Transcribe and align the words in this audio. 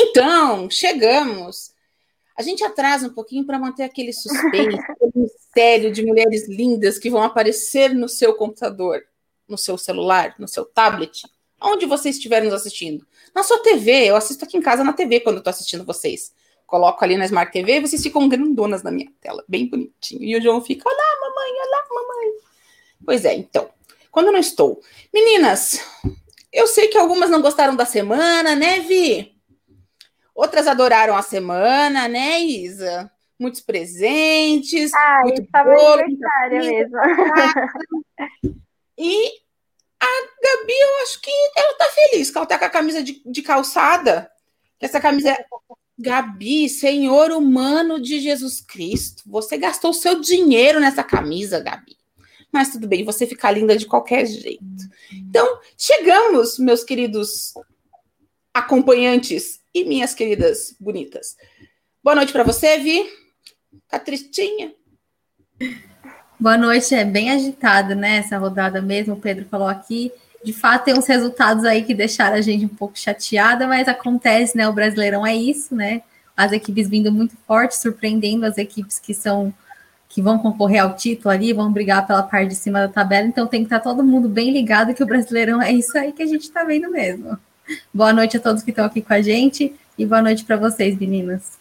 Então, 0.00 0.70
chegamos. 0.70 1.72
A 2.36 2.42
gente 2.42 2.62
atrasa 2.62 3.08
um 3.08 3.12
pouquinho 3.12 3.44
para 3.44 3.58
manter 3.58 3.82
aquele 3.82 4.12
suspense, 4.12 4.78
aquele 4.88 5.12
mistério 5.16 5.90
de 5.90 6.06
mulheres 6.06 6.48
lindas 6.48 7.00
que 7.00 7.10
vão 7.10 7.20
aparecer 7.20 7.92
no 7.92 8.08
seu 8.08 8.32
computador, 8.34 9.02
no 9.48 9.58
seu 9.58 9.76
celular, 9.76 10.36
no 10.38 10.46
seu 10.46 10.64
tablet, 10.64 11.22
onde 11.60 11.84
você 11.84 12.10
estiver 12.10 12.44
nos 12.44 12.54
assistindo. 12.54 13.04
Na 13.34 13.42
sua 13.42 13.58
TV, 13.58 14.06
eu 14.06 14.14
assisto 14.14 14.44
aqui 14.44 14.56
em 14.56 14.62
casa 14.62 14.84
na 14.84 14.92
TV 14.92 15.18
quando 15.18 15.36
eu 15.36 15.40
estou 15.40 15.50
assistindo 15.50 15.84
vocês. 15.84 16.32
Coloco 16.64 17.02
ali 17.02 17.16
na 17.16 17.24
Smart 17.24 17.50
TV 17.50 17.78
e 17.78 17.80
vocês 17.80 18.00
ficam 18.00 18.28
grandonas 18.28 18.84
na 18.84 18.92
minha 18.92 19.10
tela, 19.20 19.42
bem 19.48 19.66
bonitinho. 19.66 20.22
E 20.22 20.36
o 20.36 20.40
João 20.40 20.62
fica, 20.62 20.88
olá, 20.88 21.20
mamãe, 21.22 21.50
olá, 21.66 21.86
mamãe. 21.90 22.32
Pois 23.04 23.24
é, 23.24 23.34
então, 23.34 23.68
quando 24.12 24.26
eu 24.26 24.32
não 24.32 24.38
estou. 24.38 24.80
Meninas, 25.12 25.80
eu 26.52 26.68
sei 26.68 26.86
que 26.86 26.98
algumas 26.98 27.30
não 27.30 27.42
gostaram 27.42 27.74
da 27.74 27.84
semana, 27.84 28.54
né, 28.54 28.78
Vi? 28.78 29.37
Outras 30.38 30.68
adoraram 30.68 31.16
a 31.16 31.22
semana, 31.22 32.06
né, 32.06 32.38
Isa? 32.40 33.10
Muitos 33.36 33.60
presentes. 33.60 34.94
Ah, 34.94 35.22
muito 35.24 35.42
estava 35.42 35.72
aniversário 35.72 36.58
mesmo. 36.60 36.96
E 38.96 39.26
a 40.00 40.06
Gabi, 40.06 40.72
eu 40.72 41.02
acho 41.02 41.20
que 41.20 41.30
ela 41.56 41.74
tá 41.74 41.86
feliz, 41.86 42.30
que 42.30 42.38
ela 42.38 42.46
tá 42.46 42.56
com 42.56 42.64
a 42.64 42.70
camisa 42.70 43.02
de, 43.02 43.20
de 43.26 43.42
calçada. 43.42 44.30
Essa 44.80 45.00
camisa. 45.00 45.30
É 45.30 45.44
Gabi, 45.98 46.68
Senhor 46.68 47.32
humano 47.32 48.00
de 48.00 48.20
Jesus 48.20 48.60
Cristo, 48.60 49.24
você 49.26 49.58
gastou 49.58 49.92
seu 49.92 50.20
dinheiro 50.20 50.78
nessa 50.78 51.02
camisa, 51.02 51.58
Gabi. 51.58 51.96
Mas 52.52 52.70
tudo 52.70 52.86
bem, 52.86 53.04
você 53.04 53.26
fica 53.26 53.50
linda 53.50 53.76
de 53.76 53.86
qualquer 53.86 54.24
jeito. 54.24 54.62
Então, 55.12 55.58
chegamos, 55.76 56.60
meus 56.60 56.84
queridos 56.84 57.54
acompanhantes 58.54 59.57
e 59.74 59.84
minhas 59.84 60.14
queridas 60.14 60.74
bonitas. 60.80 61.36
Boa 62.02 62.16
noite 62.16 62.32
para 62.32 62.44
você, 62.44 62.78
Vi. 62.78 63.06
Tá 63.88 63.98
tristinha? 63.98 64.72
Boa 66.40 66.56
noite, 66.56 66.94
é 66.94 67.04
bem 67.04 67.30
agitado, 67.30 67.94
né? 67.94 68.18
Essa 68.18 68.38
rodada 68.38 68.80
mesmo, 68.80 69.14
o 69.14 69.20
Pedro 69.20 69.44
falou 69.46 69.68
aqui. 69.68 70.12
De 70.44 70.52
fato, 70.52 70.84
tem 70.84 70.94
uns 70.96 71.06
resultados 71.06 71.64
aí 71.64 71.82
que 71.82 71.94
deixaram 71.94 72.36
a 72.36 72.40
gente 72.40 72.64
um 72.64 72.68
pouco 72.68 72.98
chateada, 72.98 73.66
mas 73.66 73.88
acontece, 73.88 74.56
né? 74.56 74.68
O 74.68 74.72
Brasileirão 74.72 75.26
é 75.26 75.34
isso, 75.34 75.74
né? 75.74 76.02
As 76.36 76.52
equipes 76.52 76.88
vindo 76.88 77.10
muito 77.10 77.36
fortes, 77.46 77.78
surpreendendo 77.78 78.46
as 78.46 78.56
equipes 78.56 78.98
que 78.98 79.12
são 79.12 79.52
que 80.08 80.22
vão 80.22 80.38
concorrer 80.38 80.82
ao 80.82 80.96
título 80.96 81.30
ali, 81.30 81.52
vão 81.52 81.70
brigar 81.70 82.06
pela 82.06 82.22
parte 82.22 82.48
de 82.48 82.54
cima 82.54 82.80
da 82.80 82.88
tabela, 82.88 83.26
então 83.26 83.46
tem 83.46 83.60
que 83.60 83.66
estar 83.66 83.80
todo 83.80 84.02
mundo 84.02 84.26
bem 84.26 84.50
ligado 84.50 84.94
que 84.94 85.02
o 85.02 85.06
Brasileirão 85.06 85.60
é 85.60 85.70
isso 85.70 85.98
aí 85.98 86.12
que 86.12 86.22
a 86.22 86.26
gente 86.26 86.44
está 86.44 86.64
vendo 86.64 86.90
mesmo. 86.90 87.38
Boa 87.92 88.12
noite 88.12 88.36
a 88.36 88.40
todos 88.40 88.62
que 88.62 88.70
estão 88.70 88.84
aqui 88.84 89.02
com 89.02 89.12
a 89.12 89.20
gente 89.20 89.74
e 89.98 90.06
boa 90.06 90.22
noite 90.22 90.44
para 90.44 90.56
vocês, 90.56 90.98
meninas. 90.98 91.58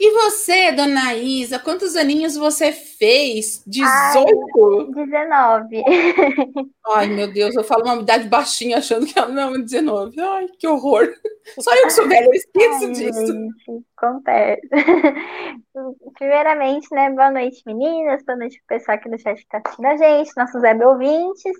E 0.00 0.12
você, 0.12 0.70
dona 0.70 1.14
Isa, 1.14 1.58
quantos 1.58 1.96
aninhos 1.96 2.36
você 2.36 2.70
fez? 2.70 3.64
18? 3.66 4.94
Ai, 4.96 5.06
19. 5.06 5.82
Ai, 6.94 7.06
meu 7.08 7.32
Deus, 7.32 7.56
eu 7.56 7.64
falo 7.64 7.82
uma 7.82 7.96
idade 7.96 8.28
baixinha 8.28 8.78
achando 8.78 9.04
que 9.04 9.18
ela 9.18 9.28
não 9.28 9.56
é 9.56 9.58
19. 9.58 10.20
Ai, 10.20 10.46
que 10.56 10.68
horror. 10.68 11.12
Só 11.58 11.74
eu 11.74 11.82
que 11.82 11.90
sou 11.90 12.06
velha, 12.06 12.26
eu 12.26 12.32
esqueço 12.32 12.84
Ai, 12.84 12.92
disso. 12.92 13.26
Gente, 13.26 13.84
acontece. 13.96 14.68
Primeiramente, 16.16 16.86
né, 16.92 17.10
boa 17.10 17.32
noite, 17.32 17.60
meninas, 17.66 18.22
boa 18.24 18.38
noite 18.38 18.56
pro 18.58 18.78
pessoal 18.78 18.96
aqui 18.96 19.10
do 19.10 19.18
chat 19.18 19.34
que 19.34 19.42
está 19.42 19.58
assistindo 19.58 19.86
a 19.86 19.96
gente, 19.96 20.30
nossos 20.36 20.62
web 20.62 20.84
ouvintes. 20.84 21.56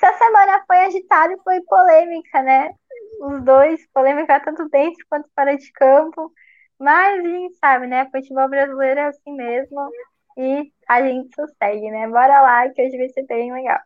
Essa 0.00 0.16
semana 0.16 0.64
foi 0.64 0.76
agitada 0.78 1.32
e 1.32 1.42
foi 1.42 1.60
polêmica, 1.62 2.40
né? 2.40 2.72
Os 3.20 3.44
dois, 3.44 3.84
polêmica 3.92 4.38
tanto 4.40 4.68
dentro 4.68 5.04
quanto 5.10 5.28
fora 5.34 5.56
de 5.56 5.72
campo. 5.72 6.32
Mas 6.78 7.18
a 7.18 7.28
gente 7.28 7.56
sabe, 7.56 7.88
né? 7.88 8.08
Futebol 8.10 8.48
brasileiro 8.48 9.00
é 9.00 9.06
assim 9.06 9.32
mesmo. 9.32 9.90
E 10.36 10.72
a 10.88 11.02
gente 11.02 11.34
sossegue, 11.34 11.90
né? 11.90 12.06
Bora 12.06 12.40
lá, 12.40 12.68
que 12.70 12.80
hoje 12.80 12.96
vai 12.96 13.08
ser 13.08 13.24
bem 13.24 13.52
legal. 13.52 13.80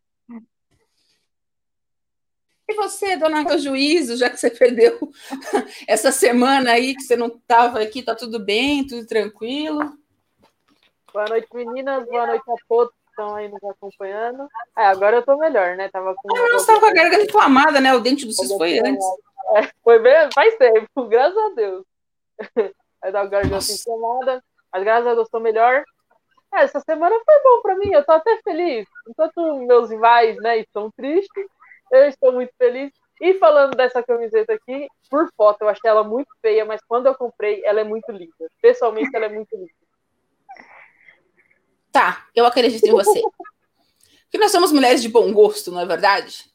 E 2.68 2.74
você, 2.74 3.16
dona 3.16 3.42
do 3.42 3.58
juízo, 3.58 4.16
já 4.16 4.28
que 4.28 4.36
você 4.36 4.50
perdeu 4.50 4.98
essa 5.88 6.12
semana 6.12 6.72
aí, 6.72 6.94
que 6.94 7.02
você 7.02 7.16
não 7.16 7.28
estava 7.28 7.80
aqui, 7.80 8.02
tá 8.02 8.14
tudo 8.14 8.38
bem, 8.38 8.86
tudo 8.86 9.06
tranquilo? 9.06 9.96
Boa 11.12 11.26
noite, 11.26 11.48
meninas. 11.54 12.06
Boa 12.06 12.26
noite 12.26 12.50
a 12.50 12.54
todos 12.68 13.01
estão 13.12 13.34
aí 13.34 13.48
nos 13.48 13.62
acompanhando. 13.64 14.48
É, 14.76 14.86
agora 14.86 15.16
eu 15.16 15.22
tô 15.22 15.36
melhor, 15.36 15.76
né? 15.76 15.88
Tava 15.88 16.14
com. 16.14 16.36
Ah, 16.36 16.48
não, 16.48 16.66
tava 16.66 16.80
com 16.80 16.86
a 16.86 16.92
garganta 16.92 17.24
inflamada, 17.24 17.80
né? 17.80 17.94
O 17.94 18.00
dente 18.00 18.26
do 18.26 18.32
cis 18.32 18.52
foi 18.52 18.78
antes. 18.78 19.06
É, 19.54 19.68
foi 19.84 19.98
bem, 19.98 20.28
faz 20.34 20.56
tempo, 20.56 20.88
graças 21.08 21.36
a 21.36 21.48
Deus. 21.54 21.84
Aí 23.02 23.12
dá 23.12 23.24
garganta 23.26 23.72
inflamada. 23.72 24.42
Mas 24.72 24.84
graças 24.84 25.06
a 25.06 25.14
Deus 25.14 25.26
estou 25.26 25.40
melhor. 25.40 25.84
É, 26.54 26.62
essa 26.62 26.80
semana 26.80 27.14
foi 27.24 27.42
bom 27.42 27.62
para 27.62 27.76
mim, 27.76 27.92
eu 27.92 28.04
tô 28.04 28.12
até 28.12 28.38
feliz. 28.42 28.86
Enquanto 29.08 29.58
meus 29.58 29.90
rivais 29.90 30.36
né, 30.36 30.58
estão 30.58 30.90
tristes, 30.90 31.46
eu 31.90 32.06
estou 32.06 32.32
muito 32.32 32.52
feliz. 32.58 32.90
E 33.20 33.34
falando 33.34 33.76
dessa 33.76 34.02
camiseta 34.02 34.52
aqui, 34.52 34.88
por 35.08 35.30
foto, 35.36 35.62
eu 35.62 35.68
achei 35.68 35.88
ela 35.88 36.02
muito 36.02 36.28
feia, 36.40 36.64
mas 36.64 36.80
quando 36.88 37.06
eu 37.06 37.14
comprei, 37.14 37.62
ela 37.64 37.80
é 37.80 37.84
muito 37.84 38.10
linda. 38.10 38.50
Pessoalmente, 38.60 39.14
ela 39.14 39.26
é 39.26 39.28
muito 39.28 39.54
linda. 39.54 39.70
Tá, 41.92 42.26
eu 42.34 42.46
acredito 42.46 42.84
em 42.84 42.90
você. 42.90 43.20
Porque 44.24 44.38
nós 44.38 44.50
somos 44.50 44.72
mulheres 44.72 45.02
de 45.02 45.08
bom 45.08 45.30
gosto, 45.32 45.70
não 45.70 45.80
é 45.80 45.86
verdade? 45.86 46.50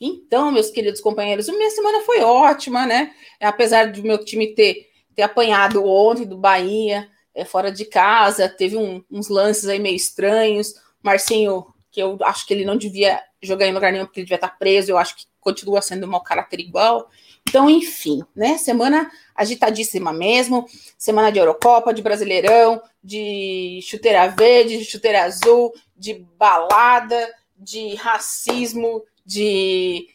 Então, 0.00 0.52
meus 0.52 0.70
queridos 0.70 1.00
companheiros, 1.00 1.48
minha 1.48 1.70
semana 1.70 2.00
foi 2.02 2.20
ótima, 2.20 2.86
né? 2.86 3.14
Apesar 3.40 3.90
do 3.90 4.02
meu 4.02 4.22
time 4.22 4.54
ter 4.54 4.92
ter 5.14 5.22
apanhado 5.22 5.84
ontem 5.84 6.26
do 6.26 6.36
Bahia, 6.36 7.08
é, 7.34 7.44
fora 7.44 7.70
de 7.70 7.84
casa, 7.84 8.48
teve 8.48 8.76
um, 8.76 9.02
uns 9.10 9.28
lances 9.28 9.68
aí 9.68 9.78
meio 9.78 9.96
estranhos. 9.96 10.74
Marcinho, 11.02 11.66
que 11.90 12.02
eu 12.02 12.18
acho 12.22 12.46
que 12.46 12.52
ele 12.52 12.64
não 12.64 12.76
devia 12.76 13.20
jogar 13.42 13.66
em 13.66 13.72
lugar 13.72 13.92
nenhum, 13.92 14.06
porque 14.06 14.20
ele 14.20 14.26
devia 14.26 14.36
estar 14.36 14.58
preso, 14.58 14.90
eu 14.90 14.98
acho 14.98 15.16
que 15.16 15.26
continua 15.40 15.82
sendo 15.82 16.06
um 16.06 16.10
mau 16.10 16.22
caráter 16.22 16.60
igual. 16.60 17.08
Então, 17.48 17.68
enfim, 17.68 18.24
né? 18.34 18.58
Semana 18.58 19.10
agitadíssima 19.34 20.12
mesmo. 20.12 20.66
Semana 20.98 21.30
de 21.30 21.38
Eurocopa, 21.38 21.94
de 21.94 22.02
Brasileirão, 22.02 22.82
de 23.02 23.80
chuteira 23.82 24.28
verde, 24.28 24.78
de 24.78 24.84
chuteira 24.84 25.24
azul, 25.24 25.72
de 25.96 26.14
balada, 26.38 27.32
de 27.56 27.94
racismo, 27.94 29.02
de. 29.24 30.08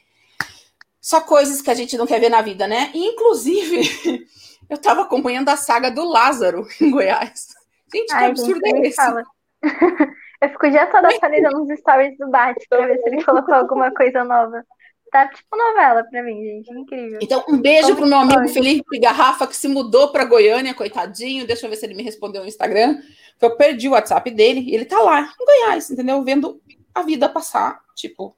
Só 1.00 1.22
coisas 1.22 1.62
que 1.62 1.72
a 1.72 1.76
gente 1.76 1.98
não 1.98 2.06
quer 2.06 2.20
ver 2.20 2.30
na 2.30 2.42
vida, 2.42 2.68
né? 2.68 2.92
E, 2.94 3.06
inclusive, 3.06 4.28
Eu 4.70 4.76
estava 4.76 5.02
acompanhando 5.02 5.50
a 5.50 5.58
saga 5.58 5.90
do 5.90 6.08
Lázaro 6.08 6.68
em 6.80 6.92
Goiás. 6.92 7.48
Gente, 7.94 8.08
que 8.08 8.14
Ai, 8.14 8.28
absurdo 8.28 8.62
gente, 8.64 8.86
é 8.86 8.88
esse? 8.88 8.96
Fala. 8.96 9.24
Eu 10.42 10.50
fico 10.52 10.70
dia 10.70 10.88
todo 10.88 11.06
atualizando 11.06 11.66
nos 11.66 11.80
stories 11.80 12.18
do 12.18 12.30
Bart 12.30 12.56
para 12.70 12.86
ver 12.86 12.98
se 13.00 13.10
ele 13.10 13.26
colocou 13.26 13.54
alguma 13.54 13.92
coisa 13.92 14.24
nova. 14.24 14.64
Tá 15.12 15.28
tipo 15.28 15.58
novela 15.58 16.04
para 16.04 16.24
mim, 16.24 16.44
gente. 16.44 16.72
Incrível. 16.72 17.20
Então, 17.22 17.44
um 17.50 17.58
beijo 17.58 17.88
Como 17.88 17.98
pro 17.98 18.08
meu 18.08 18.20
amigo 18.20 18.40
foi? 18.42 18.54
Felipe 18.54 19.00
Garrafa, 19.00 19.48
que 19.48 19.56
se 19.56 19.68
mudou 19.68 20.12
para 20.12 20.26
Goiânia, 20.26 20.74
coitadinho. 20.74 21.48
Deixa 21.48 21.66
eu 21.66 21.70
ver 21.70 21.76
se 21.78 21.86
ele 21.86 21.96
me 21.96 22.04
respondeu 22.04 22.42
no 22.42 22.48
Instagram. 22.48 23.02
Eu 23.42 23.56
perdi 23.56 23.88
o 23.88 23.92
WhatsApp 23.92 24.30
dele 24.32 24.62
e 24.62 24.76
ele 24.76 24.86
tá 24.86 25.00
lá, 25.00 25.22
em 25.22 25.46
Goiás, 25.46 25.90
entendeu? 25.90 26.22
Vendo 26.24 26.62
a 26.94 27.02
vida 27.02 27.28
passar, 27.30 27.82
tipo, 27.96 28.36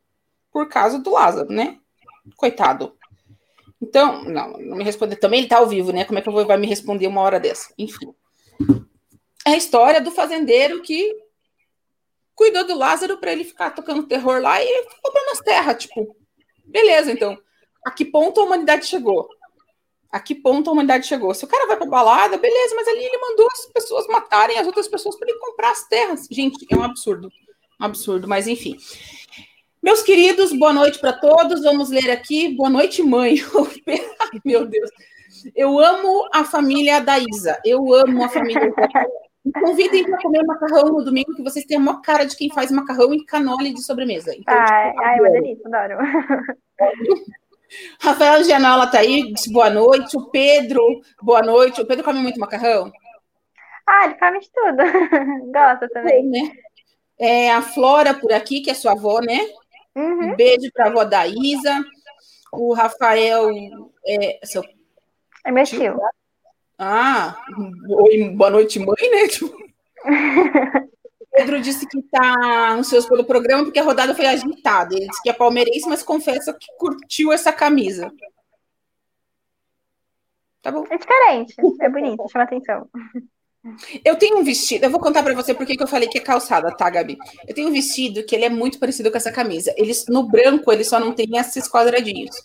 por 0.52 0.70
causa 0.70 1.00
do 1.00 1.12
Lázaro, 1.12 1.52
né? 1.52 1.78
Coitado. 2.38 2.96
Então, 3.82 4.24
não, 4.24 4.52
não 4.54 4.78
me 4.78 4.84
responder. 4.84 5.16
Também 5.16 5.40
ele 5.40 5.48
está 5.48 5.58
ao 5.58 5.68
vivo, 5.68 5.92
né? 5.92 6.06
Como 6.06 6.20
é 6.20 6.22
que 6.22 6.30
eu 6.30 6.34
vou 6.34 6.46
vai 6.46 6.58
me 6.58 6.68
responder 6.68 7.08
uma 7.08 7.22
hora 7.22 7.40
dessa? 7.40 7.74
Enfim. 7.78 8.14
É 9.46 9.52
a 9.52 9.58
história 9.58 10.00
do 10.00 10.12
fazendeiro 10.12 10.82
que 10.82 11.16
cuidou 12.36 12.66
do 12.66 12.78
Lázaro 12.78 13.18
para 13.18 13.32
ele 13.32 13.44
ficar 13.44 13.72
tocando 13.72 14.08
terror 14.08 14.40
lá 14.40 14.64
e 14.64 14.86
comprando 15.02 15.32
as 15.32 15.40
terras. 15.40 15.78
Tipo, 15.84 16.16
beleza, 16.72 17.12
então. 17.12 17.38
A 17.86 17.92
que 17.92 18.06
ponto 18.06 18.40
a 18.40 18.44
humanidade 18.44 18.86
chegou? 18.86 19.28
A 20.12 20.20
que 20.20 20.36
ponto 20.36 20.70
a 20.70 20.74
humanidade 20.74 21.08
chegou? 21.08 21.34
Se 21.34 21.46
o 21.46 21.48
cara 21.48 21.68
vai 21.68 21.78
pra 21.78 21.86
balada, 21.86 22.38
beleza, 22.38 22.76
mas 22.76 22.88
ali 22.88 23.04
ele 23.04 23.18
mandou 23.18 23.48
as 23.52 23.66
pessoas 23.68 24.08
matarem 24.08 24.58
as 24.58 24.68
outras 24.68 24.88
pessoas 24.88 25.18
para 25.18 25.30
ele 25.30 25.40
comprar 25.40 25.72
as 25.72 25.88
terras. 25.88 26.28
Gente, 26.30 26.66
é 26.70 26.76
um 26.76 26.84
absurdo. 26.84 27.32
Um 27.80 27.86
absurdo, 27.86 28.28
mas 28.28 28.48
enfim. 28.48 28.78
Meus 29.82 30.04
queridos, 30.04 30.54
boa 30.54 30.74
noite 30.74 31.00
para 31.00 31.14
todos. 31.14 31.64
Vamos 31.64 31.90
ler 31.90 32.12
aqui. 32.12 32.50
Boa 32.56 32.70
noite, 32.70 33.02
mãe. 33.02 33.36
Meu 34.46 34.66
Deus. 34.66 34.90
Eu 35.56 35.80
amo 35.80 36.30
a 36.34 36.44
família 36.44 37.00
da 37.00 37.18
Isa. 37.18 37.60
Eu 37.66 37.94
amo 37.94 38.24
a 38.24 38.30
família 38.30 38.72
da 38.76 38.88
Me 39.44 39.52
convidem 39.54 40.04
para 40.04 40.22
comer 40.22 40.44
macarrão 40.44 40.90
no 40.94 41.04
domingo, 41.04 41.34
que 41.36 41.42
vocês 41.44 41.66
têm 41.66 41.78
a 41.78 41.80
maior 41.80 42.02
cara 42.02 42.26
de 42.26 42.36
quem 42.38 42.52
faz 42.54 42.72
macarrão 42.72 43.14
e 43.14 43.26
canole 43.26 43.74
de 43.74 43.84
sobremesa. 43.84 44.36
Então, 44.36 44.54
ai, 44.56 44.92
tipo, 44.92 45.04
ai, 45.04 45.20
uma 45.20 45.30
delícia, 45.32 45.68
adoro. 45.68 45.98
Rafael 48.00 48.44
Gianola 48.44 48.88
tá 48.88 49.00
aí, 49.00 49.32
disse 49.34 49.52
boa 49.52 49.70
noite. 49.70 50.16
O 50.18 50.30
Pedro, 50.30 50.82
boa 51.22 51.42
noite. 51.42 51.82
O 51.82 51.88
Pedro 51.88 52.04
come 52.04 52.20
muito 52.20 52.40
macarrão? 52.40 52.92
Ah, 53.88 54.06
ele 54.06 54.16
come 54.16 54.40
de 54.40 54.52
tudo. 54.52 54.78
Gosta 55.52 55.90
também. 55.90 56.24
né? 56.28 56.52
É, 57.20 57.52
a 57.52 57.62
Flora 57.62 58.14
por 58.14 58.32
aqui, 58.34 58.62
que 58.62 58.70
é 58.70 58.74
sua 58.74 58.92
avó, 58.92 59.22
né? 59.22 59.40
Uhum. 59.96 60.32
Um 60.32 60.36
beijo 60.36 60.72
para 60.74 60.86
a 60.86 60.88
avó 60.90 61.04
da 61.04 61.26
Isa. 61.26 61.84
O 62.52 62.74
Rafael, 62.74 63.50
é, 64.06 64.40
seu, 64.44 64.64
É 65.46 65.52
meu 65.52 65.64
tio. 65.64 65.98
Ah, 66.84 67.38
oi, 67.88 68.30
boa 68.30 68.50
noite, 68.50 68.80
mãe, 68.80 69.12
né? 69.12 69.28
Tipo, 69.30 69.56
Pedro 71.32 71.62
disse 71.62 71.88
que 71.88 72.00
está 72.00 72.72
ansioso 72.72 73.08
pelo 73.08 73.24
programa 73.24 73.66
porque 73.66 73.78
a 73.78 73.84
rodada 73.84 74.16
foi 74.16 74.26
agitada. 74.26 74.96
Ele 74.96 75.08
disse 75.08 75.22
que 75.22 75.30
é 75.30 75.34
palmeirense, 75.34 75.88
mas 75.88 76.02
confessa 76.02 76.52
que 76.52 76.66
curtiu 76.80 77.32
essa 77.32 77.54
camisa. 77.54 78.12
Tá 80.60 80.72
bom. 80.72 80.84
É 80.90 80.98
diferente, 80.98 81.56
é 81.82 81.88
bonito, 81.90 82.28
chama 82.32 82.46
atenção. 82.46 82.90
Eu 84.04 84.16
tenho 84.16 84.40
um 84.40 84.44
vestido, 84.44 84.84
eu 84.84 84.90
vou 84.90 85.00
contar 85.00 85.22
para 85.22 85.36
você 85.36 85.54
porque 85.54 85.78
que 85.78 85.84
eu 85.84 85.88
falei 85.88 86.10
que 86.10 86.18
é 86.18 86.22
calçada, 86.22 86.76
tá, 86.76 86.90
Gabi? 86.90 87.16
Eu 87.48 87.54
tenho 87.54 87.70
um 87.70 87.72
vestido 87.72 88.24
que 88.24 88.36
ele 88.36 88.46
é 88.46 88.50
muito 88.50 88.80
parecido 88.80 89.12
com 89.12 89.18
essa 89.18 89.32
camisa. 89.32 89.72
Ele, 89.78 89.94
no 90.10 90.24
branco, 90.24 90.72
ele 90.72 90.84
só 90.84 91.00
não 91.00 91.14
tem 91.14 91.38
esses 91.38 91.70
quadradinhos. 91.70 92.36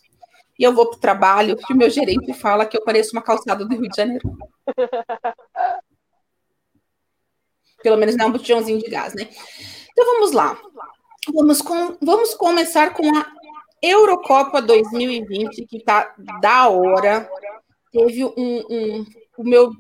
E 0.59 0.65
eu 0.65 0.73
vou 0.73 0.89
pro 0.89 0.99
trabalho 0.99 1.57
e 1.69 1.73
o 1.73 1.77
meu 1.77 1.91
gerente 1.91 2.33
fala 2.35 2.67
que 2.67 2.77
eu 2.77 2.85
pareço 2.85 3.13
uma 3.13 3.23
calçada 3.23 3.65
do 3.65 3.77
Rio 3.77 3.89
de 3.89 3.97
Janeiro. 3.97 4.37
Pelo 7.83 7.97
menos 7.97 8.17
não 8.17 8.25
é 8.27 8.29
um 8.29 8.33
botijãozinho 8.33 8.79
de 8.79 8.91
gás, 8.91 9.15
né? 9.15 9.29
Então 9.93 10.05
vamos 10.15 10.33
lá. 10.33 10.59
Vamos, 11.33 11.61
com, 11.61 11.97
vamos 12.01 12.35
começar 12.35 12.95
com 12.95 13.05
a 13.17 13.27
Eurocopa 13.83 14.63
2020, 14.63 15.67
que 15.67 15.81
tá 15.85 16.15
da 16.41 16.69
hora. 16.69 17.29
Teve 17.93 18.25
um, 18.25 18.65
um 18.71 19.07
o 19.37 19.45
meu, 19.45 19.71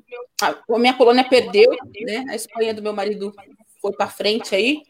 a 0.43 0.79
minha 0.79 0.97
Polônia 0.97 1.29
perdeu, 1.29 1.71
né? 2.03 2.25
A 2.29 2.35
Espanha 2.35 2.75
do 2.75 2.83
meu 2.83 2.93
marido 2.93 3.33
foi 3.81 3.93
para 3.93 4.09
frente 4.09 4.55
aí. 4.55 4.83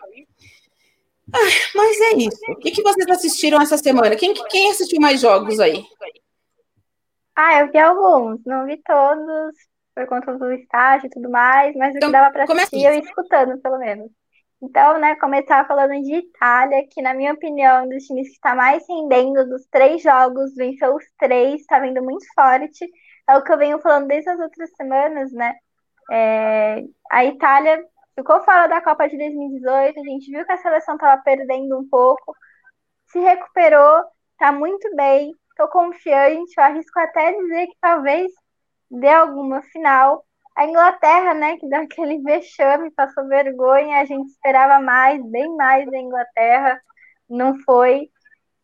Ah, 1.34 1.38
mas 1.74 2.00
é 2.00 2.16
isso. 2.16 2.38
O 2.50 2.56
que, 2.56 2.70
que 2.70 2.82
vocês 2.82 3.08
assistiram 3.08 3.60
essa 3.60 3.76
semana? 3.76 4.16
Quem, 4.16 4.32
quem 4.48 4.70
assistiu 4.70 5.00
mais 5.00 5.20
jogos 5.20 5.58
aí? 5.58 5.84
Ah, 7.34 7.60
eu 7.60 7.70
vi 7.70 7.78
alguns, 7.78 8.40
não 8.46 8.64
vi 8.64 8.80
todos, 8.82 9.54
por 9.94 10.06
conta 10.06 10.38
do 10.38 10.52
estágio 10.52 11.06
e 11.06 11.10
tudo 11.10 11.28
mais, 11.30 11.74
mas 11.76 11.94
então, 11.94 12.08
o 12.08 12.12
que 12.12 12.18
dava 12.18 12.32
para 12.32 12.44
assistir 12.44 12.84
eu 12.84 12.94
ia 12.94 13.00
escutando, 13.00 13.60
pelo 13.60 13.78
menos. 13.78 14.10
Então, 14.62 14.98
né, 14.98 15.16
começar 15.16 15.66
falando 15.66 16.02
de 16.02 16.14
Itália, 16.14 16.86
que 16.90 17.02
na 17.02 17.12
minha 17.12 17.34
opinião, 17.34 17.84
é 17.84 17.88
dos 17.88 18.04
times 18.04 18.28
que 18.28 18.34
está 18.34 18.54
mais 18.54 18.82
rendendo 18.88 19.46
dos 19.48 19.66
três 19.70 20.02
jogos, 20.02 20.54
venceu 20.54 20.94
os 20.94 21.04
três, 21.18 21.60
está 21.60 21.78
vindo 21.78 22.02
muito 22.02 22.24
forte 22.34 22.88
é 23.28 23.36
o 23.36 23.42
que 23.42 23.52
eu 23.52 23.58
venho 23.58 23.80
falando 23.80 24.06
desde 24.06 24.30
as 24.30 24.38
outras 24.38 24.70
semanas, 24.76 25.32
né? 25.32 25.54
É, 26.10 26.84
a 27.10 27.24
Itália 27.24 27.82
ficou 28.16 28.42
fora 28.42 28.66
da 28.66 28.80
Copa 28.80 29.08
de 29.08 29.16
2018, 29.18 30.00
a 30.00 30.02
gente 30.02 30.30
viu 30.30 30.44
que 30.44 30.52
a 30.52 30.56
seleção 30.56 30.94
estava 30.94 31.22
perdendo 31.22 31.78
um 31.78 31.88
pouco, 31.88 32.34
se 33.08 33.20
recuperou, 33.20 34.02
está 34.32 34.50
muito 34.50 34.94
bem, 34.96 35.32
estou 35.50 35.68
confiante, 35.68 36.54
eu 36.56 36.64
arrisco 36.64 36.98
até 36.98 37.32
dizer 37.32 37.66
que 37.66 37.76
talvez 37.80 38.32
dê 38.90 39.08
alguma 39.08 39.62
final. 39.62 40.24
A 40.56 40.64
Inglaterra, 40.66 41.34
né, 41.34 41.58
que 41.58 41.68
deu 41.68 41.82
aquele 41.82 42.18
vexame, 42.24 42.90
passou 42.90 43.28
vergonha, 43.28 44.00
a 44.00 44.04
gente 44.06 44.30
esperava 44.30 44.80
mais, 44.80 45.22
bem 45.30 45.54
mais 45.54 45.88
da 45.90 45.98
Inglaterra, 45.98 46.80
não 47.28 47.58
foi. 47.60 48.10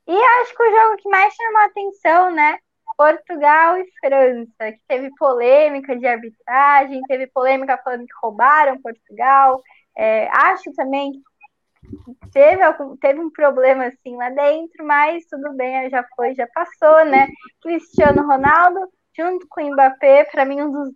E 0.07 0.17
acho 0.41 0.57
que 0.57 0.63
o 0.63 0.71
jogo 0.71 0.97
que 0.97 1.09
mais 1.09 1.35
chamou 1.35 1.61
a 1.61 1.65
atenção, 1.67 2.31
né, 2.31 2.59
Portugal 2.97 3.79
e 3.79 3.87
França, 4.01 4.73
que 4.73 4.81
teve 4.87 5.11
polêmica 5.17 5.97
de 5.97 6.07
arbitragem, 6.07 7.03
teve 7.03 7.27
polêmica 7.29 7.79
falando 7.83 8.07
que 8.07 8.15
roubaram 8.23 8.81
Portugal. 8.81 9.61
É, 9.97 10.29
acho 10.29 10.73
também 10.75 11.13
que 11.13 11.21
teve, 12.33 12.63
algum, 12.63 12.97
teve 12.97 13.21
um 13.21 13.31
problema 13.31 13.87
assim 13.87 14.17
lá 14.17 14.31
dentro, 14.31 14.85
mas 14.85 15.25
tudo 15.27 15.53
bem, 15.55 15.91
já 15.91 16.05
foi, 16.17 16.35
já 16.35 16.47
passou, 16.49 17.05
né? 17.05 17.29
Cristiano 17.63 18.27
Ronaldo, 18.27 18.81
junto 19.17 19.47
com 19.49 19.63
o 19.63 19.73
Mbappé, 19.73 20.25
para 20.25 20.45
mim, 20.45 20.63
um 20.63 20.71
dos 20.71 20.91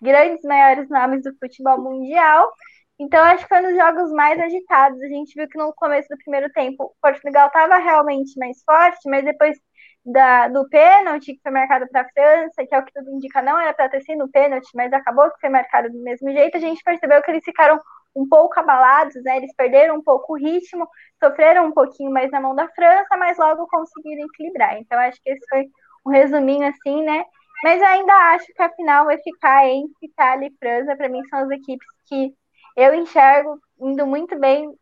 grandes 0.00 0.42
maiores 0.44 0.88
nomes 0.88 1.22
do 1.22 1.34
futebol 1.38 1.80
mundial. 1.80 2.50
Então, 2.98 3.24
acho 3.24 3.44
que 3.44 3.48
foi 3.48 3.62
dos 3.62 3.74
jogos 3.74 4.12
mais 4.12 4.38
agitados. 4.38 5.00
A 5.00 5.06
gente 5.08 5.34
viu 5.34 5.48
que 5.48 5.58
no 5.58 5.72
começo 5.74 6.08
do 6.08 6.18
primeiro 6.18 6.50
tempo, 6.52 6.94
Portugal 7.00 7.46
estava 7.46 7.78
realmente 7.78 8.38
mais 8.38 8.62
forte, 8.62 9.08
mas 9.08 9.24
depois 9.24 9.58
da, 10.04 10.48
do 10.48 10.68
pênalti 10.68 11.34
que 11.34 11.42
foi 11.42 11.52
marcado 11.52 11.86
para 11.88 12.02
a 12.02 12.08
França, 12.08 12.66
que 12.66 12.74
é 12.74 12.78
o 12.78 12.84
que 12.84 12.92
tudo 12.92 13.10
indica, 13.10 13.42
não 13.42 13.58
era 13.58 13.74
para 13.74 13.88
ter 13.88 14.00
sido 14.02 14.24
o 14.24 14.30
pênalti, 14.30 14.68
mas 14.74 14.92
acabou 14.92 15.30
que 15.30 15.40
foi 15.40 15.50
marcado 15.50 15.90
do 15.90 15.98
mesmo 16.02 16.30
jeito, 16.32 16.56
a 16.56 16.60
gente 16.60 16.82
percebeu 16.82 17.22
que 17.22 17.30
eles 17.30 17.44
ficaram 17.44 17.78
um 18.14 18.28
pouco 18.28 18.58
abalados, 18.58 19.22
né? 19.22 19.36
Eles 19.36 19.54
perderam 19.54 19.96
um 19.96 20.02
pouco 20.02 20.32
o 20.32 20.36
ritmo, 20.36 20.88
sofreram 21.22 21.66
um 21.66 21.72
pouquinho 21.72 22.10
mais 22.10 22.30
na 22.30 22.40
mão 22.40 22.54
da 22.54 22.68
França, 22.68 23.16
mas 23.16 23.38
logo 23.38 23.66
conseguiram 23.68 24.26
equilibrar. 24.26 24.78
Então, 24.78 24.98
acho 24.98 25.20
que 25.22 25.30
esse 25.30 25.46
foi 25.48 25.68
um 26.06 26.10
resuminho 26.10 26.66
assim, 26.66 27.02
né? 27.04 27.24
Mas 27.62 27.80
ainda 27.82 28.12
acho 28.34 28.46
que 28.52 28.62
a 28.62 28.72
final 28.72 29.04
vai 29.04 29.18
ficar 29.18 29.68
entre 29.68 30.06
Itália 30.06 30.48
e 30.48 30.56
França. 30.58 30.96
Para 30.96 31.08
mim, 31.08 31.22
são 31.28 31.40
as 31.40 31.50
equipes 31.50 31.86
que 32.08 32.34
eu 32.76 32.94
enxergo 32.94 33.60
indo 33.80 34.06
muito 34.06 34.38
bem, 34.38 34.72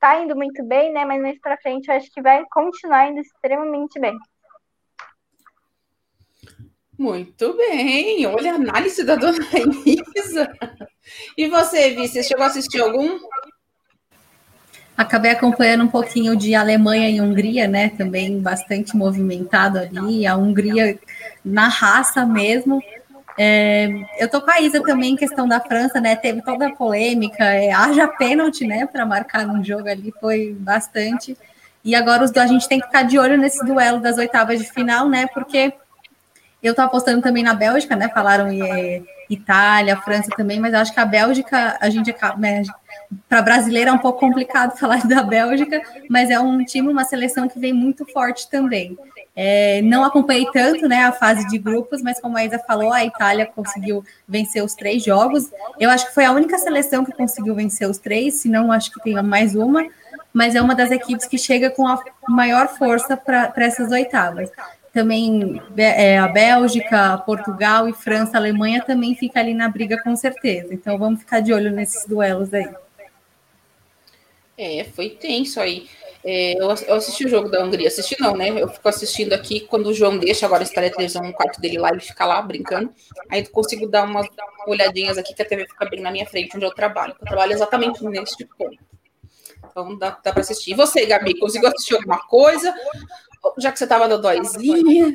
tá 0.00 0.18
indo 0.18 0.34
muito 0.34 0.64
bem, 0.64 0.92
né? 0.92 1.04
Mas 1.04 1.22
mais 1.22 1.38
para 1.40 1.58
frente 1.58 1.88
eu 1.88 1.94
acho 1.94 2.10
que 2.12 2.22
vai 2.22 2.44
continuar 2.50 3.08
indo 3.10 3.20
extremamente 3.20 4.00
bem. 4.00 4.16
Muito 7.02 7.56
bem, 7.56 8.24
olha 8.26 8.52
a 8.52 8.54
análise 8.54 9.02
da 9.02 9.16
dona 9.16 9.36
Isa. 10.16 10.48
E 11.36 11.48
você, 11.48 11.90
Vi, 11.96 12.06
você 12.06 12.22
chegou 12.22 12.44
a 12.44 12.46
assistir 12.46 12.80
algum? 12.80 13.18
Acabei 14.96 15.32
acompanhando 15.32 15.82
um 15.82 15.88
pouquinho 15.88 16.36
de 16.36 16.54
Alemanha 16.54 17.10
e 17.10 17.20
Hungria, 17.20 17.66
né? 17.66 17.88
Também 17.88 18.40
bastante 18.40 18.96
movimentado 18.96 19.80
ali. 19.80 20.24
A 20.28 20.36
Hungria 20.36 20.96
na 21.44 21.66
raça 21.66 22.24
mesmo. 22.24 22.80
É, 23.36 23.88
eu 24.20 24.30
tô 24.30 24.40
com 24.40 24.52
a 24.52 24.60
Isa 24.60 24.80
também 24.80 25.14
em 25.14 25.16
questão 25.16 25.48
da 25.48 25.58
França, 25.58 26.00
né? 26.00 26.14
Teve 26.14 26.40
toda 26.40 26.68
a 26.68 26.76
polêmica, 26.76 27.42
é, 27.42 27.72
haja 27.72 28.06
pênalti, 28.06 28.64
né? 28.64 28.86
Para 28.86 29.04
marcar 29.04 29.44
num 29.44 29.64
jogo 29.64 29.88
ali, 29.88 30.14
foi 30.20 30.54
bastante. 30.56 31.36
E 31.84 31.96
agora 31.96 32.22
os, 32.22 32.30
a 32.36 32.46
gente 32.46 32.68
tem 32.68 32.78
que 32.78 32.86
ficar 32.86 33.02
de 33.02 33.18
olho 33.18 33.36
nesse 33.36 33.64
duelo 33.66 33.98
das 33.98 34.18
oitavas 34.18 34.60
de 34.60 34.72
final, 34.72 35.08
né? 35.08 35.26
Porque 35.34 35.74
eu 36.62 36.74
tô 36.74 36.80
apostando 36.80 37.20
também 37.20 37.42
na 37.42 37.54
Bélgica, 37.54 37.96
né? 37.96 38.08
Falaram 38.08 38.46
é, 38.48 39.02
Itália, 39.28 39.96
França 39.96 40.30
também, 40.36 40.60
mas 40.60 40.72
acho 40.74 40.92
que 40.92 41.00
a 41.00 41.04
Bélgica, 41.04 41.76
a 41.80 41.90
gente 41.90 42.14
né, 42.38 42.62
para 43.28 43.42
brasileiro 43.42 43.90
é 43.90 43.92
um 43.92 43.98
pouco 43.98 44.20
complicado 44.20 44.76
falar 44.78 45.04
da 45.06 45.22
Bélgica, 45.24 45.82
mas 46.08 46.30
é 46.30 46.38
um 46.38 46.64
time, 46.64 46.88
uma 46.88 47.04
seleção 47.04 47.48
que 47.48 47.58
vem 47.58 47.72
muito 47.72 48.06
forte 48.06 48.48
também. 48.48 48.96
É, 49.34 49.80
não 49.82 50.04
acompanhei 50.04 50.46
tanto 50.52 50.86
né, 50.86 51.04
a 51.04 51.10
fase 51.10 51.48
de 51.48 51.58
grupos, 51.58 52.00
mas 52.00 52.20
como 52.20 52.36
a 52.36 52.44
Isa 52.44 52.58
falou, 52.60 52.92
a 52.92 53.04
Itália 53.04 53.46
conseguiu 53.46 54.04
vencer 54.28 54.62
os 54.62 54.74
três 54.74 55.02
jogos. 55.02 55.50
Eu 55.80 55.90
acho 55.90 56.06
que 56.06 56.14
foi 56.14 56.24
a 56.24 56.32
única 56.32 56.58
seleção 56.58 57.04
que 57.04 57.12
conseguiu 57.12 57.54
vencer 57.54 57.88
os 57.88 57.98
três, 57.98 58.34
se 58.34 58.48
não, 58.48 58.70
acho 58.70 58.92
que 58.92 59.02
tem 59.02 59.20
mais 59.22 59.56
uma, 59.56 59.84
mas 60.32 60.54
é 60.54 60.62
uma 60.62 60.74
das 60.74 60.90
equipes 60.90 61.26
que 61.26 61.38
chega 61.38 61.70
com 61.70 61.88
a 61.88 62.00
maior 62.28 62.68
força 62.68 63.16
para 63.16 63.52
essas 63.56 63.90
oitavas 63.90 64.50
também 64.92 65.60
é, 65.76 66.18
a 66.18 66.28
Bélgica, 66.28 67.18
Portugal 67.18 67.88
e 67.88 67.94
França, 67.94 68.36
Alemanha 68.36 68.82
também 68.84 69.14
fica 69.14 69.40
ali 69.40 69.54
na 69.54 69.68
briga 69.68 69.96
com 70.02 70.14
certeza. 70.14 70.74
Então 70.74 70.98
vamos 70.98 71.20
ficar 71.20 71.40
de 71.40 71.52
olho 71.52 71.70
nesses 71.70 72.06
duelos 72.06 72.52
aí. 72.52 72.68
É, 74.56 74.84
foi 74.84 75.10
tenso 75.10 75.60
aí. 75.60 75.88
É, 76.24 76.54
eu, 76.62 76.70
assisti 76.70 77.24
o 77.24 77.28
jogo 77.28 77.48
da 77.48 77.64
Hungria, 77.64 77.88
assisti 77.88 78.16
não, 78.20 78.36
né? 78.36 78.48
Eu 78.50 78.68
fico 78.68 78.88
assistindo 78.88 79.32
aqui 79.32 79.60
quando 79.60 79.86
o 79.86 79.94
João 79.94 80.18
deixa, 80.18 80.46
agora 80.46 80.62
está 80.62 80.80
a 80.80 80.90
televisão 80.90 81.22
no 81.22 81.32
quarto 81.32 81.60
dele 81.60 81.78
lá, 81.78 81.90
ele 81.90 82.00
fica 82.00 82.24
lá 82.24 82.40
brincando. 82.40 82.94
Aí 83.28 83.40
eu 83.40 83.50
consigo 83.50 83.88
dar 83.88 84.04
umas, 84.04 84.28
olhadinhas 84.66 85.18
aqui 85.18 85.34
que 85.34 85.42
a 85.42 85.44
TV 85.44 85.66
fica 85.66 85.84
bem 85.86 86.00
na 86.00 86.12
minha 86.12 86.26
frente, 86.26 86.56
onde 86.56 86.64
eu 86.64 86.72
trabalho. 86.72 87.16
Eu 87.20 87.26
trabalho 87.26 87.52
exatamente 87.52 88.04
nesse 88.04 88.46
ponto. 88.56 88.78
Então 89.68 89.98
dá, 89.98 90.10
dá 90.22 90.32
para 90.32 90.42
assistir. 90.42 90.72
E 90.72 90.74
você, 90.74 91.04
Gabi, 91.06 91.38
conseguiu 91.38 91.68
assistir 91.68 91.94
alguma 91.94 92.20
coisa? 92.26 92.72
Já 93.58 93.72
que 93.72 93.78
você 93.78 93.84
estava 93.84 94.08
dodóizinha. 94.08 95.12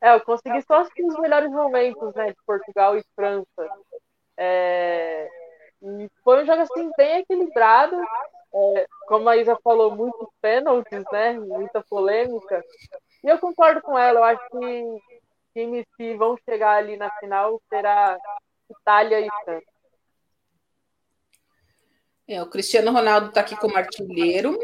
É, 0.00 0.14
eu 0.14 0.20
consegui 0.20 0.60
só 0.62 0.80
assistir 0.80 1.04
os 1.04 1.18
melhores 1.18 1.50
momentos, 1.50 2.14
né, 2.14 2.26
de 2.26 2.36
Portugal 2.46 2.96
e 2.96 3.04
França. 3.14 3.68
É... 4.36 5.28
E 5.82 6.10
foi 6.22 6.42
um 6.42 6.46
jogo, 6.46 6.62
assim, 6.62 6.90
bem 6.96 7.20
equilibrado. 7.20 7.96
É, 8.54 8.86
como 9.06 9.28
a 9.28 9.36
Isa 9.36 9.58
falou, 9.64 9.94
muitos 9.96 10.28
pênaltis, 10.40 11.04
né, 11.10 11.32
muita 11.38 11.82
polêmica. 11.82 12.62
E 13.22 13.28
eu 13.28 13.38
concordo 13.38 13.80
com 13.82 13.98
ela, 13.98 14.20
eu 14.20 14.24
acho 14.24 14.48
que 14.50 15.02
times 15.54 15.86
que 15.96 16.14
vão 16.16 16.36
chegar 16.44 16.76
ali 16.76 16.96
na 16.96 17.10
final 17.18 17.60
será 17.68 18.18
Itália 18.70 19.20
e 19.20 19.28
França. 19.44 19.66
É, 22.26 22.42
o 22.42 22.48
Cristiano 22.48 22.92
Ronaldo 22.92 23.28
está 23.28 23.40
aqui 23.40 23.56
como 23.56 23.76
artilheiro, 23.76 24.58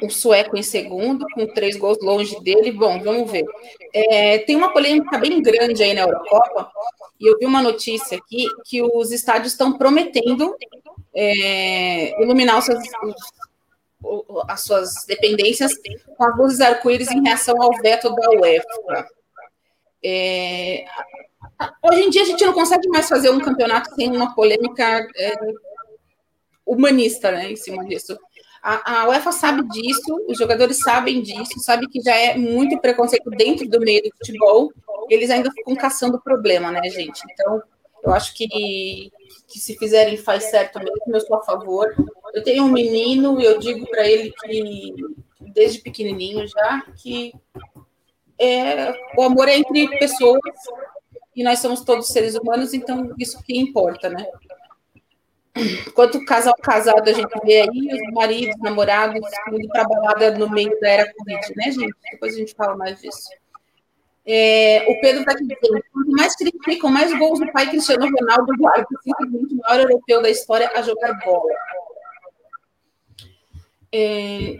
o 0.00 0.10
sueco 0.10 0.56
em 0.56 0.62
segundo, 0.62 1.26
com 1.34 1.46
três 1.46 1.76
gols 1.76 1.98
longe 2.00 2.38
dele. 2.40 2.72
Bom, 2.72 3.00
vamos 3.00 3.30
ver. 3.30 3.44
É, 3.92 4.38
tem 4.38 4.56
uma 4.56 4.72
polêmica 4.72 5.18
bem 5.18 5.42
grande 5.42 5.82
aí 5.82 5.94
na 5.94 6.02
Eurocopa, 6.02 6.70
e 7.20 7.30
eu 7.30 7.38
vi 7.38 7.46
uma 7.46 7.62
notícia 7.62 8.18
aqui 8.18 8.46
que 8.64 8.82
os 8.82 9.12
estádios 9.12 9.52
estão 9.52 9.76
prometendo 9.76 10.56
é, 11.14 12.20
iluminar 12.22 12.58
os 12.58 12.64
seus, 12.64 12.82
as 14.48 14.60
suas 14.62 15.04
dependências 15.06 15.72
com 16.16 16.24
as 16.24 16.36
luzes 16.36 16.60
arco-íris 16.60 17.10
em 17.10 17.22
reação 17.22 17.60
ao 17.62 17.70
veto 17.80 18.14
da 18.14 18.30
UEFA. 18.30 19.08
É, 20.02 20.84
hoje 21.82 22.02
em 22.02 22.10
dia 22.10 22.22
a 22.22 22.26
gente 22.26 22.44
não 22.44 22.52
consegue 22.52 22.88
mais 22.88 23.08
fazer 23.08 23.30
um 23.30 23.40
campeonato 23.40 23.94
sem 23.94 24.14
uma 24.14 24.34
polêmica 24.34 25.06
é, 25.16 25.34
humanista 26.66 27.30
né, 27.30 27.52
em 27.52 27.56
cima 27.56 27.84
disso. 27.84 28.18
A, 28.66 29.02
a, 29.02 29.08
UEFA 29.10 29.30
sabe 29.30 29.62
disso, 29.68 30.24
os 30.26 30.38
jogadores 30.38 30.78
sabem 30.78 31.20
disso, 31.20 31.60
sabe 31.60 31.86
que 31.86 32.00
já 32.00 32.16
é 32.16 32.34
muito 32.34 32.80
preconceito 32.80 33.28
dentro 33.28 33.68
do 33.68 33.78
meio 33.78 34.02
do 34.02 34.08
futebol, 34.16 34.72
eles 35.10 35.28
ainda 35.28 35.50
ficam 35.50 35.76
caçando 35.76 36.18
problema, 36.18 36.70
né, 36.70 36.80
gente? 36.88 37.20
Então, 37.30 37.62
eu 38.02 38.14
acho 38.14 38.32
que, 38.34 39.12
que 39.46 39.58
se 39.58 39.76
fizerem 39.76 40.16
faz 40.16 40.44
certo 40.44 40.78
mesmo, 40.78 40.94
eu 41.08 41.20
sou 41.20 41.36
a 41.36 41.42
favor. 41.42 41.94
Eu 42.32 42.42
tenho 42.42 42.64
um 42.64 42.72
menino 42.72 43.38
e 43.38 43.44
eu 43.44 43.58
digo 43.58 43.86
para 43.86 44.08
ele 44.08 44.32
que, 44.32 44.94
desde 45.40 45.80
pequenininho 45.80 46.46
já, 46.48 46.86
que 46.96 47.34
é, 48.38 48.94
o 49.18 49.22
amor 49.24 49.46
é 49.46 49.58
entre 49.58 49.88
pessoas 49.98 50.40
e 51.36 51.44
nós 51.44 51.58
somos 51.58 51.82
todos 51.82 52.08
seres 52.08 52.34
humanos, 52.34 52.72
então 52.72 53.12
isso 53.18 53.42
que 53.42 53.58
importa, 53.58 54.08
né? 54.08 54.24
Quanto 55.94 56.24
casal 56.24 56.54
casado 56.60 57.08
a 57.08 57.12
gente 57.12 57.32
vê 57.44 57.60
aí, 57.60 57.88
os 57.92 58.12
maridos, 58.12 58.56
namorados, 58.60 59.20
indo 59.52 59.68
para 59.68 59.84
balada 59.84 60.36
no 60.36 60.50
meio 60.50 60.78
da 60.80 60.88
era 60.88 61.12
Covid, 61.14 61.52
né, 61.56 61.70
gente? 61.70 61.94
Depois 62.10 62.34
a 62.34 62.38
gente 62.38 62.54
fala 62.54 62.76
mais 62.76 63.00
disso. 63.00 63.28
É, 64.26 64.84
o 64.88 65.00
Pedro 65.00 65.20
está 65.20 65.32
aqui 65.32 65.42
dizendo: 65.46 65.84
quanto 65.92 66.10
mais 66.10 66.34
criticam, 66.34 66.90
mais 66.90 67.16
gols 67.16 67.38
do 67.38 67.52
pai 67.52 67.68
Cristiano 67.68 68.10
Ronaldo 68.10 68.52
guarda, 68.58 68.86
simplesmente 69.02 69.54
o 69.54 69.58
maior 69.58 69.80
europeu 69.80 70.22
da 70.22 70.30
história 70.30 70.70
a 70.74 70.82
jogar 70.82 71.12
bola. 71.24 71.52
É, 73.92 74.56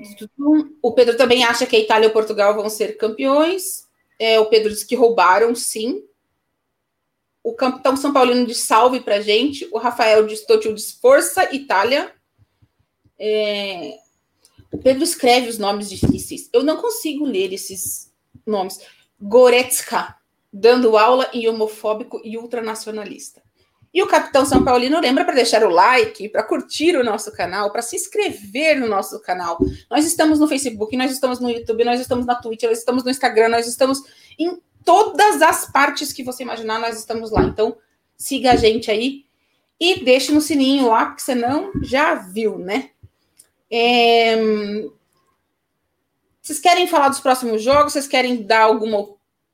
o 0.81 0.93
Pedro 0.93 1.17
também 1.17 1.43
acha 1.43 1.67
que 1.67 1.75
a 1.75 1.81
Itália 1.81 2.07
e 2.07 2.13
Portugal 2.13 2.55
vão 2.55 2.69
ser 2.69 2.97
campeões. 2.97 3.89
É, 4.17 4.39
o 4.39 4.47
Pedro 4.47 4.71
disse 4.71 4.87
que 4.87 4.95
roubaram, 4.95 5.57
sim. 5.57 6.05
O 7.45 7.53
capitão 7.53 7.95
São 7.95 8.11
Paulino 8.11 8.47
diz 8.47 8.61
salve 8.61 9.01
pra 9.01 9.21
gente. 9.21 9.69
O 9.71 9.77
Rafael 9.77 10.27
diz 10.27 10.47
Totil 10.47 10.73
diz 10.73 10.93
força, 10.93 11.55
Itália. 11.55 12.11
É, 13.19 13.97
o 14.73 14.79
Pedro 14.79 15.05
escreve 15.05 15.51
os 15.51 15.59
nomes 15.59 15.91
difíceis. 15.91 16.49
Eu 16.55 16.63
não 16.63 16.79
consigo 16.79 17.27
ler 17.27 17.53
esses 17.53 18.11
nomes. 18.47 18.81
Goretzka, 19.21 20.17
dando 20.51 20.97
aula 20.97 21.29
em 21.35 21.47
homofóbico 21.47 22.19
e 22.25 22.39
ultranacionalista. 22.39 23.43
E 23.93 24.03
o 24.03 24.09
Capitão 24.09 24.45
São 24.47 24.65
Paulino 24.65 24.99
lembra 24.99 25.25
para 25.25 25.35
deixar 25.35 25.63
o 25.65 25.69
like, 25.69 26.29
para 26.31 26.43
curtir 26.43 26.97
o 26.97 27.05
nosso 27.05 27.31
canal, 27.31 27.71
para 27.71 27.83
se 27.83 27.95
inscrever 27.95 28.81
no 28.81 28.89
nosso 28.89 29.21
canal. 29.21 29.59
Nós 29.89 30.05
estamos 30.07 30.41
no 30.41 30.49
Facebook, 30.49 30.97
nós 30.97 31.13
estamos 31.13 31.39
no 31.39 31.49
YouTube, 31.51 31.85
nós 31.85 32.01
estamos 32.01 32.25
na 32.27 32.35
Twitch, 32.35 32.65
nós 32.65 32.79
estamos 32.79 33.05
no 33.05 33.11
Instagram, 33.11 33.51
nós 33.51 33.69
estamos 33.69 34.01
em 34.37 34.61
todas 34.85 35.43
as 35.43 35.71
partes 35.71 36.13
que 36.13 36.23
você 36.23 36.43
imaginar, 36.43 36.79
nós 36.79 36.99
estamos 36.99 37.31
lá. 37.31 37.43
Então, 37.43 37.77
siga 38.17 38.53
a 38.53 38.57
gente 38.57 38.91
aí 38.91 39.25
e 39.81 40.05
deixe 40.05 40.33
no 40.33 40.41
sininho 40.41 40.89
lá, 40.89 41.07
porque 41.07 41.23
senão 41.23 41.73
já 41.83 42.15
viu, 42.15 42.59
né? 42.59 42.91
É... 43.71 44.37
Vocês 46.41 46.61
querem 46.61 46.87
falar 46.87 47.09
dos 47.09 47.21
próximos 47.21 47.63
jogos? 47.63 47.93
Vocês 47.93 48.07
querem 48.07 48.43
dar 48.43 48.63
alguma 48.63 48.99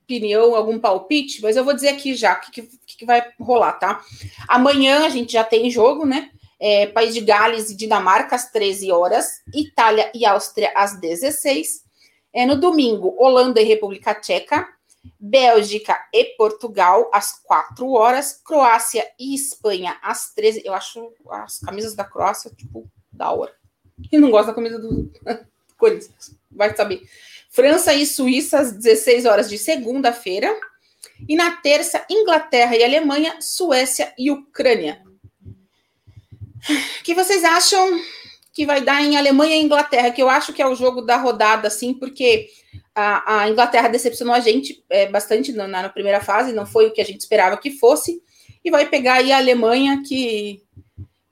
opinião, 0.02 0.54
algum 0.54 0.78
palpite? 0.78 1.40
Mas 1.40 1.56
eu 1.56 1.64
vou 1.64 1.72
dizer 1.72 1.88
aqui 1.88 2.14
já 2.14 2.34
o 2.34 2.40
que, 2.40 2.62
que, 2.62 2.96
que, 2.98 3.06
vai 3.06 3.22
rolar, 3.38 3.74
tá? 3.74 4.04
Amanhã 4.48 5.06
a 5.06 5.08
gente 5.08 5.32
já 5.32 5.44
tem 5.44 5.70
jogo, 5.70 6.04
né? 6.04 6.30
É, 6.58 6.86
País 6.88 7.14
de 7.14 7.20
Gales 7.20 7.70
e 7.70 7.76
Dinamarca 7.76 8.36
às 8.36 8.50
13 8.50 8.90
horas, 8.90 9.40
Itália 9.54 10.10
e 10.14 10.26
Áustria 10.26 10.72
às 10.74 11.00
16. 11.00 11.84
É, 12.32 12.44
no 12.44 12.56
domingo, 12.56 13.14
Holanda 13.18 13.60
e 13.60 13.64
República 13.64 14.14
Tcheca, 14.14 14.68
Bélgica 15.18 15.98
e 16.12 16.24
Portugal 16.36 17.10
às 17.12 17.32
4 17.42 17.90
horas, 17.90 18.40
Croácia 18.44 19.06
e 19.18 19.34
Espanha 19.34 19.98
às 20.02 20.32
13. 20.34 20.62
Eu 20.64 20.74
acho 20.74 21.12
as 21.30 21.58
camisas 21.60 21.94
da 21.94 22.04
Croácia, 22.04 22.50
tipo, 22.50 22.90
da 23.12 23.30
hora. 23.30 23.54
E 24.10 24.18
não 24.18 24.30
gosto 24.30 24.48
da 24.48 24.54
camisa 24.54 24.78
do 24.78 25.10
Corinthians 25.76 26.34
vai 26.50 26.74
saber. 26.74 27.02
França 27.48 27.94
e 27.94 28.06
Suíça 28.06 28.60
às 28.60 28.72
16 28.72 29.26
horas 29.26 29.48
de 29.48 29.58
segunda-feira. 29.58 30.54
E 31.28 31.36
na 31.36 31.50
terça, 31.56 32.04
Inglaterra 32.08 32.76
e 32.76 32.84
Alemanha, 32.84 33.36
Suécia 33.40 34.12
e 34.18 34.30
Ucrânia. 34.30 35.02
O 36.68 37.02
que 37.02 37.14
vocês 37.14 37.42
acham 37.44 38.00
que 38.52 38.66
vai 38.66 38.82
dar 38.82 39.02
em 39.02 39.16
Alemanha 39.16 39.56
e 39.56 39.62
Inglaterra? 39.62 40.10
Que 40.10 40.22
eu 40.22 40.28
acho 40.28 40.52
que 40.52 40.62
é 40.62 40.66
o 40.66 40.74
jogo 40.74 41.02
da 41.02 41.16
rodada, 41.16 41.68
assim, 41.68 41.94
porque 41.94 42.48
a, 42.94 43.42
a 43.42 43.48
Inglaterra 43.48 43.88
decepcionou 43.88 44.34
a 44.34 44.40
gente 44.40 44.84
é, 44.90 45.08
bastante 45.08 45.52
na, 45.52 45.66
na, 45.66 45.88
primeira 45.88 46.20
fase, 46.20 46.52
não 46.52 46.66
foi 46.66 46.86
o 46.86 46.92
que 46.92 47.00
a 47.00 47.04
gente 47.04 47.20
esperava 47.20 47.56
que 47.56 47.70
fosse. 47.70 48.22
E 48.64 48.70
vai 48.70 48.88
pegar 48.88 49.14
aí 49.14 49.32
a 49.32 49.38
Alemanha, 49.38 50.02
que, 50.06 50.62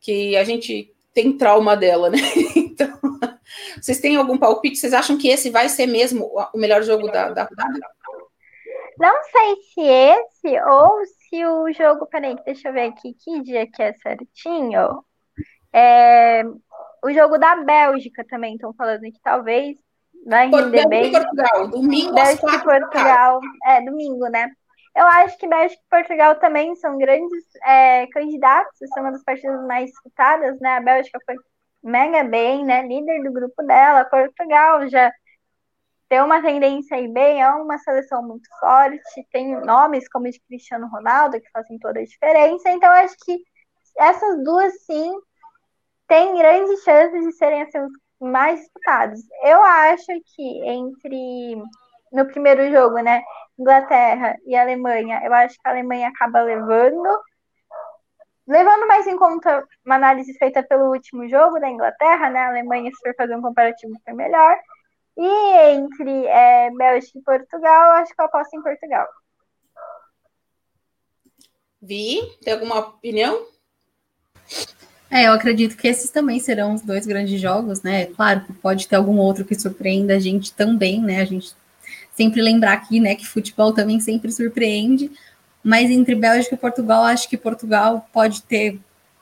que 0.01 0.37
a 0.37 0.45
gente 0.45 0.95
tem 1.13 1.37
trauma 1.37 1.77
dela, 1.77 2.11
né? 2.11 2.19
Então, 2.79 2.97
vocês 3.81 3.99
têm 3.99 4.15
algum 4.15 4.39
palpite? 4.39 4.79
Vocês 4.79 4.95
acham 4.95 5.19
que 5.19 5.29
esse 5.29 5.51
vai 5.51 5.69
ser 5.69 5.87
mesmo 5.87 6.31
o 6.55 6.59
melhor 6.59 6.81
jogo 6.85 7.11
da, 7.11 7.31
da 7.31 7.43
rodada? 7.43 7.81
Não 8.99 9.23
sei 9.25 9.57
se 9.63 9.81
esse 9.81 10.61
ou 10.63 11.05
se 11.07 11.45
o 11.45 11.73
jogo. 11.73 12.07
Peraí, 12.07 12.37
deixa 12.45 12.69
eu 12.69 12.73
ver 12.73 12.89
aqui 12.89 13.15
que 13.15 13.43
dia 13.43 13.67
que 13.67 13.83
é 13.83 13.93
certinho. 13.95 15.05
É, 15.73 16.45
o 17.05 17.13
jogo 17.13 17.37
da 17.37 17.57
Bélgica 17.57 18.25
também 18.25 18.55
estão 18.55 18.73
falando 18.75 19.03
que 19.03 19.21
talvez 19.23 19.77
vai 20.29 20.49
render 20.49 20.89
bem. 20.89 21.11
Portugal, 21.11 21.69
domingo 21.69 22.15
Bélgica 22.15 22.55
e 22.55 22.63
Portugal. 22.63 23.41
É, 23.65 23.81
domingo, 23.81 24.29
né? 24.29 24.51
Eu 24.95 25.07
acho 25.07 25.39
que 25.39 25.49
Bélgica 25.49 25.81
e 25.81 25.91
Portugal 25.91 26.35
também 26.37 26.75
são 26.77 26.99
grandes 26.99 27.45
é, 27.65 28.07
candidatos, 28.09 28.79
são 28.93 29.03
uma 29.03 29.13
das 29.13 29.25
partidas 29.25 29.65
mais 29.67 29.91
disputadas, 29.91 30.59
né? 30.61 30.77
A 30.77 30.81
Bélgica 30.81 31.19
foi 31.25 31.37
mega 31.83 32.25
bem, 32.25 32.65
né? 32.65 32.87
Líder 32.87 33.23
do 33.23 33.33
grupo 33.33 33.63
dela. 33.63 34.05
Portugal 34.05 34.89
já 34.89 35.13
tem 36.09 36.23
uma 36.23 36.41
tendência 36.43 36.97
aí 36.97 37.07
bem, 37.07 37.43
é 37.43 37.51
uma 37.51 37.79
seleção 37.79 38.23
muito 38.23 38.49
forte, 38.59 39.27
tem 39.31 39.61
nomes 39.61 40.09
como 40.09 40.31
de 40.31 40.41
Cristiano 40.41 40.89
Ronaldo 40.89 41.41
que 41.41 41.51
fazem 41.51 41.79
toda 41.79 42.01
a 42.01 42.05
diferença. 42.05 42.71
Então, 42.71 42.91
acho 42.93 43.15
que 43.25 43.39
essas 43.99 44.43
duas, 44.43 44.85
sim, 44.85 45.13
têm 46.07 46.37
grandes 46.37 46.83
chances 46.83 47.25
de 47.25 47.33
serem 47.33 47.63
assim, 47.63 47.79
os 47.79 47.93
mais 48.21 48.61
disputados. 48.61 49.21
Eu 49.43 49.63
acho 49.63 50.07
que 50.35 50.69
entre 50.69 51.63
no 52.13 52.27
primeiro 52.27 52.71
jogo, 52.71 52.99
né, 52.99 53.23
Inglaterra 53.59 54.37
e 54.47 54.57
Alemanha, 54.57 55.21
eu 55.25 55.33
acho 55.33 55.55
que 55.55 55.69
a 55.69 55.71
Alemanha 55.71 56.09
acaba 56.09 56.41
levando, 56.41 57.21
Levando 58.49 58.87
mais 58.87 59.07
em 59.07 59.15
conta 59.15 59.63
uma 59.85 59.97
análise 59.97 60.33
feita 60.39 60.63
pelo 60.63 60.91
último 60.91 61.29
jogo 61.29 61.61
da 61.61 61.69
Inglaterra, 61.69 62.31
né? 62.31 62.41
A 62.41 62.49
Alemanha, 62.49 62.91
se 62.91 62.99
for 62.99 63.15
fazer 63.15 63.37
um 63.37 63.43
comparativo, 63.43 63.93
foi 64.03 64.15
melhor. 64.15 64.57
E 65.19 65.73
entre 65.75 66.27
é, 66.27 66.71
Bélgica 66.71 67.19
e 67.19 67.23
Portugal, 67.23 67.91
acho 67.97 68.15
que 68.15 68.23
eu 68.23 68.25
aposto 68.25 68.57
em 68.57 68.63
Portugal. 68.63 69.07
Vi, 71.83 72.23
tem 72.43 72.55
alguma 72.55 72.79
opinião? 72.79 73.47
É, 75.11 75.27
eu 75.27 75.33
acredito 75.33 75.77
que 75.77 75.89
esses 75.89 76.11
também 76.11 76.39
serão 76.39 76.75
os 76.75 76.83
dois 76.83 77.07
grandes 77.07 77.41
jogos, 77.41 77.83
né? 77.83 78.07
Claro 78.07 78.43
que 78.43 78.53
pode 78.53 78.87
ter 78.87 78.97
algum 78.97 79.17
outro 79.17 79.45
que 79.45 79.55
surpreenda 79.55 80.15
a 80.15 80.19
gente 80.19 80.53
também, 80.53 81.01
né? 81.01 81.23
A 81.23 81.25
gente 81.25 81.55
sempre 82.19 82.43
lembrar 82.43 82.73
aqui, 82.73 82.99
né, 82.99 83.15
que 83.15 83.25
futebol 83.25 83.73
também 83.73 84.01
sempre 84.01 84.33
surpreende, 84.33 85.09
mas 85.63 85.89
entre 85.89 86.17
Bélgica 86.17 86.57
e 86.57 86.59
Portugal, 86.59 87.05
acho 87.05 87.29
que 87.29 87.37
Portugal 87.37 88.09
pode 88.13 88.43
ter 88.43 88.81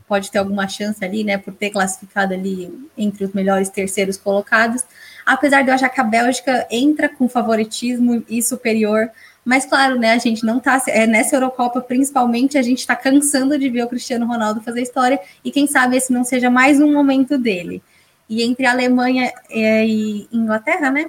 pode 0.09 0.31
ter 0.31 0.39
alguma 0.39 0.69
chance 0.69 1.05
ali, 1.05 1.25
né, 1.25 1.37
por 1.37 1.53
ter 1.53 1.71
classificado 1.71 2.33
ali 2.33 2.73
entre 2.97 3.25
os 3.25 3.33
melhores 3.33 3.69
terceiros 3.69 4.17
colocados. 4.17 4.85
Apesar 5.27 5.63
de 5.63 5.69
eu 5.69 5.75
achar 5.75 5.89
que 5.89 6.01
a 6.01 6.05
Bélgica 6.05 6.65
entra 6.71 7.09
com 7.09 7.29
favoritismo 7.29 8.23
e 8.29 8.41
superior, 8.41 9.11
mas 9.47 9.65
claro, 9.65 9.97
né, 9.97 10.11
a 10.11 10.19
gente 10.19 10.45
não 10.45 10.59
tá 10.59 10.83
é, 10.89 11.07
nessa 11.07 11.37
Eurocopa, 11.37 11.81
principalmente, 11.81 12.59
a 12.59 12.63
gente 12.63 12.81
está 12.81 12.97
cansando 12.97 13.57
de 13.57 13.71
ver 13.71 13.85
o 13.85 13.89
Cristiano 13.89 14.27
Ronaldo 14.27 14.61
fazer 14.61 14.83
história 14.83 15.21
e 15.45 15.53
quem 15.53 15.69
sabe 15.69 15.97
esse 15.97 16.13
não 16.13 16.25
seja 16.25 16.51
mais 16.51 16.81
um 16.81 16.93
momento 16.93 17.39
dele. 17.39 17.81
E 18.29 18.43
entre 18.43 18.67
Alemanha 18.67 19.33
é, 19.49 19.87
e 19.87 20.27
Inglaterra, 20.33 20.91
né? 20.91 21.09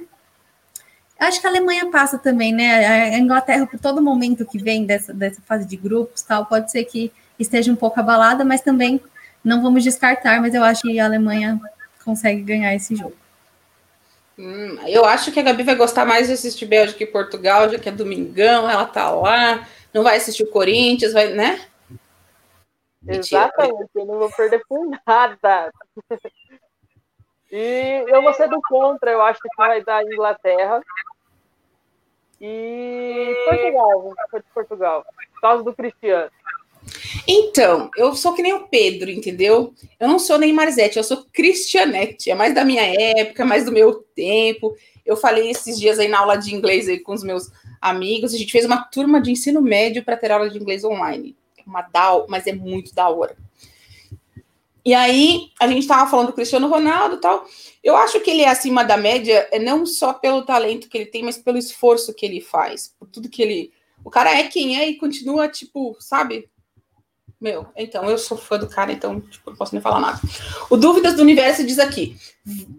Acho 1.20 1.42
que 1.42 1.48
a 1.48 1.50
Alemanha 1.50 1.90
passa 1.90 2.20
também, 2.20 2.54
né? 2.54 3.16
A 3.16 3.18
Inglaterra, 3.18 3.66
por 3.66 3.80
todo 3.80 4.04
momento 4.04 4.46
que 4.46 4.60
vem 4.60 4.86
dessa, 4.86 5.12
dessa 5.12 5.42
fase 5.42 5.66
de 5.66 5.76
grupos, 5.76 6.22
tal, 6.22 6.46
pode 6.46 6.72
ser 6.72 6.84
que 6.84 7.12
esteja 7.40 7.72
um 7.72 7.76
pouco 7.76 8.00
abalada, 8.00 8.46
mas 8.46 8.62
também 8.62 9.02
não 9.44 9.64
vamos 9.64 9.84
descartar, 9.84 10.40
mas 10.42 10.54
eu 10.54 10.64
acho 10.64 10.84
que 10.84 11.00
a 11.00 11.06
Alemanha 11.06 11.60
consegue 12.06 12.44
ganhar 12.44 12.76
esse 12.76 12.96
jogo. 12.96 13.16
Hum, 14.38 14.78
eu 14.88 15.04
acho 15.04 15.32
que 15.32 15.40
a 15.40 15.44
Gabi 15.44 15.64
vai 15.64 15.76
gostar 15.76 16.06
mais 16.06 16.28
de 16.28 16.34
assistir 16.34 16.68
Bélgica 16.68 17.04
e 17.04 17.08
Portugal, 17.08 17.70
já 17.70 17.80
que 17.80 17.90
é 17.90 17.92
domingão, 17.92 18.70
ela 18.70 18.86
tá 18.86 19.10
lá, 19.10 19.68
não 19.92 20.04
vai 20.04 20.18
assistir 20.18 20.44
o 20.44 20.52
Corinthians, 20.52 21.12
vai, 21.12 21.30
né? 21.30 21.66
Exatamente, 23.08 23.90
eu 23.96 24.06
não 24.06 24.20
vou 24.20 24.32
perder 24.32 24.62
por 24.68 24.88
nada. 25.06 25.72
E 27.52 28.04
eu 28.08 28.22
vou 28.22 28.34
ser 28.34 28.50
do 28.50 28.60
contra, 28.68 29.10
eu 29.10 29.22
acho 29.22 29.40
que 29.40 29.50
vai 29.58 29.82
dar 29.82 30.04
Inglaterra. 30.04 30.82
E 32.40 33.34
Portugal, 33.50 34.02
vou 34.02 34.14
de 34.14 34.54
Portugal. 34.54 35.06
Por 35.34 35.42
causa 35.42 35.64
do 35.64 35.74
Cristiano. 35.74 36.30
Então, 37.28 37.90
eu 37.98 38.16
sou 38.16 38.34
que 38.34 38.42
nem 38.42 38.54
o 38.54 38.68
Pedro, 38.68 39.10
entendeu? 39.10 39.74
Eu 40.00 40.08
não 40.08 40.20
sou 40.20 40.38
nem 40.38 40.54
Marzete, 40.54 40.98
eu 40.98 41.04
sou 41.04 41.26
Cristianete. 41.32 42.30
É 42.30 42.36
mais 42.36 42.54
da 42.54 42.64
minha 42.64 42.84
época, 42.84 43.46
mais 43.46 43.66
do 43.66 43.72
meu 43.72 44.06
tempo. 44.16 44.76
Eu 45.06 45.16
falei 45.16 45.50
esses 45.50 45.80
dias 45.80 46.00
aí 46.00 46.08
na 46.08 46.20
aula 46.20 46.36
de 46.36 46.54
inglês 46.54 46.88
aí 46.88 47.00
com 47.00 47.14
os 47.14 47.24
meus 47.24 47.50
amigos. 47.82 48.34
A 48.34 48.38
gente 48.38 48.52
fez 48.52 48.66
uma 48.66 48.84
turma 48.84 49.22
de 49.22 49.32
ensino 49.32 49.62
médio 49.62 50.04
para 50.04 50.18
ter 50.18 50.32
aula 50.32 50.50
de 50.50 50.58
inglês 50.58 50.84
online. 50.84 51.36
Uma 51.66 51.82
da, 51.82 52.26
mas 52.28 52.48
é 52.48 52.54
muito 52.54 52.94
da 52.94 53.10
hora. 53.10 53.36
E 54.88 54.94
aí, 54.94 55.50
a 55.60 55.68
gente 55.68 55.80
estava 55.80 56.10
falando 56.10 56.28
do 56.28 56.34
Cristiano 56.34 56.70
Ronaldo 56.70 57.16
e 57.16 57.20
tal. 57.20 57.46
Eu 57.84 57.98
acho 57.98 58.22
que 58.22 58.32
ele 58.32 58.44
é 58.44 58.48
acima 58.48 58.86
da 58.86 58.96
média, 58.96 59.46
é 59.52 59.60
não 59.60 59.86
só 59.86 60.14
pelo 60.14 60.44
talento 60.44 60.88
que 60.88 60.98
ele 60.98 61.08
tem, 61.08 61.24
mas 61.24 61.38
pelo 61.38 61.58
esforço 61.58 62.14
que 62.14 62.26
ele 62.26 62.40
faz. 62.40 62.96
Por 62.98 63.06
tudo 63.10 63.28
que 63.28 63.42
ele. 63.42 63.74
O 64.02 64.10
cara 64.10 64.32
é 64.32 64.44
quem 64.48 64.80
é 64.80 64.88
e 64.88 64.98
continua, 64.98 65.50
tipo, 65.50 65.98
sabe? 66.00 66.50
Meu, 67.40 67.68
então, 67.76 68.10
eu 68.10 68.18
sou 68.18 68.38
fã 68.38 68.58
do 68.58 68.68
cara, 68.68 68.92
então, 68.92 69.22
tipo, 69.22 69.52
não 69.52 69.58
posso 69.58 69.76
nem 69.76 69.82
falar 69.82 70.00
nada. 70.00 70.20
O 70.72 70.78
Dúvidas 70.78 71.16
do 71.16 71.22
Universo 71.22 71.64
diz 71.64 71.78
aqui: 71.78 72.18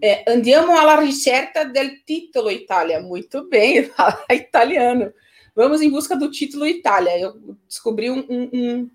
é, 0.02 0.30
andiamo 0.30 0.76
alla 0.76 1.00
ricerca 1.00 1.64
del 1.64 2.02
titolo 2.04 2.50
Itália. 2.50 3.00
Muito 3.00 3.48
bem, 3.48 3.84
fala 3.90 4.24
italiano. 4.30 5.12
Vamos 5.54 5.80
em 5.80 5.90
busca 5.90 6.16
do 6.16 6.30
título 6.30 6.66
Itália. 6.66 7.18
Eu 7.18 7.56
descobri 7.68 8.10
um, 8.10 8.26
um, 8.28 8.50
um 8.52 8.90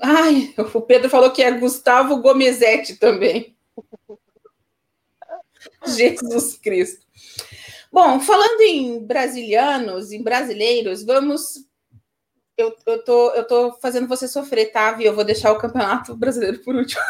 Ai, 0.00 0.54
o 0.74 0.80
Pedro 0.80 1.08
falou 1.08 1.30
que 1.30 1.42
é 1.42 1.50
Gustavo 1.50 2.20
Gomezetti 2.20 2.96
também. 2.96 3.56
Jesus 5.86 6.56
Cristo. 6.56 7.06
Bom, 7.92 8.20
falando 8.20 8.60
em 8.62 9.04
brasilianos, 9.04 10.12
em 10.12 10.22
brasileiros, 10.22 11.04
vamos. 11.04 11.65
Eu, 12.56 12.74
eu, 12.86 13.04
tô, 13.04 13.30
eu 13.32 13.46
tô 13.46 13.72
fazendo 13.82 14.08
você 14.08 14.26
sofrer, 14.26 14.72
tá, 14.72 14.92
Vi? 14.92 15.04
Eu 15.04 15.14
vou 15.14 15.24
deixar 15.24 15.52
o 15.52 15.58
campeonato 15.58 16.16
brasileiro 16.16 16.58
por 16.60 16.74
último. 16.74 17.02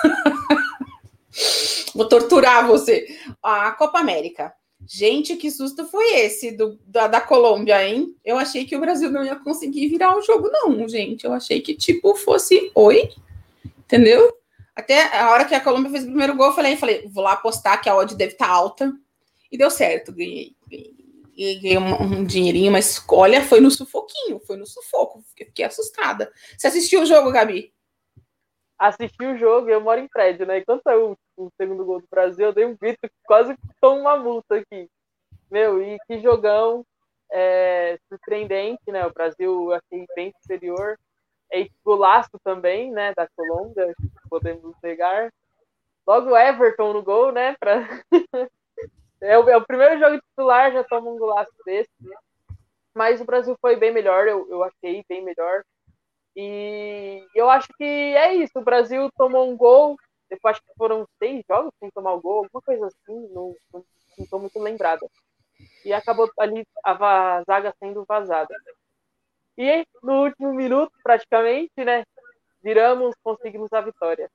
vou 1.94 2.08
torturar 2.08 2.66
você. 2.66 3.06
A 3.42 3.70
Copa 3.72 4.00
América. 4.00 4.52
Gente, 4.84 5.36
que 5.36 5.50
susto 5.50 5.86
foi 5.86 6.14
esse 6.14 6.52
do, 6.52 6.78
da, 6.86 7.06
da 7.06 7.20
Colômbia, 7.20 7.86
hein? 7.86 8.14
Eu 8.24 8.36
achei 8.36 8.64
que 8.64 8.76
o 8.76 8.80
Brasil 8.80 9.10
não 9.10 9.24
ia 9.24 9.36
conseguir 9.36 9.88
virar 9.88 10.16
o 10.16 10.22
jogo, 10.22 10.50
não, 10.50 10.88
gente. 10.88 11.24
Eu 11.24 11.32
achei 11.32 11.60
que, 11.60 11.74
tipo, 11.74 12.14
fosse 12.16 12.70
oi, 12.74 13.10
entendeu? 13.78 14.36
Até 14.74 15.16
a 15.16 15.30
hora 15.30 15.44
que 15.44 15.54
a 15.54 15.60
Colômbia 15.60 15.90
fez 15.90 16.02
o 16.02 16.08
primeiro 16.08 16.36
gol, 16.36 16.46
eu 16.46 16.52
falei, 16.52 16.76
falei, 16.76 17.08
vou 17.08 17.24
lá 17.24 17.32
apostar 17.32 17.80
que 17.80 17.88
a 17.88 17.96
odd 17.96 18.14
deve 18.14 18.32
estar 18.32 18.48
tá 18.48 18.52
alta. 18.52 18.92
E 19.50 19.56
deu 19.56 19.70
certo, 19.70 20.12
ganhei. 20.12 20.54
Ganhei, 20.68 20.94
ganhei 21.36 21.78
um, 21.78 22.02
um, 22.02 22.24
dinheirinho, 22.24 22.72
mas 22.72 23.04
olha, 23.08 23.42
foi 23.42 23.60
no 23.60 23.70
sufoquinho, 23.70 24.40
foi 24.40 24.56
no 24.56 24.66
sufoco. 24.66 25.22
Fiquei 25.36 25.64
assustada. 25.64 26.32
Você 26.56 26.66
assistiu 26.66 27.02
o 27.02 27.06
jogo, 27.06 27.30
Gabi? 27.30 27.72
Assisti 28.78 29.24
o 29.24 29.38
jogo, 29.38 29.70
eu 29.70 29.80
moro 29.80 30.00
em 30.00 30.08
prédio, 30.08 30.46
né? 30.46 30.58
E 30.58 30.64
quando 30.64 30.82
saiu 30.82 31.16
o 31.36 31.50
segundo 31.56 31.84
gol 31.84 32.00
do 32.00 32.08
Brasil, 32.10 32.46
eu 32.46 32.52
dei 32.52 32.66
um 32.66 32.76
grito 32.76 33.08
quase 33.24 33.56
tomo 33.80 34.00
uma 34.00 34.16
multa 34.16 34.56
aqui. 34.56 34.88
Meu, 35.50 35.82
e 35.82 35.96
que 36.06 36.20
jogão 36.20 36.84
é, 37.30 37.98
surpreendente, 38.08 38.90
né? 38.90 39.06
O 39.06 39.12
Brasil 39.12 39.72
achei 39.72 40.06
bem 40.14 40.32
superior. 40.42 40.98
É 41.52 41.66
golaço 41.84 42.38
também, 42.42 42.90
né? 42.90 43.14
Da 43.14 43.28
Colômbia, 43.34 43.94
podemos 44.28 44.76
pegar. 44.80 45.32
Logo 46.06 46.36
Everton 46.36 46.92
no 46.92 47.02
gol, 47.02 47.32
né? 47.32 47.56
Pra... 47.58 47.88
é, 49.20 49.38
o, 49.38 49.48
é, 49.48 49.56
o, 49.56 49.66
primeiro 49.66 49.98
jogo 49.98 50.20
titular, 50.20 50.72
já 50.72 50.84
toma 50.84 51.10
um 51.10 51.18
golaço 51.18 51.52
desse. 51.64 51.90
Mas 52.94 53.20
o 53.20 53.24
Brasil 53.24 53.56
foi 53.60 53.76
bem 53.76 53.92
melhor, 53.92 54.26
eu, 54.26 54.48
eu 54.50 54.62
achei 54.62 55.04
bem 55.08 55.22
melhor. 55.22 55.62
E 56.34 57.26
eu 57.34 57.48
acho 57.48 57.68
que 57.76 57.84
é 57.84 58.34
isso. 58.34 58.58
O 58.58 58.64
Brasil 58.64 59.10
tomou 59.16 59.50
um 59.50 59.56
gol, 59.56 59.96
depois 60.28 60.56
acho 60.56 60.62
que 60.62 60.74
foram 60.76 61.06
seis 61.18 61.42
jogos 61.48 61.72
sem 61.78 61.90
tomar 61.90 62.12
o 62.12 62.20
gol, 62.20 62.44
alguma 62.44 62.62
coisa 62.62 62.86
assim, 62.86 63.28
não 63.32 63.54
estou 64.18 64.40
muito 64.40 64.58
lembrada. 64.58 65.06
E 65.84 65.92
acabou 65.92 66.30
ali 66.38 66.66
a 66.84 67.42
zaga 67.44 67.74
sendo 67.78 68.04
vazada. 68.04 68.54
E 69.56 69.86
no 70.02 70.24
último 70.24 70.52
minuto, 70.52 70.92
praticamente, 71.02 71.84
né? 71.84 72.04
Viramos, 72.62 73.14
conseguimos 73.22 73.72
a 73.72 73.80
vitória. 73.80 74.30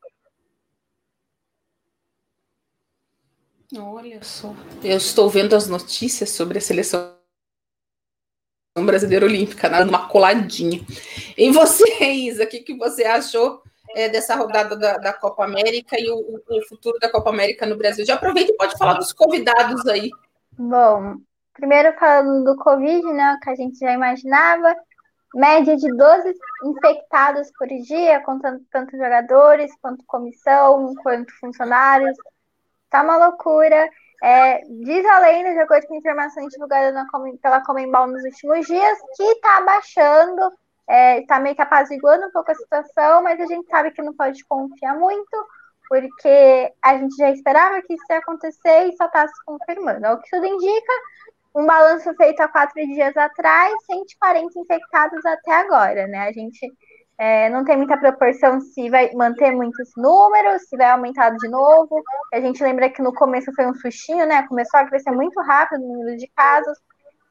Olha 3.77 4.21
só. 4.21 4.53
Eu 4.83 4.97
estou 4.97 5.29
vendo 5.29 5.55
as 5.55 5.67
notícias 5.67 6.29
sobre 6.29 6.57
a 6.57 6.61
seleção 6.61 7.15
brasileira 8.77 9.25
olímpica, 9.25 9.69
né? 9.69 9.83
uma 9.83 10.07
coladinha. 10.07 10.79
E 11.37 11.51
você, 11.51 11.83
Isa, 12.11 12.43
o 12.43 12.47
que, 12.47 12.59
que 12.59 12.77
você 12.77 13.03
achou 13.03 13.61
é, 13.95 14.09
dessa 14.09 14.35
rodada 14.35 14.75
da, 14.75 14.97
da, 14.97 15.13
Copa 15.13 15.43
América 15.43 15.95
e 15.99 16.09
o, 16.09 16.41
o, 16.49 16.67
futuro 16.67 16.97
da 16.99 17.09
Copa 17.09 17.29
América 17.29 17.65
no 17.65 17.77
Brasil. 17.77 18.05
Já 18.05 18.15
aproveita 18.15 18.51
e 18.51 18.57
pode 18.57 18.77
falar 18.77 18.93
dos 18.93 19.13
convidados 19.13 19.85
aí. 19.87 20.09
Bom, 20.57 21.15
primeiro 21.53 21.93
falando 21.97 22.43
do 22.43 22.55
Covid, 22.57 23.05
né, 23.13 23.37
que 23.41 23.49
a 23.49 23.55
gente 23.55 23.79
já 23.79 23.93
imaginava, 23.93 24.75
média 25.33 25.75
de 25.75 25.87
12 25.95 26.33
infectados 26.65 27.51
por 27.57 27.67
dia, 27.67 28.21
contando 28.21 28.61
tanto 28.71 28.97
jogadores, 28.97 29.71
quanto 29.81 30.05
comissão, 30.05 30.93
quanto 31.01 31.33
funcionários. 31.39 32.17
Tá 32.91 33.01
uma 33.01 33.17
loucura. 33.17 33.89
É, 34.23 34.61
diz 34.83 35.03
a 35.03 35.19
lenda, 35.19 35.53
de 35.53 35.59
acordo 35.59 35.87
com 35.87 35.95
informações 35.95 36.49
divulgadas 36.49 36.93
pela 37.41 37.63
Comembol 37.63 38.05
nos 38.05 38.23
últimos 38.23 38.67
dias, 38.67 38.99
que 39.17 39.23
está 39.23 39.57
abaixando 39.57 40.51
está 41.19 41.37
é, 41.37 41.39
meio 41.39 41.55
que 41.55 41.61
apaziguando 41.61 42.27
um 42.27 42.31
pouco 42.31 42.51
a 42.51 42.55
situação, 42.55 43.23
mas 43.23 43.39
a 43.39 43.45
gente 43.45 43.67
sabe 43.69 43.91
que 43.91 44.01
não 44.01 44.13
pode 44.13 44.43
confiar 44.45 44.97
muito, 44.97 45.47
porque 45.87 46.73
a 46.81 46.97
gente 46.97 47.15
já 47.15 47.31
esperava 47.31 47.81
que 47.81 47.93
isso 47.93 48.03
ia 48.09 48.17
acontecer 48.17 48.87
e 48.87 48.97
só 48.97 49.05
está 49.05 49.27
se 49.27 49.45
confirmando. 49.45 50.05
O 50.07 50.17
que 50.19 50.29
tudo 50.29 50.45
indica, 50.45 50.93
um 51.55 51.65
balanço 51.65 52.13
feito 52.15 52.41
há 52.41 52.47
quatro 52.47 52.75
dias 52.75 53.15
atrás, 53.15 53.73
140 53.85 54.59
infectados 54.59 55.25
até 55.25 55.53
agora, 55.53 56.07
né? 56.07 56.27
A 56.27 56.31
gente 56.31 56.67
é, 57.21 57.51
não 57.51 57.63
tem 57.63 57.77
muita 57.77 57.95
proporção 57.99 58.59
se 58.59 58.89
vai 58.89 59.11
manter 59.13 59.51
muitos 59.51 59.91
números, 59.95 60.67
se 60.67 60.75
vai 60.75 60.89
aumentar 60.89 61.29
de 61.29 61.47
novo. 61.49 62.01
A 62.33 62.41
gente 62.41 62.63
lembra 62.63 62.89
que 62.89 62.99
no 62.99 63.13
começo 63.13 63.53
foi 63.53 63.67
um 63.67 63.75
sustinho, 63.75 64.25
né? 64.25 64.41
Começou 64.47 64.79
a 64.79 64.87
crescer 64.87 65.11
muito 65.11 65.39
rápido 65.41 65.83
o 65.83 65.87
número 65.87 66.17
de 66.17 66.27
casos, 66.35 66.75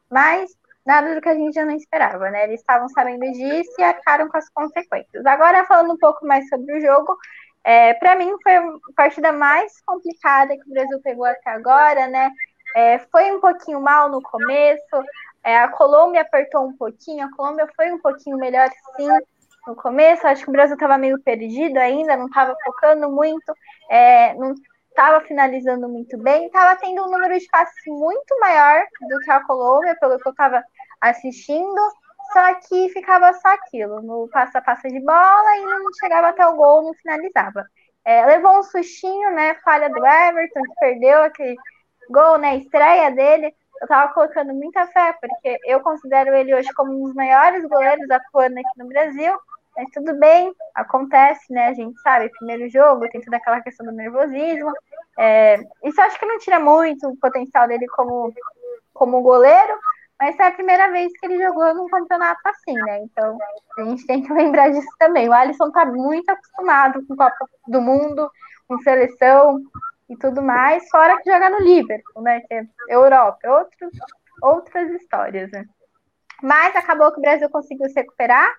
mas 0.09 0.49
nada 0.87 1.13
do 1.13 1.21
que 1.21 1.29
a 1.29 1.35
gente 1.35 1.55
já 1.55 1.65
não 1.65 1.75
esperava, 1.75 2.31
né? 2.31 2.45
Eles 2.45 2.61
estavam 2.61 2.89
sabendo 2.91 3.33
disso 3.33 3.73
e 3.81 3.83
arcaram 3.83 4.29
com 4.29 4.39
as 4.39 4.49
consequências. 4.51 5.27
Agora, 5.27 5.67
falando 5.67 5.95
um 5.95 5.99
pouco 5.99 6.25
mais 6.25 6.49
sobre 6.49 6.73
o 6.73 6.81
jogo, 6.81 7.17
é, 7.65 7.93
para 7.95 8.15
mim 8.15 8.33
foi 8.45 8.55
a 8.55 8.63
partida 8.95 9.33
mais 9.33 9.73
complicada 9.85 10.57
que 10.57 10.71
o 10.71 10.73
Brasil 10.73 11.01
pegou 11.03 11.25
até 11.25 11.51
agora, 11.51 12.07
né? 12.07 12.31
É, 12.77 13.01
foi 13.11 13.33
um 13.33 13.41
pouquinho 13.41 13.81
mal 13.81 14.09
no 14.09 14.23
começo, 14.23 15.03
é, 15.43 15.59
a 15.59 15.67
Colômbia 15.67 16.21
apertou 16.21 16.65
um 16.65 16.77
pouquinho, 16.77 17.27
a 17.27 17.37
Colômbia 17.37 17.67
foi 17.75 17.91
um 17.91 17.99
pouquinho 17.99 18.37
melhor 18.37 18.71
sim 18.95 19.09
no 19.67 19.77
começo, 19.77 20.27
acho 20.27 20.45
que 20.45 20.51
o 20.51 20.53
Brasil 20.53 20.75
estava 20.75 20.99
meio 20.99 21.21
perdido 21.23 21.79
ainda, 21.79 22.17
não 22.17 22.27
estava 22.27 22.57
focando 22.65 23.11
muito, 23.11 23.53
é, 23.91 24.35
não 24.35 24.55
estava 24.89 25.21
finalizando 25.25 25.89
muito 25.89 26.19
bem, 26.19 26.47
estava 26.47 26.77
tendo 26.77 27.03
um 27.03 27.11
número 27.11 27.39
de 27.39 27.47
passes 27.47 27.83
muito 27.87 28.39
maior 28.41 28.83
do 29.09 29.19
que 29.21 29.31
a 29.31 29.45
Colômbia, 29.45 29.97
pelo 30.01 30.19
que 30.19 30.29
eu 30.29 30.33
estava 30.33 30.63
assistindo, 31.01 31.81
só 32.33 32.55
que 32.55 32.89
ficava 32.91 33.33
só 33.35 33.49
aquilo, 33.49 34.01
no 34.03 34.29
passa-passa 34.29 34.89
de 34.89 35.01
bola 35.01 35.57
e 35.57 35.65
não 35.65 35.93
chegava 35.99 36.29
até 36.29 36.47
o 36.47 36.55
gol, 36.55 36.83
não 36.83 36.95
finalizava. 36.95 37.65
É, 38.05 38.25
levou 38.27 38.59
um 38.59 38.63
sustinho, 38.63 39.31
né, 39.33 39.55
falha 39.65 39.89
do 39.89 40.05
Everton, 40.05 40.63
que 40.63 40.75
perdeu 40.81 41.23
aquele 41.23 41.57
gol, 42.11 42.39
né, 42.39 42.57
estreia 42.57 43.11
dele, 43.11 43.55
eu 43.81 43.89
tava 43.89 44.13
colocando 44.13 44.53
muita 44.53 44.87
fé, 44.87 45.15
porque 45.21 45.59
eu 45.65 45.81
considero 45.81 46.35
ele 46.35 46.55
hoje 46.55 46.73
como 46.75 46.93
um 46.93 47.05
dos 47.05 47.15
maiores 47.15 47.67
goleiros 47.67 48.11
atuando 48.11 48.59
aqui 48.59 48.79
no 48.79 48.87
Brasil, 48.87 49.39
mas 49.77 49.89
tudo 49.93 50.15
bem, 50.19 50.53
acontece, 50.75 51.53
né? 51.53 51.69
A 51.69 51.73
gente 51.73 51.99
sabe, 52.01 52.31
primeiro 52.31 52.69
jogo 52.69 53.09
tem 53.09 53.21
toda 53.21 53.39
aquela 53.39 53.61
questão 53.63 53.87
do 53.87 53.93
nervosismo. 53.93 54.73
É, 55.19 55.57
isso 55.85 56.01
acho 56.01 56.19
que 56.19 56.27
não 56.27 56.39
tira 56.39 56.61
muito 56.61 57.09
o 57.09 57.17
potencial 57.17 57.67
dele 57.67 57.87
como, 57.89 58.33
como 58.93 59.23
goleiro, 59.23 59.79
mas 60.19 60.39
é 60.39 60.49
a 60.49 60.53
primeira 60.53 60.91
vez 60.91 61.11
que 61.19 61.25
ele 61.25 61.43
jogou 61.43 61.75
num 61.75 61.89
campeonato 61.89 62.41
assim, 62.47 62.75
né? 62.75 63.03
Então 63.05 63.39
a 63.79 63.85
gente 63.85 64.07
tem 64.07 64.23
que 64.23 64.33
lembrar 64.33 64.71
disso 64.71 64.91
também. 64.99 65.29
O 65.29 65.33
Alisson 65.33 65.71
tá 65.71 65.87
muito 65.87 66.29
acostumado 66.29 67.07
com 67.07 67.17
Copa 67.17 67.49
do 67.67 67.81
Mundo, 67.81 68.31
com 68.69 68.79
seleção 68.81 69.63
e 70.11 70.17
tudo 70.17 70.43
mais, 70.43 70.89
fora 70.91 71.17
que 71.23 71.31
joga 71.31 71.49
no 71.49 71.61
Liverpool, 71.61 72.23
né? 72.23 72.41
Que 72.41 72.55
é 72.55 72.65
Europa, 72.89 73.49
outros, 73.49 73.93
outras 74.43 74.91
histórias, 74.91 75.51
né? 75.53 75.65
Mas 76.43 76.75
acabou 76.75 77.13
que 77.13 77.19
o 77.19 77.23
Brasil 77.23 77.49
conseguiu 77.49 77.89
se 77.89 77.95
recuperar 77.95 78.51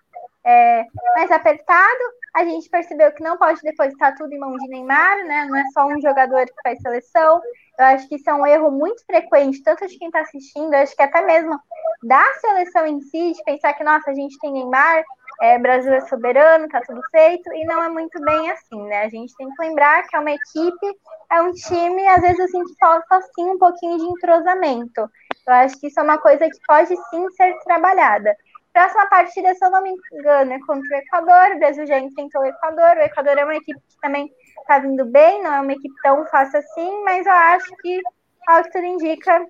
é, 0.45 0.85
mais 1.15 1.29
apertado. 1.29 1.99
a 2.33 2.45
gente 2.45 2.69
percebeu 2.69 3.11
que 3.11 3.21
não 3.21 3.37
pode 3.37 3.61
depositar 3.61 4.15
tudo 4.15 4.33
em 4.33 4.39
mão 4.39 4.55
de 4.55 4.67
Neymar, 4.69 5.25
né? 5.25 5.45
Não 5.45 5.57
é 5.57 5.65
só 5.73 5.85
um 5.85 5.99
jogador 5.99 6.45
que 6.45 6.61
faz 6.63 6.81
seleção. 6.81 7.41
Eu 7.77 7.85
acho 7.85 8.07
que 8.07 8.15
isso 8.15 8.29
é 8.29 8.33
um 8.33 8.47
erro 8.47 8.71
muito 8.71 9.05
frequente, 9.05 9.61
tanto 9.61 9.85
de 9.87 9.97
quem 9.97 10.07
está 10.07 10.21
assistindo, 10.21 10.73
acho 10.75 10.95
que 10.95 11.03
até 11.03 11.21
mesmo 11.21 11.59
da 12.03 12.23
seleção 12.35 12.85
em 12.85 13.01
si, 13.01 13.33
de 13.33 13.43
pensar 13.43 13.73
que, 13.73 13.83
nossa, 13.83 14.11
a 14.11 14.13
gente 14.13 14.37
tem 14.39 14.53
Neymar, 14.53 15.03
é, 15.41 15.57
Brasil 15.57 15.91
é 15.91 16.01
soberano, 16.01 16.69
tá 16.69 16.81
tudo 16.81 17.01
feito, 17.09 17.51
e 17.53 17.65
não 17.65 17.81
é 17.83 17.89
muito 17.89 18.21
bem 18.21 18.51
assim, 18.51 18.81
né? 18.83 19.03
A 19.03 19.09
gente 19.09 19.35
tem 19.35 19.49
que 19.49 19.61
lembrar 19.61 20.03
que 20.07 20.15
é 20.15 20.19
uma 20.19 20.31
equipe, 20.31 20.99
é 21.31 21.41
um 21.41 21.51
time, 21.51 22.07
às 22.07 22.21
vezes 22.21 22.39
eu 22.39 22.47
sinto 22.47 22.75
falta 22.79 23.15
assim 23.15 23.49
um 23.49 23.57
pouquinho 23.57 23.97
de 23.97 24.03
entrosamento. 24.03 25.09
Eu 25.47 25.53
acho 25.53 25.79
que 25.79 25.87
isso 25.87 25.99
é 25.99 26.03
uma 26.03 26.19
coisa 26.19 26.47
que 26.47 26.59
pode 26.67 26.95
sim 27.09 27.29
ser 27.31 27.57
trabalhada. 27.63 28.35
Próxima 28.71 29.07
partida, 29.07 29.53
se 29.55 29.65
eu 29.65 29.71
não 29.71 29.81
me 29.81 29.95
engano, 30.13 30.53
é 30.53 30.59
contra 30.59 30.95
o 30.95 30.99
Equador. 30.99 31.55
O 31.55 31.59
Brasil 31.59 31.87
já 31.87 31.99
enfrentou 31.99 32.41
o 32.41 32.45
Equador. 32.45 32.97
O 32.97 33.01
Equador 33.01 33.37
é 33.37 33.43
uma 33.43 33.55
equipe 33.55 33.79
que 33.79 34.01
também 34.01 34.31
está 34.61 34.77
vindo 34.79 35.05
bem, 35.05 35.43
não 35.43 35.53
é 35.53 35.59
uma 35.59 35.73
equipe 35.73 35.95
tão 36.03 36.25
fácil 36.27 36.59
assim, 36.59 37.03
mas 37.03 37.25
eu 37.25 37.33
acho 37.33 37.75
que, 37.77 37.99
ao 38.47 38.63
que 38.63 38.71
tudo 38.71 38.85
indica, 38.85 39.45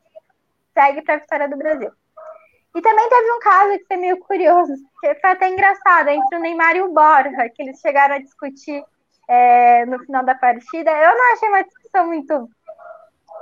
segue 0.74 1.02
para 1.02 1.16
a 1.16 1.18
vitória 1.18 1.50
do 1.50 1.58
Brasil. 1.58 1.92
E 2.74 2.82
também 2.82 3.10
teve 3.10 3.32
um 3.32 3.40
caso 3.40 3.78
que 3.78 3.86
foi 3.86 3.98
meio 3.98 4.18
curioso, 4.20 4.74
que 5.02 5.16
foi 5.16 5.30
até 5.32 5.50
engraçado, 5.50 6.10
entre 6.10 6.38
o 6.38 6.42
Neymar 6.42 6.76
e 6.76 6.82
o 6.82 6.94
Borja, 6.94 7.50
que 7.54 7.64
eles 7.64 7.80
chegaram 7.80 8.16
a 8.16 8.20
discutir 8.20 8.84
é, 9.28 9.86
no 9.86 10.00
final 10.00 10.24
da 10.24 10.36
partida. 10.36 10.90
Eu 10.92 11.18
não 11.18 11.34
achei 11.34 11.50
uma 11.50 11.64
discussão 11.64 12.08
muito 12.08 12.50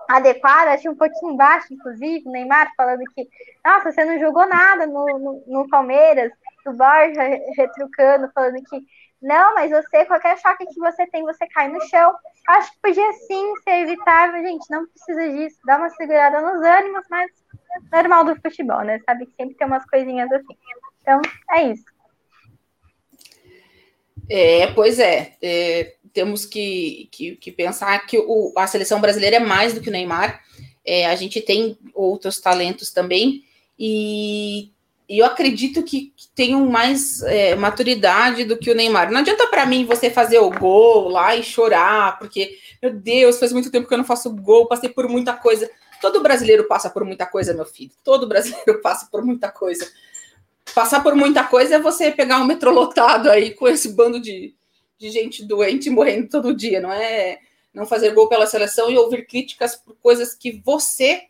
adequada, 0.10 0.72
achei 0.72 0.90
um 0.90 0.96
pouquinho 0.96 1.36
baixo, 1.36 1.72
inclusive, 1.72 2.28
o 2.28 2.32
Neymar 2.32 2.72
falando 2.76 3.04
que, 3.14 3.28
nossa, 3.64 3.92
você 3.92 4.04
não 4.04 4.20
jogou 4.20 4.48
nada 4.48 4.88
no, 4.88 5.06
no, 5.20 5.44
no 5.46 5.70
Palmeiras, 5.70 6.32
o 6.66 6.74
Borja 6.74 7.22
retrucando, 7.56 8.32
falando 8.34 8.56
que, 8.64 8.82
não, 9.22 9.54
mas 9.54 9.70
você, 9.70 10.06
qualquer 10.06 10.38
choque 10.40 10.66
que 10.66 10.80
você 10.80 11.06
tem, 11.08 11.24
você 11.24 11.46
cai 11.48 11.68
no 11.68 11.82
chão. 11.88 12.14
Acho 12.48 12.72
que 12.72 12.78
podia 12.82 13.14
sim 13.14 13.54
ser 13.64 13.82
evitável, 13.84 14.42
gente, 14.42 14.66
não 14.70 14.88
precisa 14.88 15.30
disso, 15.30 15.58
dá 15.66 15.78
uma 15.78 15.90
segurada 15.90 16.42
nos 16.42 16.66
ânimos, 16.66 17.06
mas 17.10 17.30
normal 17.92 18.24
do 18.24 18.42
futebol, 18.42 18.82
né? 18.82 19.00
Sabe 19.06 19.26
que 19.26 19.36
sempre 19.36 19.56
tem 19.56 19.68
umas 19.68 19.86
coisinhas 19.86 20.32
assim. 20.32 20.58
Então, 21.02 21.22
é 21.52 21.64
isso. 21.64 21.86
É, 24.30 24.68
pois 24.74 25.00
é. 25.00 25.36
é 25.42 25.96
temos 26.12 26.46
que, 26.46 27.08
que, 27.12 27.36
que, 27.36 27.52
pensar 27.52 28.06
que 28.06 28.18
o, 28.18 28.52
a 28.58 28.66
seleção 28.66 29.00
brasileira 29.00 29.36
é 29.36 29.40
mais 29.40 29.74
do 29.74 29.82
que 29.82 29.90
o 29.90 29.92
Neymar. 29.92 30.42
É, 30.84 31.06
a 31.06 31.16
gente 31.16 31.40
tem 31.40 31.78
outros 31.94 32.40
talentos 32.40 32.92
também. 32.92 33.44
E, 33.78 34.72
e 35.10 35.18
eu 35.18 35.26
acredito 35.26 35.82
que, 35.82 36.14
que 36.16 36.28
tenham 36.36 36.68
mais 36.68 37.24
é, 37.24 37.56
maturidade 37.56 38.46
do 38.46 38.56
que 38.56 38.70
o 38.70 38.76
Neymar. 38.76 39.12
Não 39.12 39.22
adianta 39.22 39.48
para 39.48 39.66
mim 39.66 39.84
você 39.84 40.12
fazer 40.12 40.38
o 40.38 40.52
gol 40.52 41.10
lá 41.10 41.36
e 41.36 41.42
chorar, 41.42 42.20
porque, 42.20 42.56
meu 42.80 42.94
Deus, 42.94 43.40
faz 43.40 43.52
muito 43.52 43.72
tempo 43.72 43.88
que 43.88 43.94
eu 43.94 43.98
não 43.98 44.06
faço 44.06 44.30
gol, 44.36 44.68
passei 44.68 44.90
por 44.90 45.10
muita 45.10 45.34
coisa. 45.34 45.68
Todo 46.00 46.22
brasileiro 46.22 46.68
passa 46.68 46.92
por 46.92 47.04
muita 47.04 47.26
coisa, 47.26 47.56
meu 47.56 47.66
filho. 47.66 47.90
Todo 48.04 48.28
brasileiro 48.28 48.80
passa 48.84 49.08
por 49.12 49.26
muita 49.26 49.52
coisa. 49.52 49.90
Passar 50.76 51.02
por 51.02 51.16
muita 51.16 51.44
coisa 51.44 51.78
é 51.78 51.80
você 51.80 52.12
pegar 52.12 52.40
um 52.40 52.46
metrô 52.46 52.70
lotado 52.72 53.32
aí 53.32 53.56
com 53.56 53.68
esse 53.68 53.90
bando 53.90 54.20
de, 54.20 54.54
de 55.00 55.10
gente 55.10 55.44
doente 55.44 55.90
morrendo 55.90 56.30
todo 56.30 56.56
dia, 56.56 56.80
não 56.80 56.92
é? 56.92 57.40
Não 57.74 57.88
fazer 57.88 58.14
gol 58.14 58.30
pela 58.30 58.46
seleção 58.46 58.92
e 58.92 58.98
ouvir 58.98 59.26
críticas 59.26 59.76
por 59.76 59.96
coisas 59.96 60.36
que 60.36 60.62
você 60.64 61.29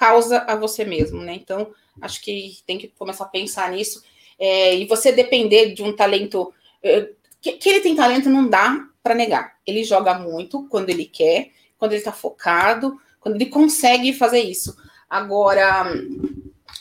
causa 0.00 0.38
a 0.48 0.56
você 0.56 0.82
mesmo, 0.82 1.20
né? 1.20 1.34
Então, 1.34 1.72
acho 2.00 2.22
que 2.22 2.56
tem 2.66 2.78
que 2.78 2.88
começar 2.88 3.24
a 3.24 3.28
pensar 3.28 3.70
nisso. 3.70 4.02
É, 4.38 4.74
e 4.74 4.86
você 4.86 5.12
depender 5.12 5.74
de 5.74 5.82
um 5.82 5.94
talento. 5.94 6.54
É, 6.82 7.10
que, 7.38 7.52
que 7.52 7.68
ele 7.68 7.80
tem 7.80 7.94
talento 7.94 8.30
não 8.30 8.48
dá 8.48 8.88
para 9.02 9.14
negar. 9.14 9.58
Ele 9.66 9.84
joga 9.84 10.18
muito 10.18 10.66
quando 10.68 10.88
ele 10.88 11.04
quer, 11.04 11.50
quando 11.78 11.92
ele 11.92 12.00
está 12.00 12.12
focado, 12.12 12.98
quando 13.20 13.34
ele 13.34 13.46
consegue 13.46 14.14
fazer 14.14 14.40
isso. 14.40 14.74
Agora, 15.08 15.92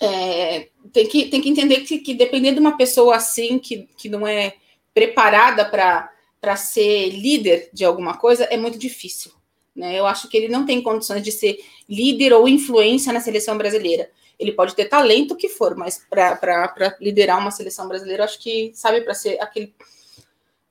é, 0.01 0.69
tem, 0.93 1.05
que, 1.05 1.25
tem 1.25 1.41
que 1.41 1.49
entender 1.49 1.81
que, 1.81 1.99
que 1.99 2.13
dependendo 2.13 2.55
de 2.55 2.61
uma 2.61 2.77
pessoa 2.77 3.17
assim, 3.17 3.59
que, 3.59 3.85
que 3.97 4.07
não 4.07 4.25
é 4.25 4.55
preparada 4.93 5.65
para 5.65 6.55
ser 6.55 7.09
líder 7.09 7.69
de 7.73 7.83
alguma 7.83 8.15
coisa, 8.15 8.45
é 8.45 8.55
muito 8.55 8.77
difícil. 8.77 9.33
Né? 9.75 9.97
Eu 9.99 10.05
acho 10.05 10.27
que 10.27 10.37
ele 10.37 10.47
não 10.47 10.65
tem 10.65 10.81
condições 10.81 11.23
de 11.23 11.31
ser 11.31 11.59
líder 11.87 12.33
ou 12.33 12.47
influência 12.47 13.13
na 13.13 13.19
seleção 13.19 13.57
brasileira. 13.57 14.09
Ele 14.39 14.53
pode 14.53 14.75
ter 14.75 14.85
talento 14.85 15.35
que 15.35 15.49
for, 15.49 15.75
mas 15.75 16.05
para 16.09 16.97
liderar 17.01 17.39
uma 17.39 17.51
seleção 17.51 17.87
brasileira, 17.87 18.23
acho 18.23 18.39
que, 18.39 18.71
sabe, 18.73 19.01
para 19.01 19.13
ser 19.13 19.39
aquele. 19.41 19.73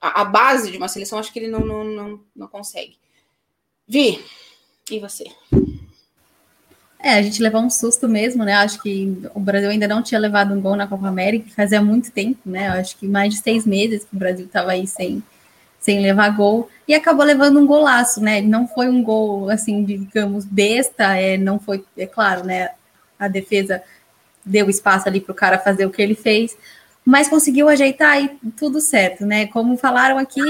A, 0.01 0.23
a, 0.23 0.25
base 0.25 0.71
de 0.71 0.79
uma 0.79 0.89
seleção, 0.89 1.19
acho 1.19 1.33
que 1.33 1.39
ele 1.39 1.49
não, 1.49 1.61
não, 1.61 1.85
não, 1.85 2.21
não 2.35 2.49
consegue. 2.49 2.97
Vi, 3.87 4.25
e 4.91 4.99
você? 4.99 5.25
É, 7.01 7.15
a 7.15 7.23
gente 7.23 7.43
levou 7.43 7.61
um 7.61 7.71
susto 7.71 8.09
mesmo, 8.09 8.45
né? 8.45 8.55
Acho 8.55 8.83
que 8.83 9.17
o 9.35 9.41
Brasil 9.41 9.71
ainda 9.71 9.87
não 9.87 10.03
tinha 10.03 10.19
levado 10.19 10.53
um 10.53 10.61
gol 10.61 10.75
na 10.75 10.87
Copa 10.87 11.07
América, 11.07 11.51
fazia 11.55 11.81
muito 11.81 12.11
tempo, 12.11 12.41
né? 12.45 12.69
Acho 12.69 12.97
que 12.97 13.07
mais 13.07 13.35
de 13.35 13.41
seis 13.41 13.65
meses 13.65 14.05
que 14.05 14.17
o 14.17 14.19
Brasil 14.19 14.47
estava 14.47 14.73
aí 14.73 14.87
sem, 14.87 15.23
sem 15.89 16.03
levar 16.03 16.37
gol, 16.37 16.69
e 16.87 16.95
acabou 16.95 17.25
levando 17.25 17.59
um 17.59 17.67
golaço, 17.67 18.21
né? 18.21 18.43
Não 18.43 18.69
foi 18.69 18.91
um 18.91 19.03
gol, 19.03 19.49
assim, 19.49 19.83
digamos, 19.83 20.45
besta, 20.45 21.17
é, 21.17 21.39
não 21.39 21.59
foi, 21.59 21.83
é 21.97 22.05
claro, 22.05 22.45
né? 22.45 22.73
A 23.19 23.27
defesa 23.27 23.83
deu 24.45 24.69
espaço 24.69 25.09
ali 25.09 25.19
para 25.19 25.33
o 25.33 25.35
cara 25.35 25.59
fazer 25.59 25.87
o 25.87 25.91
que 25.91 26.03
ele 26.03 26.15
fez, 26.15 26.55
mas 27.07 27.27
conseguiu 27.27 27.71
ajeitar 27.71 28.23
e 28.23 28.29
tudo 28.55 28.83
certo, 28.83 29.25
né? 29.25 29.47
Como 29.47 29.79
falaram 29.79 30.19
aqui, 30.19 30.43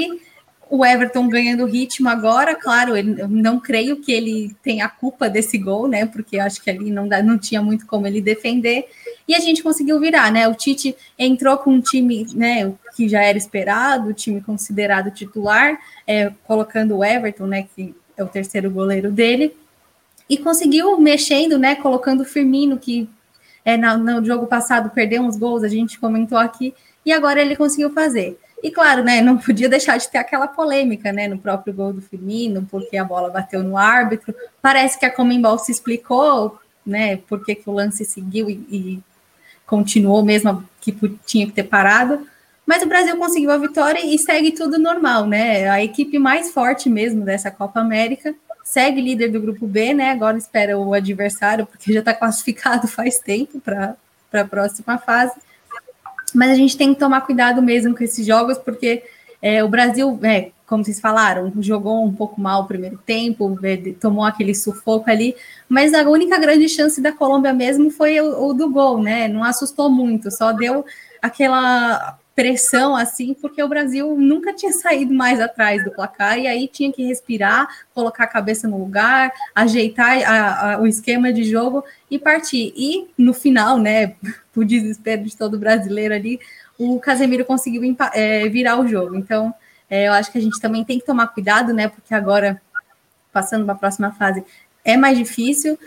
o 0.68 0.85
Everton 0.85 1.29
ganhando 1.29 1.64
ritmo 1.66 2.09
agora, 2.09 2.57
claro, 2.57 2.96
ele, 2.96 3.20
eu 3.20 3.29
não 3.29 3.61
creio 3.61 4.01
que 4.01 4.11
ele 4.11 4.57
tenha 4.61 4.87
a 4.87 4.88
culpa 4.88 5.31
desse 5.31 5.57
gol, 5.57 5.87
né? 5.87 6.05
Porque 6.05 6.37
acho 6.40 6.61
que 6.61 6.68
ali 6.68 6.90
não, 6.90 7.07
dá, 7.07 7.22
não 7.22 7.38
tinha 7.38 7.62
muito 7.62 7.87
como 7.87 8.09
ele 8.09 8.20
defender. 8.20 8.88
E 9.29 9.35
a 9.35 9.41
gente 9.41 9.62
conseguiu 9.62 10.01
virar, 10.01 10.33
né? 10.33 10.49
O 10.49 10.55
Tite 10.55 10.97
entrou 11.19 11.59
com 11.59 11.71
um 11.71 11.81
time, 11.83 12.27
né, 12.35 12.73
que 12.97 13.07
já 13.07 13.23
era 13.23 13.37
esperado, 13.37 14.09
o 14.09 14.14
time 14.14 14.41
considerado 14.41 15.11
titular, 15.11 15.79
é, 16.07 16.33
colocando 16.45 16.97
o 16.97 17.05
Everton, 17.05 17.47
né, 17.47 17.69
que 17.77 17.95
é 18.17 18.25
o 18.25 18.27
terceiro 18.27 18.71
goleiro 18.71 19.12
dele, 19.12 19.55
e 20.31 20.38
conseguiu 20.38 20.99
mexendo, 20.99 21.59
né, 21.59 21.75
colocando 21.75 22.23
o 22.23 22.25
Firmino, 22.25 22.79
que 22.79 23.07
é, 23.64 23.77
no, 23.77 23.99
no 23.99 24.25
jogo 24.25 24.47
passado 24.47 24.88
perdeu 24.91 25.21
uns 25.21 25.37
gols, 25.37 25.62
a 25.62 25.69
gente 25.69 26.01
comentou 26.01 26.38
aqui, 26.38 26.75
e 27.05 27.12
agora 27.12 27.41
ele 27.41 27.55
conseguiu 27.55 27.91
fazer. 27.91 28.38
E 28.62 28.71
claro, 28.71 29.05
né, 29.05 29.21
não 29.21 29.37
podia 29.37 29.69
deixar 29.69 29.99
de 29.99 30.09
ter 30.09 30.19
aquela 30.19 30.49
polêmica, 30.49 31.12
né, 31.12 31.29
no 31.29 31.38
próprio 31.38 31.75
gol 31.75 31.93
do 31.93 32.01
Firmino, 32.01 32.67
porque 32.71 32.97
a 32.97 33.05
bola 33.05 33.29
bateu 33.29 33.62
no 33.62 33.77
árbitro. 33.77 34.35
Parece 34.61 34.99
que 34.99 35.07
a 35.07 35.14
Comembol 35.14 35.59
se 35.59 35.71
explicou, 35.71 36.59
né, 36.85 37.19
porque 37.29 37.55
que 37.55 37.69
o 37.69 37.73
lance 37.73 38.05
seguiu 38.05 38.49
e, 38.49 38.55
e 38.71 39.03
continuou 39.69 40.25
mesmo 40.25 40.65
que 40.81 40.93
tinha 41.25 41.47
que 41.47 41.53
ter 41.53 41.63
parado. 41.63 42.27
Mas 42.67 42.83
o 42.83 42.87
Brasil 42.87 43.17
conseguiu 43.17 43.53
a 43.53 43.57
vitória 43.59 44.05
e 44.05 44.19
segue 44.19 44.51
tudo 44.51 44.79
normal, 44.79 45.27
né? 45.27 45.69
A 45.69 45.83
equipe 45.83 46.19
mais 46.19 46.51
forte 46.51 46.91
mesmo 46.91 47.25
dessa 47.25 47.51
Copa 47.51 47.81
América 47.81 48.35
segue 48.65 49.01
líder 49.01 49.29
do 49.29 49.41
grupo 49.41 49.67
B, 49.67 49.95
né? 49.95 50.11
Agora 50.11 50.37
espera 50.37 50.77
o 50.77 50.93
adversário, 50.93 51.65
porque 51.65 51.93
já 51.93 52.01
está 52.01 52.13
classificado 52.13 52.89
faz 52.89 53.19
tempo 53.19 53.61
para 53.61 53.97
a 54.33 54.45
próxima 54.45 54.99
fase 54.99 55.33
mas 56.35 56.51
a 56.51 56.55
gente 56.55 56.77
tem 56.77 56.93
que 56.93 57.01
tomar 57.01 57.23
cuidado 57.23 57.63
mesmo 57.63 57.97
com 57.97 58.05
esses 58.05 58.27
jogos, 58.27 58.59
porque 58.59 59.03
é, 59.41 59.63
o 59.63 59.69
Brasil, 59.69 60.19
é, 60.23 60.51
como 60.69 60.85
vocês 60.85 61.01
falaram, 61.01 61.51
jogou 61.61 62.05
um 62.05 62.15
pouco 62.15 62.39
mal 62.39 62.63
o 62.63 62.67
primeiro 62.67 62.99
tempo, 62.99 63.59
tomou 63.99 64.25
aquele 64.25 64.55
sufoco 64.55 65.11
ali, 65.11 65.35
mas 65.67 65.95
a 65.95 66.03
única 66.03 66.39
grande 66.39 66.69
chance 66.69 67.01
da 67.01 67.11
Colômbia 67.11 67.55
mesmo 67.55 67.91
foi 67.91 68.21
o, 68.21 68.49
o 68.49 68.53
do 68.53 68.71
gol, 68.71 69.03
né? 69.03 69.27
Não 69.29 69.43
assustou 69.43 69.89
muito, 69.89 70.31
só 70.31 70.53
deu 70.53 70.85
aquela 71.23 72.19
pressão 72.39 72.95
assim, 72.95 73.35
porque 73.35 73.61
o 73.63 73.69
Brasil 73.69 74.15
nunca 74.17 74.53
tinha 74.53 74.71
saído 74.71 75.13
mais 75.13 75.41
atrás 75.41 75.83
do 75.83 75.91
placar 75.91 76.39
e 76.39 76.47
aí 76.47 76.69
tinha 76.69 76.93
que 76.93 77.05
respirar, 77.05 77.67
colocar 77.95 78.25
a 78.25 78.29
cabeça 78.29 78.69
no 78.69 78.79
lugar, 78.79 79.33
ajeitar 79.55 80.23
a, 80.23 80.75
a, 80.75 80.81
o 80.81 80.87
esquema 80.87 81.33
de 81.33 81.45
jogo 81.45 81.83
e 82.11 82.19
partir. 82.19 82.73
E 82.77 83.09
no 83.17 83.33
final, 83.33 83.79
né, 83.79 84.15
o 84.55 84.65
desespero 84.65 85.25
de 85.25 85.37
todo 85.37 85.59
brasileiro 85.59 86.15
ali, 86.15 86.39
o 86.79 87.01
Casemiro 87.01 87.45
conseguiu 87.45 87.83
é, 88.13 88.49
virar 88.49 88.79
o 88.79 88.87
jogo. 88.87 89.17
Então, 89.17 89.53
é, 89.90 90.09
eu 90.09 90.12
acho 90.12 90.31
que 90.31 90.38
a 90.38 90.42
gente 90.42 90.61
também 90.61 90.85
tem 90.85 90.98
que 90.98 91.07
tomar 91.07 91.29
cuidado, 91.29 91.72
né, 91.72 91.88
porque 91.88 92.14
agora, 92.14 92.61
passando 93.33 93.64
para 93.64 93.74
a 93.74 93.79
próxima 93.79 94.12
fase, 94.12 94.44
é 94.85 94.96
mais 94.96 95.16
difícil, 95.16 95.79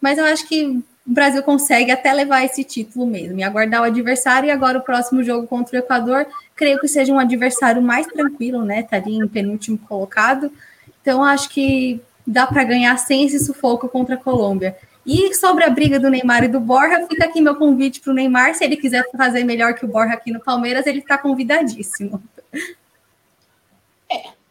mas 0.00 0.18
eu 0.18 0.24
acho 0.24 0.46
que 0.48 0.82
o 1.08 1.12
Brasil 1.12 1.42
consegue 1.42 1.90
até 1.90 2.12
levar 2.12 2.44
esse 2.44 2.62
título 2.62 3.06
mesmo 3.06 3.38
e 3.38 3.42
aguardar 3.42 3.80
o 3.80 3.84
adversário. 3.84 4.48
E 4.48 4.50
agora 4.50 4.78
o 4.78 4.82
próximo 4.82 5.22
jogo 5.22 5.46
contra 5.46 5.76
o 5.76 5.78
Equador, 5.78 6.26
creio 6.54 6.78
que 6.78 6.86
seja 6.86 7.12
um 7.12 7.18
adversário 7.18 7.80
mais 7.80 8.06
tranquilo, 8.06 8.62
né? 8.62 8.80
Estaria 8.80 9.16
em 9.16 9.26
penúltimo 9.26 9.78
colocado. 9.78 10.52
Então 11.00 11.24
acho 11.24 11.48
que 11.48 11.98
dá 12.26 12.46
para 12.46 12.62
ganhar 12.62 12.94
sem 12.98 13.24
esse 13.24 13.40
sufoco 13.40 13.88
contra 13.88 14.16
a 14.16 14.18
Colômbia. 14.18 14.76
E 15.06 15.32
sobre 15.34 15.64
a 15.64 15.70
briga 15.70 15.98
do 15.98 16.10
Neymar 16.10 16.44
e 16.44 16.48
do 16.48 16.60
Borja, 16.60 17.06
fica 17.08 17.24
aqui 17.24 17.40
meu 17.40 17.56
convite 17.56 18.00
para 18.00 18.10
o 18.10 18.14
Neymar. 18.14 18.54
Se 18.54 18.62
ele 18.64 18.76
quiser 18.76 19.02
fazer 19.16 19.42
melhor 19.44 19.72
que 19.72 19.86
o 19.86 19.88
Borja 19.88 20.12
aqui 20.12 20.30
no 20.30 20.40
Palmeiras, 20.40 20.86
ele 20.86 20.98
está 20.98 21.16
convidadíssimo. 21.16 22.22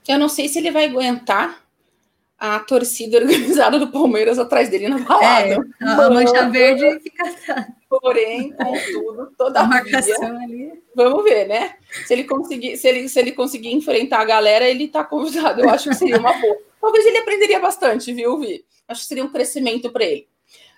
Eu 0.07 0.19
não 0.19 0.29
sei 0.29 0.47
se 0.47 0.59
ele 0.59 0.71
vai 0.71 0.85
aguentar 0.85 1.63
a 2.39 2.59
torcida 2.59 3.17
organizada 3.17 3.79
do 3.79 3.91
Palmeiras 3.91 4.37
atrás 4.37 4.69
dele 4.69 4.89
na 4.89 4.99
balada. 4.99 5.55
É, 5.81 5.85
a 5.85 6.09
mancha 6.09 6.49
verde 6.49 6.99
fica 6.99 7.75
Porém, 7.89 8.51
contudo, 8.51 9.31
toda 9.37 9.61
a 9.61 9.63
marcação 9.63 10.37
ali. 10.41 10.73
Vamos 10.93 11.23
ver, 11.23 11.47
né? 11.47 11.75
Se 12.05 12.13
ele 12.13 12.25
conseguir, 12.25 12.75
se 12.77 12.87
ele, 12.87 13.07
se 13.07 13.17
ele 13.17 13.31
conseguir 13.31 13.73
enfrentar 13.73 14.19
a 14.19 14.25
galera, 14.25 14.67
ele 14.67 14.89
tá 14.89 15.05
convidado. 15.05 15.61
Eu 15.61 15.69
acho 15.69 15.89
que 15.89 15.95
seria 15.95 16.17
uma 16.17 16.33
boa. 16.33 16.57
Talvez 16.81 17.05
ele 17.05 17.17
aprenderia 17.17 17.59
bastante, 17.59 18.11
viu, 18.11 18.37
Vi? 18.39 18.65
Acho 18.87 19.01
que 19.01 19.07
seria 19.07 19.23
um 19.23 19.31
crescimento 19.31 19.89
para 19.89 20.03
ele. 20.03 20.27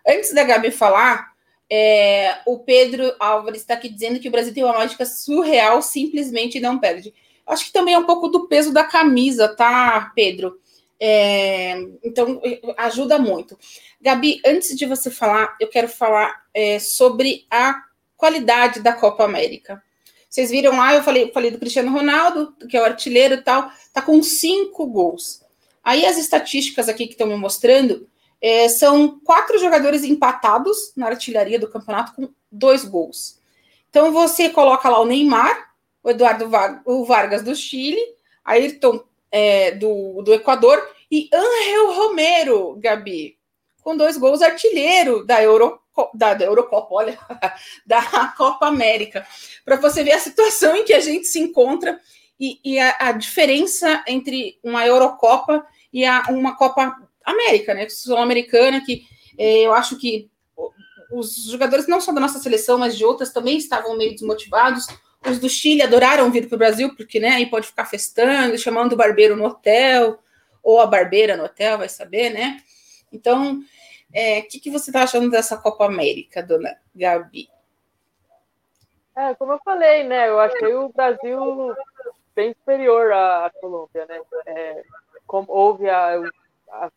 Antes 0.08 0.34
da 0.34 0.44
Gabi 0.44 0.70
falar, 0.70 1.34
é, 1.70 2.38
o 2.46 2.60
Pedro 2.60 3.12
Álvares 3.20 3.62
está 3.62 3.74
aqui 3.74 3.90
dizendo 3.90 4.20
que 4.20 4.28
o 4.28 4.32
Brasil 4.32 4.54
tem 4.54 4.64
uma 4.64 4.78
mágica 4.78 5.06
surreal, 5.06 5.82
simplesmente 5.82 6.60
não 6.60 6.78
perde. 6.78 7.12
Acho 7.50 7.66
que 7.66 7.74
também 7.74 7.96
é 7.96 8.00
um 8.00 8.06
pouco 8.06 8.28
do 8.28 8.48
peso 8.48 8.72
da 8.72 8.84
camisa, 8.84 9.48
tá, 9.48 10.12
Pedro? 10.16 10.60
É, 11.00 11.80
então, 12.04 12.42
ajuda 12.78 13.18
muito. 13.18 13.58
Gabi, 14.00 14.42
antes 14.46 14.78
de 14.78 14.86
você 14.86 15.10
falar, 15.10 15.56
eu 15.60 15.68
quero 15.68 15.88
falar 15.88 16.44
é, 16.54 16.78
sobre 16.78 17.46
a 17.50 17.82
qualidade 18.16 18.82
da 18.82 18.94
Copa 18.94 19.24
América. 19.24 19.82
Vocês 20.30 20.52
viram 20.52 20.78
lá, 20.78 20.94
eu 20.94 21.02
falei, 21.02 21.32
falei 21.32 21.50
do 21.50 21.58
Cristiano 21.58 21.92
Ronaldo, 21.92 22.54
que 22.70 22.78
é 22.78 22.82
o 22.82 22.86
artilheiro 22.86 23.36
e 23.36 23.42
tal, 23.42 23.72
tá 23.92 24.02
com 24.02 24.22
cinco 24.22 24.86
gols. 24.86 25.44
Aí 25.84 26.06
as 26.06 26.18
estatísticas 26.18 26.88
aqui 26.88 27.08
que 27.08 27.14
estão 27.14 27.28
me 27.28 27.36
mostrando 27.36 28.08
é, 28.42 28.70
são 28.70 29.20
quatro 29.24 29.58
jogadores 29.58 30.04
empatados 30.04 30.94
na 30.96 31.08
artilharia 31.08 31.60
do 31.60 31.70
campeonato 31.70 32.14
com 32.14 32.30
dois 32.52 32.86
gols. 32.86 33.40
Então 33.90 34.12
você 34.12 34.50
coloca 34.50 34.88
lá 34.88 35.00
o 35.00 35.06
Neymar, 35.06 35.69
o 36.04 36.10
Eduardo 36.10 36.50
o 36.86 37.06
Vargas 37.06 37.44
do 37.44 37.56
Chile, 37.56 38.02
Ayrton 38.44 39.04
é, 39.32 39.72
do, 39.72 40.22
do 40.22 40.34
Equador, 40.34 40.82
e 41.12 41.30
Angel 41.34 41.94
Romero, 41.94 42.76
Gabi, 42.80 43.38
com 43.82 43.98
dois 43.98 44.18
gols 44.18 44.42
artilheiro 44.42 45.26
da, 45.26 45.42
Euro, 45.42 45.80
da, 46.14 46.34
da 46.34 46.46
Eurocopa, 46.46 46.94
olha, 46.94 47.20
da 47.86 48.34
Copa 48.38 48.68
América, 48.68 49.26
para 49.66 49.78
você 49.78 50.04
ver 50.04 50.14
a 50.14 50.20
situação 50.20 50.76
em 50.76 50.86
que 50.86 50.94
a 50.94 51.00
gente 51.00 51.26
se 51.26 51.40
encontra 51.40 52.00
e, 52.40 52.60
e 52.64 52.80
a, 52.80 52.96
a, 53.00 53.12
diferença 53.12 54.04
entre 54.08 54.60
uma 54.64 54.86
Eurocopa 54.86 55.66
e 55.92 56.06
a, 56.06 56.24
uma 56.30 56.56
Copa 56.56 56.96
América, 57.26 57.74
né, 57.74 57.90
sul-americana, 57.90 58.82
que 58.86 59.04
é, 59.38 59.62
eu 59.62 59.74
acho 59.74 59.98
que 59.98 60.30
os 61.12 61.46
jogadores 61.46 61.88
não 61.88 62.00
só 62.00 62.12
da 62.12 62.22
nossa 62.22 62.40
seleção, 62.40 62.78
mas 62.78 62.96
de 62.96 63.04
outras 63.04 63.34
também 63.34 63.58
estavam 63.58 63.98
meio 63.98 64.12
desmotivados. 64.12 64.86
Os 65.26 65.40
do 65.40 65.50
Chile 65.50 65.82
adoraram 65.82 66.32
vir 66.32 66.48
para 66.48 66.56
o 66.56 66.60
Brasil, 66.60 66.96
porque 66.96 67.20
né, 67.20 67.30
aí 67.30 67.46
pode 67.50 67.68
ficar 67.68 67.86
festando, 67.86 68.58
chamando 68.58 68.94
o 68.94 68.98
barbeiro 68.98 69.36
no 69.36 69.46
hotel, 69.46 70.20
ou 70.64 70.80
a 70.80 70.88
barbeira 70.88 71.36
no 71.36 71.44
hotel, 71.44 71.78
vai 71.78 71.90
saber, 71.90 72.30
né? 72.30 72.58
Então, 73.12 73.60
o 73.60 73.64
é, 74.14 74.42
que, 74.42 74.60
que 74.60 74.70
você 74.70 74.90
está 74.90 75.04
achando 75.04 75.30
dessa 75.30 75.58
Copa 75.58 75.86
América, 75.86 76.42
dona 76.42 76.76
Gabi? 76.96 77.50
É, 79.16 79.36
como 79.36 79.54
eu 79.54 79.60
falei, 79.64 80.04
né? 80.04 80.30
Eu 80.30 80.40
achei 80.40 80.74
o 80.74 80.90
Brasil 80.90 81.76
bem 82.34 82.54
superior 82.54 83.12
à, 83.12 83.48
à 83.48 83.50
Colômbia, 83.50 84.06
né? 84.06 84.22
É, 84.46 84.84
como 85.28 85.52
houve 85.52 85.90
a, 85.90 86.22
a, 86.72 86.92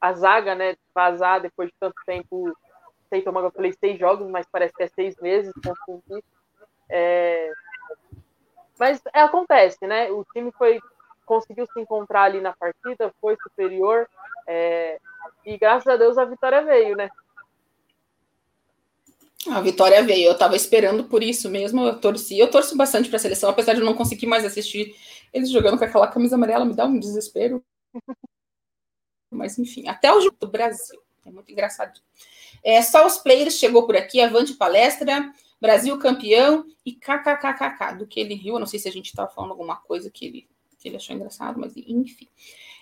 a, 0.00 0.12
zaga, 0.12 0.54
né? 0.54 0.76
Vazar 0.94 1.40
depois 1.40 1.68
de 1.68 1.74
tanto 1.80 1.96
tempo, 2.06 2.56
sei 3.08 3.22
tomar, 3.22 3.42
eu 3.42 3.50
falei 3.50 3.72
seis 3.72 3.98
jogos, 3.98 4.30
mas 4.30 4.46
parece 4.46 4.72
que 4.74 4.84
é 4.84 4.88
seis 4.88 5.16
meses, 5.16 5.52
confundi. 5.64 6.22
É, 6.88 7.52
mas 8.78 9.00
é, 9.12 9.20
acontece, 9.20 9.86
né? 9.86 10.10
O 10.10 10.24
time 10.32 10.52
foi 10.52 10.80
conseguiu 11.26 11.66
se 11.66 11.78
encontrar 11.78 12.22
ali 12.22 12.40
na 12.40 12.54
partida, 12.54 13.12
foi 13.20 13.36
superior, 13.42 14.08
é, 14.46 14.98
e 15.44 15.58
graças 15.58 15.86
a 15.86 15.96
Deus 15.96 16.16
a 16.16 16.24
vitória 16.24 16.64
veio, 16.64 16.96
né? 16.96 17.10
A 19.46 19.60
vitória 19.60 20.02
veio, 20.02 20.26
eu 20.26 20.32
estava 20.32 20.56
esperando 20.56 21.04
por 21.04 21.22
isso 21.22 21.50
mesmo, 21.50 21.84
eu 21.84 22.00
torci, 22.00 22.38
eu 22.38 22.50
torço 22.50 22.76
bastante 22.76 23.08
para 23.08 23.16
a 23.16 23.20
seleção, 23.20 23.50
apesar 23.50 23.74
de 23.74 23.80
não 23.80 23.94
conseguir 23.94 24.26
mais 24.26 24.44
assistir 24.44 24.96
eles 25.32 25.50
jogando 25.50 25.78
com 25.78 25.84
aquela 25.84 26.08
camisa 26.08 26.36
amarela, 26.36 26.64
me 26.64 26.74
dá 26.74 26.86
um 26.86 26.98
desespero. 26.98 27.62
Mas 29.30 29.58
enfim, 29.58 29.86
até 29.86 30.12
o 30.12 30.20
jogo 30.20 30.36
do 30.40 30.48
Brasil, 30.48 30.98
é 31.26 31.30
muito 31.30 31.52
engraçadinho. 31.52 32.04
É, 32.64 32.80
só 32.82 33.06
os 33.06 33.18
players 33.18 33.54
chegou 33.54 33.86
por 33.86 33.96
aqui, 33.96 34.20
avante 34.20 34.54
palestra, 34.54 35.30
Brasil 35.60 35.98
campeão 35.98 36.64
e 36.84 36.92
kkkk, 36.92 37.96
do 37.98 38.06
que 38.06 38.20
ele 38.20 38.34
riu, 38.34 38.54
eu 38.54 38.60
não 38.60 38.66
sei 38.66 38.78
se 38.78 38.88
a 38.88 38.92
gente 38.92 39.06
estava 39.06 39.30
falando 39.30 39.50
alguma 39.50 39.76
coisa 39.76 40.10
que 40.10 40.26
ele, 40.26 40.48
que 40.78 40.88
ele 40.88 40.96
achou 40.96 41.14
engraçado, 41.14 41.58
mas 41.58 41.74
enfim. 41.76 42.28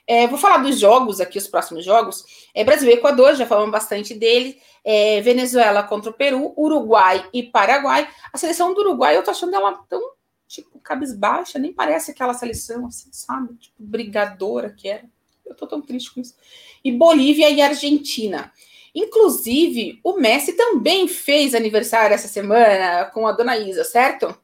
É, 0.06 0.26
vou 0.28 0.38
falar 0.38 0.58
dos 0.58 0.78
jogos 0.78 1.20
aqui, 1.20 1.36
os 1.36 1.48
próximos 1.48 1.84
jogos. 1.84 2.24
É, 2.54 2.62
Brasil 2.62 2.88
e 2.88 2.92
Equador, 2.92 3.34
já 3.34 3.44
falamos 3.44 3.72
bastante 3.72 4.14
dele. 4.14 4.60
É, 4.84 5.20
Venezuela 5.20 5.82
contra 5.82 6.10
o 6.10 6.14
Peru, 6.14 6.54
Uruguai 6.56 7.28
e 7.32 7.42
Paraguai. 7.42 8.08
A 8.32 8.38
seleção 8.38 8.72
do 8.72 8.80
Uruguai, 8.82 9.16
eu 9.16 9.24
tô 9.24 9.32
achando 9.32 9.56
ela 9.56 9.72
tão, 9.88 10.12
tipo, 10.46 10.78
cabisbaixa, 10.78 11.58
nem 11.58 11.72
parece 11.72 12.12
aquela 12.12 12.34
seleção, 12.34 12.86
assim, 12.86 13.08
sabe? 13.12 13.54
Tipo, 13.56 13.74
brigadora 13.78 14.70
que 14.70 14.88
era. 14.88 15.04
Eu 15.44 15.56
tô 15.56 15.66
tão 15.66 15.82
triste 15.82 16.14
com 16.14 16.20
isso. 16.20 16.36
E 16.84 16.92
Bolívia 16.92 17.50
e 17.50 17.60
Argentina. 17.60 18.52
Inclusive, 18.96 20.00
o 20.02 20.14
Messi 20.14 20.54
também 20.54 21.06
fez 21.06 21.54
aniversário 21.54 22.14
essa 22.14 22.28
semana 22.28 23.04
com 23.12 23.26
a 23.26 23.32
dona 23.32 23.54
Isa, 23.58 23.84
certo? 23.84 24.34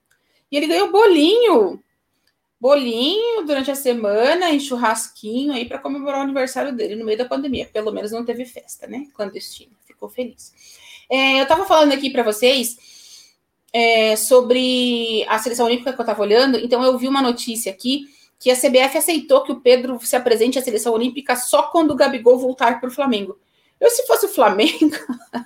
E 0.51 0.59
ele 0.59 0.67
ganhou 0.67 0.93
bolinho. 0.93 1.83
Bolinho 2.61 3.47
durante 3.47 3.71
a 3.71 3.75
semana 3.75 4.51
e 4.51 4.61
churrasquinho 4.61 5.55
aí 5.55 5.65
para 5.65 5.79
comemorar 5.79 6.21
o 6.21 6.25
aniversário 6.25 6.71
dele 6.71 6.97
no 6.97 7.05
meio 7.07 7.17
da 7.17 7.25
pandemia. 7.25 7.67
Pelo 7.73 7.91
menos 7.93 8.13
não 8.13 8.27
teve 8.27 8.45
festa, 8.45 8.87
né? 8.87 9.07
Clandestina. 9.15 9.73
Ficou 9.87 10.11
feliz. 10.11 10.53
É, 11.09 11.39
eu 11.39 11.45
estava 11.45 11.65
falando 11.65 11.93
aqui 11.93 12.11
para 12.11 12.23
vocês 12.23 12.77
é, 13.73 14.17
sobre 14.17 15.25
a 15.29 15.39
seleção 15.39 15.65
olímpica 15.65 15.95
que 15.95 15.99
eu 15.99 16.03
estava 16.03 16.21
olhando. 16.21 16.59
Então, 16.59 16.85
eu 16.85 16.99
vi 16.99 17.09
uma 17.09 17.23
notícia 17.23 17.73
aqui 17.73 18.05
que 18.39 18.51
a 18.51 18.57
CBF 18.57 18.99
aceitou 18.99 19.45
que 19.45 19.53
o 19.53 19.61
Pedro 19.61 19.99
se 20.05 20.15
apresente 20.15 20.59
à 20.59 20.63
seleção 20.63 20.93
olímpica 20.93 21.37
só 21.37 21.63
quando 21.63 21.93
o 21.93 21.97
Gabigol 21.97 22.39
voltar 22.39 22.81
para 22.81 22.91
o 22.91 22.93
Flamengo. 22.93 23.39
Eu, 23.83 23.91
se 23.91 24.07
fosse 24.07 24.27
o 24.27 24.29
Flamengo, 24.29 24.95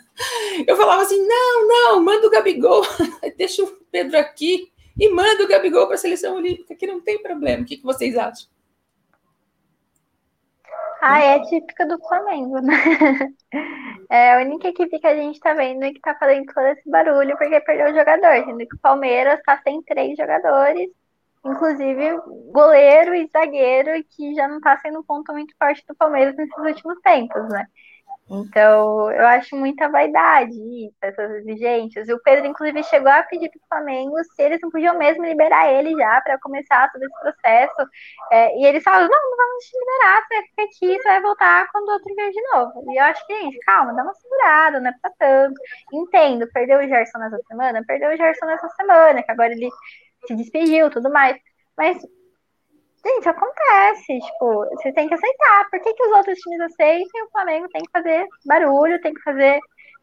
eu 0.68 0.76
falava 0.76 1.00
assim: 1.00 1.26
não, 1.26 1.66
não, 1.66 2.04
manda 2.04 2.26
o 2.26 2.30
Gabigol, 2.30 2.82
deixa 3.34 3.64
o 3.64 3.66
Pedro 3.90 4.18
aqui 4.18 4.70
e 4.98 5.08
manda 5.08 5.42
o 5.42 5.48
Gabigol 5.48 5.86
para 5.86 5.94
a 5.94 5.98
seleção 5.98 6.36
olímpica, 6.36 6.74
que 6.74 6.86
não 6.86 7.00
tem 7.00 7.22
problema. 7.22 7.62
O 7.62 7.64
que, 7.64 7.78
que 7.78 7.82
vocês 7.82 8.14
acham? 8.14 8.46
Ah, 11.00 11.18
é 11.18 11.40
típica 11.44 11.86
do 11.86 11.98
Flamengo, 11.98 12.60
né? 12.60 12.76
É 14.08 14.34
a 14.34 14.38
única 14.38 14.68
equipe 14.68 15.00
que 15.00 15.06
a 15.06 15.16
gente 15.16 15.40
tá 15.40 15.52
vendo 15.52 15.84
e 15.84 15.92
que 15.92 16.00
tá 16.00 16.14
fazendo 16.14 16.46
todo 16.54 16.64
esse 16.66 16.88
barulho 16.88 17.36
porque 17.36 17.60
perdeu 17.62 17.90
o 17.90 17.98
jogador, 17.98 18.44
sendo 18.44 18.58
que 18.58 18.76
o 18.76 18.78
Palmeiras 18.78 19.42
tá 19.44 19.60
sem 19.64 19.82
três 19.82 20.16
jogadores, 20.16 20.88
inclusive 21.44 22.16
goleiro 22.52 23.16
e 23.16 23.28
zagueiro, 23.32 23.90
que 24.10 24.32
já 24.36 24.46
não 24.46 24.60
tá 24.60 24.78
sendo 24.78 25.00
um 25.00 25.02
ponto 25.02 25.32
muito 25.32 25.52
forte 25.58 25.84
do 25.88 25.94
Palmeiras 25.96 26.36
nesses 26.36 26.56
últimos 26.56 27.00
tempos, 27.00 27.48
né? 27.48 27.66
Então, 28.28 29.10
eu 29.12 29.24
acho 29.26 29.54
muita 29.54 29.88
vaidade 29.88 30.52
isso, 30.52 30.96
essas 31.00 31.30
exigências. 31.36 32.08
E 32.08 32.12
o 32.12 32.20
Pedro, 32.22 32.46
inclusive, 32.46 32.82
chegou 32.84 33.10
a 33.10 33.22
pedir 33.22 33.48
para 33.50 33.58
o 33.58 33.68
Flamengo 33.68 34.16
se 34.24 34.42
eles 34.42 34.58
não 34.60 34.70
podiam 34.70 34.98
mesmo 34.98 35.24
liberar 35.24 35.72
ele 35.72 35.92
já 35.96 36.20
para 36.20 36.38
começar 36.40 36.90
todo 36.90 37.02
esse 37.04 37.20
processo. 37.20 37.88
É, 38.32 38.58
e 38.58 38.66
eles 38.66 38.82
falaram: 38.82 39.08
não, 39.08 39.30
não 39.30 39.36
vamos 39.36 39.64
te 39.64 39.78
liberar, 39.78 40.22
você 40.22 40.34
vai 40.34 40.44
ficar 40.48 40.62
aqui, 40.64 41.02
você 41.02 41.08
vai 41.08 41.22
voltar 41.22 41.68
quando 41.70 41.88
o 41.88 41.92
outro 41.92 42.14
vier 42.14 42.30
de 42.32 42.42
novo. 42.52 42.92
E 42.92 42.98
eu 42.98 43.04
acho 43.04 43.26
que, 43.26 43.40
gente, 43.42 43.58
calma, 43.60 43.94
dá 43.94 44.02
uma 44.02 44.14
segurada, 44.14 44.80
não 44.80 44.90
é 44.90 44.94
para 45.00 45.12
tanto. 45.18 45.60
Entendo, 45.92 46.48
perdeu 46.52 46.80
o 46.80 46.88
Gerson 46.88 47.18
nessa 47.18 47.38
semana, 47.46 47.84
perdeu 47.86 48.10
o 48.12 48.16
Gerson 48.16 48.46
nessa 48.46 48.68
semana, 48.70 49.22
que 49.22 49.30
agora 49.30 49.52
ele 49.52 49.68
se 50.26 50.34
despediu 50.34 50.90
tudo 50.90 51.10
mais. 51.12 51.36
Mas 51.76 51.98
Gente, 53.06 53.28
acontece, 53.28 54.18
tipo, 54.18 54.66
você 54.70 54.92
tem 54.92 55.06
que 55.06 55.14
aceitar. 55.14 55.70
Por 55.70 55.80
que, 55.80 55.94
que 55.94 56.02
os 56.02 56.16
outros 56.16 56.38
times 56.40 56.60
aceitam 56.60 57.10
e 57.14 57.22
o 57.22 57.30
Flamengo 57.30 57.68
tem 57.72 57.82
que 57.82 57.90
fazer 57.92 58.26
barulho, 58.44 59.00
tem 59.00 59.14
que 59.14 59.22
fazer 59.22 59.60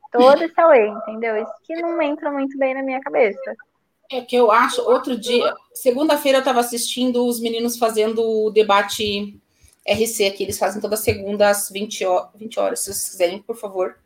todo 0.10 0.42
esse 0.42 0.62
away, 0.62 0.88
entendeu? 0.88 1.36
Isso 1.36 1.52
que 1.66 1.76
não 1.82 2.02
entra 2.02 2.32
muito 2.32 2.58
bem 2.58 2.74
na 2.74 2.82
minha 2.82 3.02
cabeça. 3.02 3.56
É 4.10 4.22
que 4.22 4.36
eu 4.36 4.50
acho, 4.52 4.82
outro 4.90 5.18
dia, 5.18 5.54
segunda-feira 5.74 6.38
eu 6.38 6.42
estava 6.42 6.62
assistindo 6.62 7.26
os 7.26 7.42
meninos 7.42 7.78
fazendo 7.78 8.24
o 8.24 8.50
debate 8.52 9.38
RC 9.86 10.26
aqui, 10.26 10.44
eles 10.44 10.58
fazem 10.58 10.82
toda 10.82 10.96
segunda 10.96 11.50
às 11.50 11.70
20 11.70 12.06
horas, 12.06 12.30
20 12.36 12.60
horas 12.60 12.80
se 12.80 12.94
vocês 12.94 13.10
quiserem, 13.10 13.42
por 13.42 13.58
favor, 13.58 13.98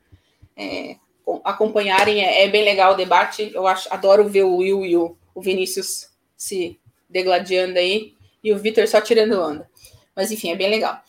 é, 0.55 0.95
acompanharem, 1.43 2.23
é, 2.23 2.45
é, 2.45 2.47
bem 2.47 2.63
legal 2.63 2.93
o 2.93 2.97
debate, 2.97 3.51
eu 3.53 3.67
acho, 3.67 3.93
adoro 3.93 4.27
ver 4.27 4.43
o 4.43 4.57
Will 4.57 4.85
e 4.85 4.97
o, 4.97 5.15
o 5.35 5.41
Vinícius 5.41 6.09
se 6.35 6.79
degladiando 7.07 7.77
aí, 7.77 8.16
e 8.47 8.53
o 8.53 8.57
Vitor 8.57 8.87
só 8.87 9.01
tirando 9.01 9.41
onda. 9.41 9.69
Mas 10.15 10.31
enfim, 10.31 10.51
é 10.51 10.55
bem 10.55 10.69
legal. 10.69 11.01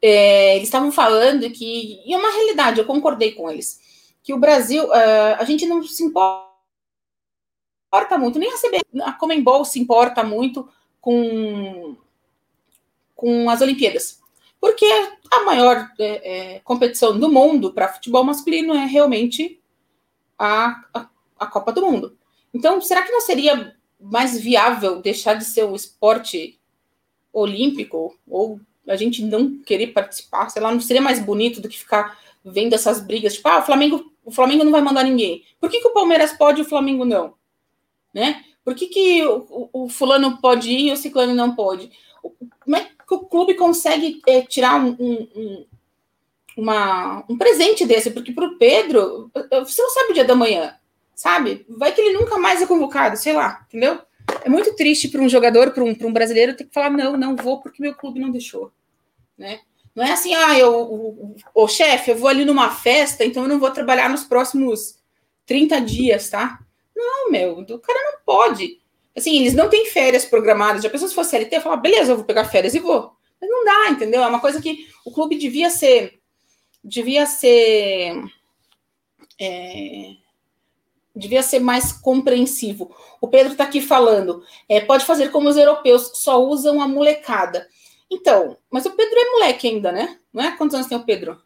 É, 0.00 0.56
eles 0.56 0.68
estavam 0.68 0.90
falando 0.90 1.50
que, 1.50 2.00
e 2.04 2.14
é 2.14 2.16
uma 2.16 2.30
realidade, 2.30 2.78
eu 2.78 2.86
concordei 2.86 3.32
com 3.32 3.50
eles, 3.50 3.80
que 4.22 4.32
o 4.32 4.38
Brasil, 4.38 4.84
uh, 4.86 5.36
a 5.38 5.44
gente 5.44 5.66
não 5.66 5.82
se 5.82 6.02
importa 6.02 6.48
muito, 8.18 8.38
nem 8.38 8.50
a, 8.50 8.56
CB, 8.56 8.80
a 9.02 9.12
Comembol 9.12 9.64
se 9.64 9.78
importa 9.78 10.22
muito 10.22 10.68
com, 11.00 11.96
com 13.14 13.50
as 13.50 13.60
Olimpíadas. 13.60 14.20
Porque 14.58 14.86
a 15.30 15.44
maior 15.44 15.90
é, 15.98 16.54
é, 16.54 16.60
competição 16.60 17.18
do 17.18 17.30
mundo 17.30 17.72
para 17.72 17.92
futebol 17.92 18.24
masculino 18.24 18.74
é 18.74 18.86
realmente 18.86 19.60
a, 20.38 20.82
a, 20.94 21.08
a 21.38 21.46
Copa 21.46 21.72
do 21.72 21.82
Mundo. 21.82 22.16
Então, 22.54 22.80
será 22.80 23.02
que 23.02 23.12
não 23.12 23.20
seria 23.20 23.76
mais 24.00 24.38
viável 24.38 25.00
deixar 25.00 25.34
de 25.34 25.44
ser 25.44 25.64
um 25.64 25.74
esporte 25.74 26.58
olímpico 27.40 28.16
ou 28.26 28.60
a 28.88 28.96
gente 28.96 29.22
não 29.22 29.58
querer 29.58 29.88
participar, 29.88 30.48
sei 30.48 30.62
lá, 30.62 30.72
não 30.72 30.80
seria 30.80 31.02
mais 31.02 31.18
bonito 31.18 31.60
do 31.60 31.68
que 31.68 31.78
ficar 31.78 32.18
vendo 32.44 32.74
essas 32.74 33.00
brigas, 33.00 33.34
tipo, 33.34 33.48
ah, 33.48 33.58
o 33.58 33.62
Flamengo, 33.62 34.12
o 34.24 34.30
Flamengo 34.30 34.64
não 34.64 34.70
vai 34.70 34.80
mandar 34.80 35.02
ninguém. 35.02 35.44
Por 35.60 35.68
que, 35.68 35.80
que 35.80 35.88
o 35.88 35.92
Palmeiras 35.92 36.32
pode 36.32 36.60
e 36.60 36.62
o 36.62 36.68
Flamengo 36.68 37.04
não? 37.04 37.34
Né? 38.14 38.44
Por 38.64 38.74
que, 38.74 38.86
que 38.86 39.24
o, 39.24 39.68
o, 39.72 39.88
fulano 39.88 40.38
pode 40.40 40.70
ir 40.70 40.88
e 40.88 40.92
o 40.92 40.96
ciclano 40.96 41.34
não 41.34 41.54
pode? 41.54 41.90
Como 42.60 42.76
é 42.76 42.84
que 42.84 43.14
o 43.14 43.20
clube 43.20 43.54
consegue 43.54 44.20
é, 44.26 44.42
tirar 44.42 44.80
um, 44.80 44.96
um, 44.98 45.66
uma, 46.56 47.24
um 47.28 47.36
presente 47.36 47.84
desse? 47.84 48.10
Porque 48.10 48.32
para 48.32 48.46
o 48.46 48.56
Pedro, 48.56 49.30
você 49.64 49.82
não 49.82 49.90
sabe 49.90 50.10
o 50.10 50.14
dia 50.14 50.24
da 50.24 50.34
manhã, 50.34 50.74
sabe? 51.14 51.66
Vai 51.68 51.92
que 51.92 52.00
ele 52.00 52.18
nunca 52.18 52.38
mais 52.38 52.62
é 52.62 52.66
convocado, 52.66 53.16
sei 53.16 53.32
lá, 53.32 53.64
entendeu? 53.68 54.00
É 54.46 54.48
muito 54.48 54.76
triste 54.76 55.08
para 55.08 55.20
um 55.20 55.28
jogador, 55.28 55.72
para 55.72 55.82
um, 55.82 55.88
um 55.88 56.12
brasileiro, 56.12 56.54
ter 56.54 56.62
que 56.62 56.72
falar: 56.72 56.88
não, 56.88 57.16
não 57.16 57.34
vou 57.34 57.60
porque 57.60 57.82
meu 57.82 57.96
clube 57.96 58.20
não 58.20 58.30
deixou. 58.30 58.70
Né? 59.36 59.58
Não 59.92 60.04
é 60.04 60.12
assim, 60.12 60.32
ah, 60.36 60.56
eu, 60.56 60.72
o, 60.72 61.34
o 61.52 61.66
chefe, 61.66 62.12
eu 62.12 62.16
vou 62.16 62.28
ali 62.28 62.44
numa 62.44 62.70
festa, 62.70 63.24
então 63.24 63.42
eu 63.42 63.48
não 63.48 63.58
vou 63.58 63.72
trabalhar 63.72 64.08
nos 64.08 64.22
próximos 64.22 65.00
30 65.46 65.80
dias, 65.80 66.30
tá? 66.30 66.60
Não, 66.94 67.28
meu, 67.28 67.58
o 67.58 67.78
cara 67.80 68.12
não 68.12 68.20
pode. 68.24 68.78
Assim, 69.16 69.36
eles 69.36 69.52
não 69.52 69.68
têm 69.68 69.86
férias 69.86 70.24
programadas. 70.24 70.84
Já 70.84 70.90
pensou 70.90 71.08
se 71.08 71.14
fosse 71.14 71.30
CLT, 71.30 71.58
falar, 71.58 71.78
beleza, 71.78 72.12
eu 72.12 72.16
vou 72.16 72.24
pegar 72.24 72.44
férias 72.44 72.72
e 72.74 72.78
vou. 72.78 73.16
Mas 73.40 73.50
não 73.50 73.64
dá, 73.64 73.90
entendeu? 73.90 74.22
É 74.22 74.28
uma 74.28 74.40
coisa 74.40 74.62
que 74.62 74.86
o 75.04 75.10
clube 75.10 75.36
devia 75.36 75.70
ser. 75.70 76.20
Devia 76.84 77.26
ser. 77.26 78.14
É, 79.40 80.12
devia 81.16 81.42
ser 81.42 81.58
mais 81.58 81.92
compreensivo. 81.92 82.94
O 83.20 83.26
Pedro 83.26 83.52
está 83.52 83.64
aqui 83.64 83.80
falando, 83.80 84.44
é, 84.68 84.80
pode 84.80 85.04
fazer 85.04 85.30
como 85.30 85.48
os 85.48 85.56
europeus, 85.56 86.12
só 86.14 86.44
usam 86.44 86.80
a 86.80 86.86
molecada. 86.86 87.66
Então, 88.10 88.56
mas 88.70 88.86
o 88.86 88.92
Pedro 88.92 89.18
é 89.18 89.32
moleque 89.32 89.66
ainda, 89.66 89.90
né? 89.90 90.18
Não 90.32 90.44
é? 90.44 90.56
Quantos 90.56 90.74
anos 90.74 90.86
tem 90.86 90.96
o 90.96 91.04
Pedro? 91.04 91.40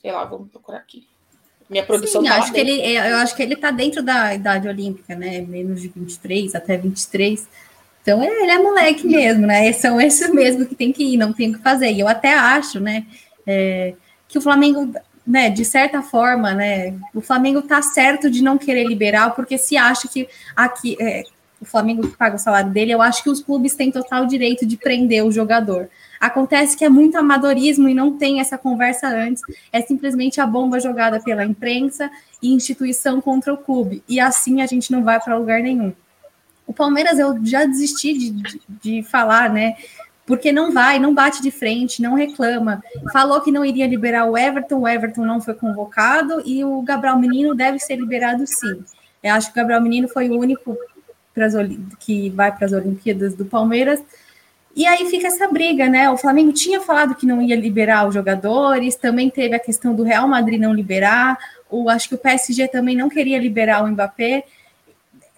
Sei 0.00 0.10
lá, 0.10 0.24
vamos 0.24 0.50
procurar 0.50 0.78
aqui. 0.78 1.06
Minha 1.68 1.84
produção 1.84 2.20
Sim, 2.20 2.28
tá 2.28 2.36
acho 2.36 2.52
que 2.52 2.58
ele, 2.58 2.80
é, 2.80 3.12
eu 3.12 3.16
acho 3.18 3.36
que 3.36 3.42
ele 3.42 3.54
está 3.54 3.70
dentro 3.70 4.02
da 4.02 4.34
idade 4.34 4.66
olímpica, 4.66 5.14
né? 5.14 5.40
Menos 5.42 5.80
de 5.80 5.88
23 5.88 6.54
até 6.56 6.76
23. 6.76 7.46
Então 8.02 8.22
ele 8.24 8.50
é 8.50 8.58
moleque 8.58 9.06
mesmo, 9.06 9.46
né? 9.46 9.72
São 9.72 10.00
esses 10.00 10.32
mesmo 10.32 10.66
que 10.66 10.74
tem 10.74 10.92
que 10.92 11.04
ir, 11.04 11.16
não 11.16 11.32
tem 11.32 11.50
o 11.50 11.54
que 11.54 11.62
fazer. 11.62 11.92
E 11.92 12.00
eu 12.00 12.08
até 12.08 12.34
acho, 12.34 12.80
né, 12.80 13.06
é, 13.46 13.94
que 14.26 14.38
o 14.38 14.40
Flamengo, 14.40 14.92
né, 15.30 15.48
de 15.48 15.64
certa 15.64 16.02
forma, 16.02 16.52
né, 16.52 16.92
o 17.14 17.20
Flamengo 17.20 17.62
tá 17.62 17.80
certo 17.80 18.28
de 18.28 18.42
não 18.42 18.58
querer 18.58 18.84
liberar, 18.84 19.30
porque 19.30 19.56
se 19.56 19.76
acha 19.76 20.08
que 20.08 20.28
aqui 20.56 20.96
é, 21.00 21.22
o 21.60 21.64
Flamengo 21.64 22.08
paga 22.18 22.34
o 22.34 22.38
salário 22.38 22.70
dele, 22.70 22.90
eu 22.90 23.00
acho 23.00 23.22
que 23.22 23.30
os 23.30 23.40
clubes 23.40 23.76
têm 23.76 23.92
total 23.92 24.26
direito 24.26 24.66
de 24.66 24.76
prender 24.76 25.24
o 25.24 25.30
jogador. 25.30 25.88
Acontece 26.18 26.76
que 26.76 26.84
é 26.84 26.88
muito 26.88 27.16
amadorismo 27.16 27.88
e 27.88 27.94
não 27.94 28.18
tem 28.18 28.40
essa 28.40 28.58
conversa 28.58 29.06
antes, 29.06 29.40
é 29.72 29.80
simplesmente 29.80 30.40
a 30.40 30.46
bomba 30.46 30.80
jogada 30.80 31.20
pela 31.20 31.44
imprensa 31.44 32.10
e 32.42 32.52
instituição 32.52 33.20
contra 33.20 33.54
o 33.54 33.58
clube, 33.58 34.02
e 34.08 34.18
assim 34.18 34.60
a 34.62 34.66
gente 34.66 34.90
não 34.90 35.04
vai 35.04 35.20
para 35.20 35.38
lugar 35.38 35.62
nenhum. 35.62 35.92
O 36.66 36.72
Palmeiras 36.72 37.20
eu 37.20 37.38
já 37.44 37.64
desisti 37.64 38.14
de, 38.18 38.30
de, 38.30 38.60
de 38.82 39.02
falar, 39.04 39.48
né? 39.48 39.76
Porque 40.30 40.52
não 40.52 40.70
vai, 40.70 41.00
não 41.00 41.12
bate 41.12 41.42
de 41.42 41.50
frente, 41.50 42.00
não 42.00 42.14
reclama. 42.14 42.80
Falou 43.12 43.40
que 43.40 43.50
não 43.50 43.64
iria 43.64 43.84
liberar 43.84 44.26
o 44.26 44.38
Everton, 44.38 44.78
o 44.78 44.86
Everton 44.86 45.24
não 45.24 45.40
foi 45.40 45.54
convocado 45.54 46.40
e 46.46 46.64
o 46.64 46.80
Gabriel 46.82 47.18
Menino 47.18 47.52
deve 47.52 47.80
ser 47.80 47.96
liberado 47.96 48.46
sim. 48.46 48.84
Eu 49.24 49.34
acho 49.34 49.48
que 49.48 49.54
o 49.54 49.56
Gabriel 49.56 49.80
Menino 49.80 50.06
foi 50.06 50.30
o 50.30 50.38
único 50.38 50.78
que 51.98 52.30
vai 52.30 52.54
para 52.54 52.64
as 52.64 52.72
Olimpíadas 52.72 53.34
do 53.34 53.44
Palmeiras. 53.44 54.00
E 54.76 54.86
aí 54.86 55.10
fica 55.10 55.26
essa 55.26 55.48
briga, 55.48 55.88
né? 55.88 56.08
O 56.08 56.16
Flamengo 56.16 56.52
tinha 56.52 56.80
falado 56.80 57.16
que 57.16 57.26
não 57.26 57.42
ia 57.42 57.56
liberar 57.56 58.06
os 58.06 58.14
jogadores, 58.14 58.94
também 58.94 59.28
teve 59.30 59.56
a 59.56 59.58
questão 59.58 59.96
do 59.96 60.04
Real 60.04 60.28
Madrid 60.28 60.60
não 60.60 60.72
liberar, 60.72 61.36
o, 61.68 61.90
acho 61.90 62.08
que 62.08 62.14
o 62.14 62.18
PSG 62.18 62.68
também 62.68 62.96
não 62.96 63.08
queria 63.08 63.36
liberar 63.40 63.82
o 63.82 63.88
Mbappé. 63.88 64.44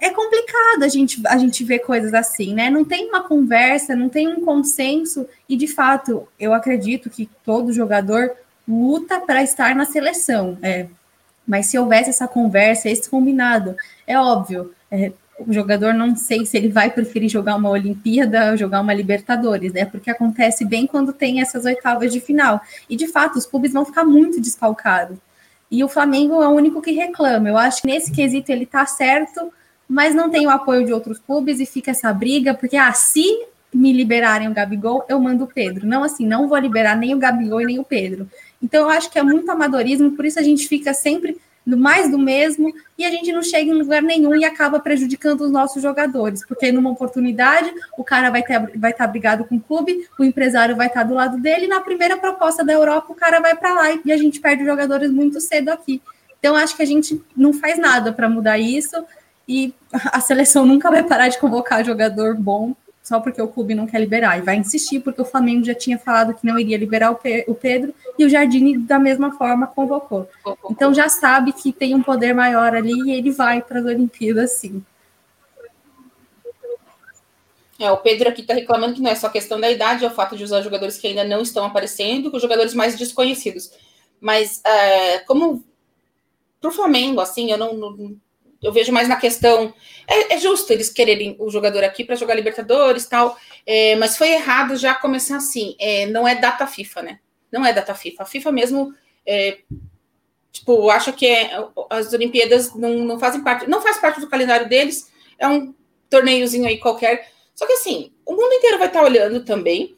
É 0.02 0.10
complicado 0.10 0.82
a 0.82 0.88
gente, 0.88 1.22
a 1.28 1.38
gente 1.38 1.62
ver 1.62 1.78
coisas 1.78 2.12
assim, 2.12 2.52
né? 2.52 2.68
Não 2.68 2.84
tem 2.84 3.08
uma 3.08 3.22
conversa, 3.22 3.94
não 3.94 4.08
tem 4.08 4.26
um 4.26 4.44
consenso, 4.44 5.28
e 5.48 5.56
de 5.56 5.68
fato, 5.68 6.26
eu 6.40 6.52
acredito 6.52 7.08
que 7.08 7.30
todo 7.44 7.72
jogador 7.72 8.32
luta 8.66 9.20
para 9.20 9.44
estar 9.44 9.76
na 9.76 9.84
seleção. 9.84 10.58
É. 10.60 10.88
Mas 11.46 11.66
se 11.66 11.78
houvesse 11.78 12.10
essa 12.10 12.26
conversa, 12.26 12.90
esse 12.90 13.08
combinado, 13.08 13.76
é 14.04 14.18
óbvio, 14.18 14.72
é, 14.90 15.12
o 15.38 15.52
jogador 15.52 15.94
não 15.94 16.16
sei 16.16 16.44
se 16.44 16.56
ele 16.56 16.68
vai 16.68 16.90
preferir 16.90 17.28
jogar 17.28 17.54
uma 17.54 17.70
Olimpíada 17.70 18.50
ou 18.50 18.56
jogar 18.56 18.80
uma 18.80 18.92
Libertadores, 18.92 19.72
né? 19.72 19.84
Porque 19.84 20.10
acontece 20.10 20.64
bem 20.64 20.84
quando 20.84 21.12
tem 21.12 21.40
essas 21.40 21.64
oitavas 21.64 22.12
de 22.12 22.18
final. 22.18 22.60
E 22.90 22.96
de 22.96 23.06
fato, 23.06 23.38
os 23.38 23.46
clubes 23.46 23.72
vão 23.72 23.84
ficar 23.84 24.02
muito 24.02 24.40
desfalcados. 24.40 25.16
E 25.70 25.84
o 25.84 25.88
Flamengo 25.88 26.42
é 26.42 26.48
o 26.48 26.50
único 26.50 26.82
que 26.82 26.90
reclama. 26.90 27.48
Eu 27.48 27.56
acho 27.56 27.82
que 27.82 27.86
nesse 27.86 28.10
quesito 28.10 28.50
ele 28.50 28.66
tá 28.66 28.84
certo, 28.84 29.52
mas 29.92 30.14
não 30.14 30.30
tem 30.30 30.46
o 30.46 30.50
apoio 30.50 30.86
de 30.86 30.92
outros 30.92 31.18
clubes 31.18 31.60
e 31.60 31.66
fica 31.66 31.90
essa 31.90 32.10
briga, 32.14 32.54
porque 32.54 32.78
ah, 32.78 32.90
se 32.94 33.44
me 33.72 33.92
liberarem 33.92 34.48
o 34.48 34.54
Gabigol, 34.54 35.04
eu 35.06 35.20
mando 35.20 35.44
o 35.44 35.46
Pedro. 35.46 35.86
Não 35.86 36.02
assim, 36.02 36.26
não 36.26 36.48
vou 36.48 36.56
liberar 36.56 36.96
nem 36.96 37.14
o 37.14 37.18
Gabigol 37.18 37.60
e 37.60 37.66
nem 37.66 37.78
o 37.78 37.84
Pedro. 37.84 38.26
Então 38.62 38.84
eu 38.84 38.88
acho 38.88 39.10
que 39.10 39.18
é 39.18 39.22
muito 39.22 39.50
amadorismo, 39.50 40.12
por 40.12 40.24
isso 40.24 40.38
a 40.38 40.42
gente 40.42 40.66
fica 40.66 40.94
sempre 40.94 41.36
no 41.64 41.76
mais 41.76 42.10
do 42.10 42.18
mesmo, 42.18 42.72
e 42.98 43.04
a 43.04 43.10
gente 43.10 43.30
não 43.32 43.42
chega 43.42 43.70
em 43.70 43.74
lugar 43.74 44.02
nenhum 44.02 44.34
e 44.34 44.44
acaba 44.44 44.80
prejudicando 44.80 45.42
os 45.42 45.50
nossos 45.50 45.80
jogadores, 45.80 46.44
porque 46.44 46.72
numa 46.72 46.90
oportunidade 46.90 47.70
o 47.96 48.02
cara 48.02 48.30
vai 48.30 48.42
ter 48.42 48.58
vai 48.76 48.90
estar 48.90 49.04
tá 49.04 49.06
brigado 49.06 49.44
com 49.44 49.56
o 49.56 49.60
clube, 49.60 50.08
o 50.18 50.24
empresário 50.24 50.74
vai 50.74 50.88
estar 50.88 51.02
tá 51.02 51.06
do 51.06 51.14
lado 51.14 51.38
dele, 51.38 51.66
e 51.66 51.68
na 51.68 51.80
primeira 51.80 52.16
proposta 52.16 52.64
da 52.64 52.72
Europa 52.72 53.12
o 53.12 53.14
cara 53.14 53.40
vai 53.40 53.54
para 53.54 53.74
lá 53.74 54.00
e 54.04 54.10
a 54.10 54.16
gente 54.16 54.40
perde 54.40 54.64
jogadores 54.64 55.10
muito 55.12 55.40
cedo 55.40 55.68
aqui. 55.68 56.02
Então 56.40 56.56
acho 56.56 56.74
que 56.74 56.82
a 56.82 56.86
gente 56.86 57.22
não 57.36 57.52
faz 57.52 57.78
nada 57.78 58.12
para 58.12 58.28
mudar 58.28 58.58
isso 58.58 58.96
e 59.46 59.74
a 59.92 60.20
seleção 60.20 60.64
nunca 60.64 60.90
vai 60.90 61.02
parar 61.02 61.28
de 61.28 61.38
convocar 61.38 61.84
jogador 61.84 62.34
bom 62.34 62.74
só 63.02 63.18
porque 63.18 63.42
o 63.42 63.48
clube 63.48 63.74
não 63.74 63.86
quer 63.86 63.98
liberar. 63.98 64.38
E 64.38 64.42
vai 64.42 64.56
insistir, 64.56 65.00
porque 65.00 65.20
o 65.20 65.24
Flamengo 65.24 65.64
já 65.64 65.74
tinha 65.74 65.98
falado 65.98 66.34
que 66.34 66.46
não 66.46 66.58
iria 66.58 66.78
liberar 66.78 67.10
o, 67.10 67.18
o 67.48 67.54
Pedro, 67.54 67.92
e 68.18 68.24
o 68.24 68.28
Jardine, 68.28 68.78
da 68.78 68.98
mesma 68.98 69.32
forma, 69.32 69.66
convocou. 69.66 70.28
Então 70.70 70.94
já 70.94 71.08
sabe 71.08 71.52
que 71.52 71.72
tem 71.72 71.94
um 71.94 72.02
poder 72.02 72.32
maior 72.32 72.74
ali 72.74 72.92
e 72.92 73.12
ele 73.12 73.32
vai 73.32 73.60
para 73.60 73.80
as 73.80 73.84
Olimpíadas, 73.86 74.52
sim. 74.52 74.84
É, 77.78 77.90
o 77.90 77.96
Pedro 77.96 78.28
aqui 78.28 78.42
está 78.42 78.54
reclamando 78.54 78.94
que 78.94 79.02
não 79.02 79.10
é 79.10 79.14
só 79.16 79.28
questão 79.28 79.58
da 79.58 79.68
idade, 79.68 80.04
é 80.04 80.08
o 80.08 80.12
fato 80.12 80.36
de 80.36 80.44
usar 80.44 80.62
jogadores 80.62 80.98
que 80.98 81.08
ainda 81.08 81.24
não 81.24 81.42
estão 81.42 81.64
aparecendo, 81.64 82.30
com 82.30 82.38
jogadores 82.38 82.74
mais 82.74 82.96
desconhecidos. 82.96 83.72
Mas, 84.20 84.62
é, 84.64 85.18
como 85.20 85.64
para 86.60 86.70
o 86.70 86.72
Flamengo, 86.72 87.20
assim, 87.20 87.50
eu 87.50 87.58
não, 87.58 87.74
não 87.74 88.16
eu 88.62 88.72
vejo 88.72 88.92
mais 88.92 89.08
na 89.08 89.16
questão. 89.16 89.74
É, 90.06 90.34
é 90.34 90.38
justo 90.38 90.72
eles 90.72 90.88
quererem 90.88 91.36
o 91.38 91.50
jogador 91.50 91.82
aqui 91.82 92.04
para 92.04 92.16
jogar 92.16 92.34
Libertadores 92.34 93.06
tal, 93.06 93.36
é, 93.66 93.96
mas 93.96 94.16
foi 94.16 94.30
errado 94.30 94.76
já 94.76 94.94
começar 94.94 95.36
assim. 95.36 95.74
É, 95.78 96.06
não 96.06 96.26
é 96.26 96.34
data 96.34 96.66
FIFA, 96.66 97.02
né? 97.02 97.18
Não 97.50 97.66
é 97.66 97.72
data 97.72 97.94
FIFA. 97.94 98.22
A 98.22 98.26
FIFA 98.26 98.52
mesmo. 98.52 98.94
É, 99.26 99.58
tipo, 100.52 100.90
acha 100.90 101.12
que 101.12 101.26
é, 101.26 101.50
as 101.90 102.12
Olimpíadas 102.12 102.74
não, 102.74 102.98
não 102.98 103.18
fazem 103.18 103.42
parte, 103.42 103.68
não 103.68 103.80
faz 103.80 103.98
parte 103.98 104.20
do 104.20 104.28
calendário 104.28 104.68
deles, 104.68 105.10
é 105.38 105.48
um 105.48 105.74
torneiozinho 106.10 106.68
aí 106.68 106.78
qualquer. 106.78 107.30
Só 107.54 107.66
que 107.66 107.72
assim, 107.72 108.12
o 108.26 108.32
mundo 108.32 108.52
inteiro 108.52 108.78
vai 108.78 108.88
estar 108.88 109.02
olhando 109.02 109.44
também. 109.44 109.96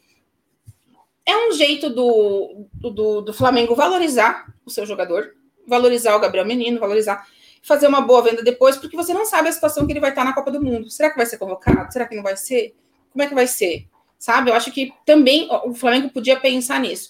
É 1.25 1.35
um 1.35 1.51
jeito 1.51 1.89
do, 1.89 2.67
do, 2.73 3.21
do 3.21 3.33
Flamengo 3.33 3.75
valorizar 3.75 4.45
o 4.65 4.69
seu 4.69 4.85
jogador, 4.85 5.33
valorizar 5.67 6.15
o 6.15 6.19
Gabriel 6.19 6.45
Menino, 6.45 6.79
valorizar 6.79 7.27
fazer 7.65 7.87
uma 7.87 8.01
boa 8.01 8.21
venda 8.21 8.43
depois, 8.43 8.77
porque 8.77 8.95
você 8.95 9.13
não 9.13 9.25
sabe 9.25 9.49
a 9.49 9.51
situação 9.51 9.85
que 9.85 9.91
ele 9.91 9.99
vai 9.99 10.11
estar 10.11 10.23
na 10.23 10.33
Copa 10.33 10.51
do 10.51 10.61
Mundo. 10.61 10.89
Será 10.89 11.09
que 11.09 11.17
vai 11.17 11.25
ser 11.25 11.37
convocado? 11.37 11.91
Será 11.91 12.07
que 12.07 12.15
não 12.15 12.23
vai 12.23 12.37
ser? 12.37 12.75
Como 13.11 13.23
é 13.23 13.27
que 13.27 13.33
vai 13.33 13.47
ser? 13.47 13.87
Sabe? 14.19 14.51
Eu 14.51 14.55
acho 14.55 14.71
que 14.71 14.93
também 15.05 15.49
o 15.65 15.73
Flamengo 15.73 16.09
podia 16.09 16.39
pensar 16.39 16.79
nisso. 16.79 17.09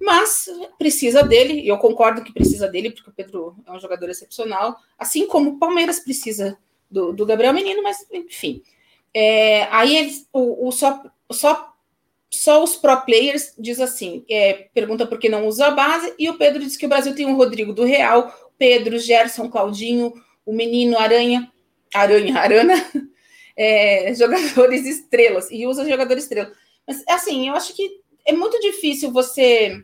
Mas 0.00 0.48
precisa 0.78 1.22
dele, 1.22 1.60
e 1.60 1.68
eu 1.68 1.76
concordo 1.78 2.22
que 2.22 2.32
precisa 2.32 2.68
dele, 2.68 2.90
porque 2.90 3.10
o 3.10 3.12
Pedro 3.12 3.56
é 3.66 3.72
um 3.72 3.78
jogador 3.78 4.08
excepcional, 4.08 4.76
assim 4.98 5.26
como 5.26 5.50
o 5.50 5.58
Palmeiras 5.58 6.00
precisa 6.00 6.58
do, 6.90 7.12
do 7.12 7.26
Gabriel 7.26 7.52
Menino, 7.52 7.82
mas 7.82 8.06
enfim. 8.10 8.62
É, 9.12 9.64
aí 9.70 9.96
eles, 9.96 10.28
o, 10.32 10.68
o 10.68 10.72
só, 10.72 11.02
só, 11.30 11.72
só 12.30 12.62
os 12.62 12.76
pro 12.76 13.00
players 13.02 13.54
diz 13.58 13.80
assim: 13.80 14.24
é, 14.28 14.68
pergunta 14.74 15.06
por 15.06 15.18
que 15.18 15.28
não 15.28 15.46
usa 15.46 15.66
a 15.66 15.70
base, 15.70 16.14
e 16.18 16.28
o 16.28 16.36
Pedro 16.36 16.62
diz 16.62 16.76
que 16.76 16.86
o 16.86 16.88
Brasil 16.88 17.14
tem 17.14 17.26
um 17.26 17.36
Rodrigo 17.36 17.72
do 17.72 17.84
Real, 17.84 18.32
Pedro, 18.58 18.98
Gerson, 18.98 19.48
Claudinho, 19.48 20.12
o 20.44 20.52
menino 20.52 20.98
Aranha, 20.98 21.50
Aranha, 21.94 22.38
Arana, 22.38 22.74
é, 23.56 24.12
jogadores 24.14 24.86
estrelas, 24.86 25.50
e 25.50 25.66
usa 25.66 25.88
jogador 25.88 26.16
estrela. 26.16 26.52
Mas, 26.86 27.02
assim, 27.08 27.48
eu 27.48 27.54
acho 27.54 27.74
que 27.74 28.00
é 28.24 28.32
muito 28.32 28.58
difícil 28.60 29.12
você. 29.12 29.82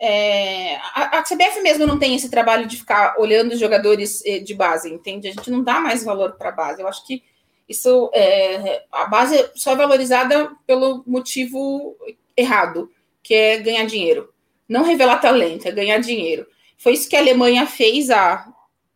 É, 0.00 0.76
a, 0.76 1.18
a, 1.18 1.22
CBF 1.22 1.60
mesmo 1.60 1.84
não 1.84 1.98
tem 1.98 2.14
esse 2.14 2.30
trabalho 2.30 2.66
de 2.66 2.76
ficar 2.76 3.16
olhando 3.18 3.52
os 3.52 3.58
jogadores 3.58 4.22
eh, 4.24 4.38
de 4.38 4.54
base, 4.54 4.88
entende? 4.88 5.26
A 5.26 5.32
gente 5.32 5.50
não 5.50 5.62
dá 5.62 5.80
mais 5.80 6.04
valor 6.04 6.36
para 6.36 6.50
a 6.50 6.52
base. 6.52 6.80
Eu 6.80 6.86
acho 6.86 7.04
que 7.04 7.22
isso 7.68 8.10
é, 8.14 8.84
a 8.92 9.06
base 9.06 9.50
só 9.54 9.72
é 9.72 9.76
valorizada 9.76 10.52
pelo 10.66 11.02
motivo 11.06 11.96
errado, 12.36 12.90
que 13.22 13.34
é 13.34 13.58
ganhar 13.58 13.84
dinheiro. 13.84 14.32
Não 14.68 14.84
revelar 14.84 15.18
talento, 15.18 15.66
é 15.66 15.72
ganhar 15.72 15.98
dinheiro. 15.98 16.46
Foi 16.78 16.92
isso 16.92 17.08
que 17.08 17.16
a 17.16 17.20
Alemanha 17.20 17.66
fez 17.66 18.08
há 18.08 18.50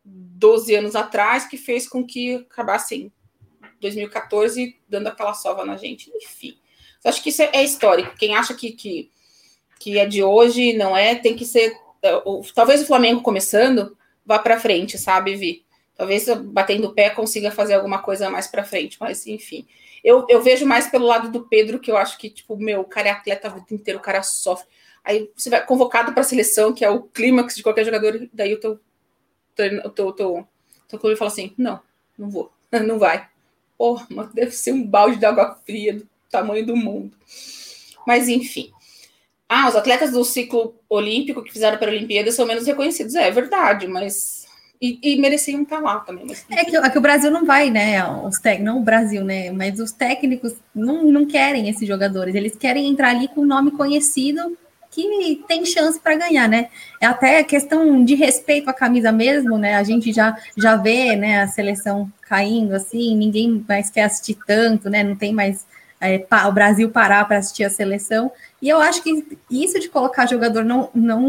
12 0.04 0.74
anos 0.74 0.96
atrás, 0.96 1.46
que 1.46 1.56
fez 1.56 1.88
com 1.88 2.06
que 2.06 2.36
acabasse 2.36 2.94
em 2.94 3.12
2014 3.80 4.76
dando 4.88 5.08
aquela 5.08 5.34
sova 5.34 5.64
na 5.64 5.76
gente. 5.76 6.10
Enfim, 6.14 6.56
eu 7.04 7.08
acho 7.10 7.22
que 7.22 7.30
isso 7.30 7.42
é, 7.42 7.62
histórico. 7.62 8.16
Quem 8.16 8.34
acha 8.34 8.54
que, 8.54 8.70
que, 8.70 9.10
que 9.78 9.98
é 9.98 10.06
de 10.06 10.22
hoje, 10.22 10.72
não 10.72 10.96
é, 10.96 11.16
tem 11.16 11.36
que 11.36 11.44
ser. 11.44 11.76
É, 12.00 12.12
talvez 12.54 12.82
o 12.82 12.86
Flamengo 12.86 13.20
começando 13.20 13.96
vá 14.24 14.38
para 14.38 14.60
frente, 14.60 14.96
sabe, 14.96 15.34
Vi? 15.34 15.64
Talvez 15.96 16.26
batendo 16.44 16.88
o 16.88 16.94
pé 16.94 17.10
consiga 17.10 17.50
fazer 17.50 17.74
alguma 17.74 18.00
coisa 18.00 18.30
mais 18.30 18.46
para 18.46 18.64
frente, 18.64 18.96
mas 19.00 19.26
enfim. 19.26 19.66
Eu, 20.02 20.26
eu 20.28 20.42
vejo 20.42 20.66
mais 20.66 20.88
pelo 20.88 21.06
lado 21.06 21.30
do 21.30 21.46
Pedro, 21.46 21.78
que 21.78 21.90
eu 21.90 21.96
acho 21.96 22.18
que, 22.18 22.28
tipo, 22.28 22.56
meu, 22.56 22.80
o 22.80 22.84
cara 22.84 23.08
é 23.08 23.10
atleta 23.12 23.48
a 23.48 23.50
vida 23.50 23.66
inteira, 23.70 23.98
o 23.98 24.02
cara 24.02 24.22
sofre. 24.22 24.66
Aí 25.05 25.30
você 25.36 25.50
vai 25.50 25.64
convocado 25.64 26.12
para 26.12 26.20
a 26.20 26.24
seleção, 26.24 26.72
que 26.72 26.84
é 26.84 26.90
o 26.90 27.03
clímax 27.03 27.57
de 27.57 27.62
qualquer 27.62 27.84
jogador, 27.84 28.28
daí 28.32 28.55
o 28.55 28.61
teu, 28.61 28.80
teu, 29.55 29.90
teu, 29.90 30.12
teu, 30.12 30.48
teu 30.88 30.98
clube 30.98 31.16
fala 31.16 31.30
assim: 31.30 31.53
não, 31.59 31.80
não 32.16 32.30
vou, 32.30 32.53
não 32.70 32.98
vai. 32.98 33.26
Porra, 33.76 34.07
mas 34.11 34.32
deve 34.32 34.53
ser 34.53 34.72
um 34.72 34.86
balde 34.86 35.16
de 35.16 35.26
água 35.26 35.59
fria 35.66 35.94
do 35.94 36.09
tamanho 36.30 36.64
do 36.64 36.76
mundo. 36.76 37.16
Mas 38.07 38.28
enfim. 38.28 38.70
Ah, 39.48 39.68
os 39.68 39.76
atletas 39.76 40.12
do 40.12 40.24
ciclo 40.24 40.74
olímpico 40.88 41.42
que 41.42 41.53
fizeram 41.53 41.76
para 41.76 41.90
a 41.90 41.94
Olimpíada 41.94 42.30
são 42.32 42.46
menos 42.46 42.66
reconhecidos. 42.66 43.14
É, 43.14 43.26
é 43.26 43.30
verdade, 43.30 43.86
mas. 43.86 44.46
E, 44.80 44.98
e 45.03 45.20
mereciam 45.20 45.62
estar 45.62 45.80
lá 45.80 46.00
também. 46.00 46.24
Mas... 46.26 46.44
É, 46.50 46.64
que, 46.64 46.76
é 46.76 46.90
que 46.90 46.98
o 46.98 47.03
Brasil 47.03 47.30
não 47.30 47.44
vai, 47.44 47.70
né? 47.70 48.05
Os 48.24 48.38
tec... 48.38 48.61
Não 48.61 48.78
o 48.78 48.82
Brasil, 48.82 49.22
né? 49.22 49.53
Mas 49.53 49.78
os 49.78 49.92
técnicos 49.92 50.55
não, 50.74 51.05
não 51.05 51.26
querem 51.26 51.68
esses 51.68 51.86
jogadores. 51.86 52.34
Eles 52.34 52.57
querem 52.57 52.88
entrar 52.88 53.11
ali 53.11 53.28
com 53.28 53.42
um 53.42 53.46
nome 53.46 53.70
conhecido 53.72 54.57
que 54.93 55.43
tem 55.49 55.64
chance 55.64 55.99
para 55.99 56.14
ganhar, 56.14 56.47
né? 56.47 56.68
É 57.01 57.07
até 57.07 57.43
questão 57.43 58.05
de 58.05 58.14
respeito 58.14 58.68
à 58.68 58.74
camisa 58.74 59.11
mesmo, 59.11 59.57
né? 59.57 59.76
A 59.76 59.82
gente 59.82 60.12
já, 60.12 60.36
já 60.57 60.76
vê 60.76 61.16
né, 61.16 61.40
a 61.40 61.49
seleção 61.49 62.12
caindo 62.20 62.74
assim, 62.74 63.16
ninguém 63.16 63.64
mais 63.66 63.88
quer 63.88 64.05
assistir 64.05 64.38
tanto, 64.47 64.90
né? 64.90 65.03
Não 65.03 65.16
tem 65.16 65.32
mais 65.32 65.66
é, 65.99 66.26
o 66.47 66.53
Brasil 66.53 66.90
parar 66.90 67.24
para 67.24 67.38
assistir 67.38 67.64
a 67.64 67.70
seleção. 67.70 68.30
E 68.61 68.68
eu 68.68 68.82
acho 68.82 69.03
que 69.03 69.38
isso 69.51 69.80
de 69.80 69.88
colocar 69.88 70.26
jogador 70.26 70.62
não, 70.62 70.90
não 70.95 71.22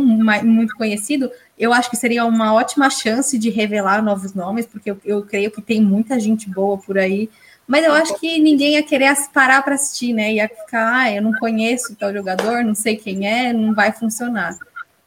muito 0.44 0.76
conhecido, 0.76 1.32
eu 1.58 1.72
acho 1.72 1.90
que 1.90 1.96
seria 1.96 2.26
uma 2.26 2.54
ótima 2.54 2.90
chance 2.90 3.38
de 3.38 3.50
revelar 3.50 4.04
novos 4.04 4.34
nomes, 4.34 4.66
porque 4.66 4.92
eu, 4.92 5.00
eu 5.06 5.24
creio 5.24 5.50
que 5.52 5.62
tem 5.62 5.82
muita 5.82 6.20
gente 6.20 6.50
boa 6.50 6.78
por 6.78 6.98
aí 6.98 7.30
mas 7.68 7.86
eu 7.86 7.94
acho 7.94 8.20
que 8.20 8.40
ninguém 8.40 8.74
ia 8.74 8.84
querer 8.84 9.14
parar 9.34 9.62
para 9.62 9.76
assistir, 9.76 10.14
né? 10.14 10.34
Ia 10.34 10.50
ficar, 10.50 11.02
ah, 11.02 11.12
eu 11.12 11.22
não 11.22 11.32
conheço 11.34 11.96
tal 11.96 12.14
jogador, 12.14 12.64
não 12.64 12.76
sei 12.76 12.98
quem 12.98 13.28
é, 13.28 13.54
não 13.54 13.74
vai 13.74 13.92
funcionar. 13.92 14.58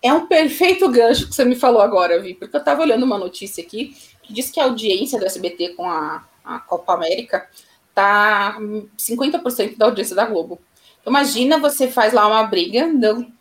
É 0.02 0.12
um 0.12 0.26
perfeito 0.26 0.90
gancho 0.90 1.28
que 1.28 1.34
você 1.34 1.44
me 1.44 1.56
falou 1.56 1.82
agora, 1.82 2.20
Vi, 2.20 2.34
porque 2.34 2.56
eu 2.56 2.60
estava 2.60 2.82
olhando 2.82 3.04
uma 3.04 3.18
notícia 3.18 3.62
aqui 3.62 3.94
que 4.22 4.32
diz 4.32 4.50
que 4.50 4.60
a 4.60 4.64
audiência 4.64 5.18
do 5.18 5.26
SBT 5.26 5.70
com 5.70 5.88
a, 5.88 6.24
a 6.44 6.58
Copa 6.58 6.94
América 6.94 7.48
tá 7.94 8.56
50% 8.98 9.76
da 9.76 9.86
audiência 9.86 10.16
da 10.16 10.26
Globo. 10.26 10.58
Então, 11.00 11.12
imagina 11.12 11.58
você 11.58 11.88
faz 11.88 12.12
lá 12.12 12.26
uma 12.26 12.42
briga, 12.44 12.86
não 12.86 13.32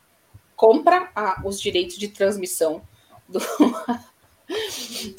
compra 0.56 1.10
a, 1.16 1.42
os 1.44 1.60
direitos 1.60 1.98
de 1.98 2.08
transmissão 2.08 2.82
do, 3.28 3.40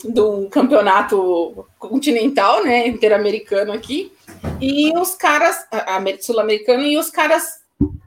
do 0.04 0.48
campeonato 0.48 1.66
continental, 1.78 2.64
né, 2.64 2.86
interamericano 2.86 3.72
aqui, 3.72 4.12
e 4.60 4.96
os 4.96 5.14
caras, 5.14 5.66
sul-americano, 6.20 6.82
e 6.82 6.96
os 6.96 7.10
caras 7.10 7.60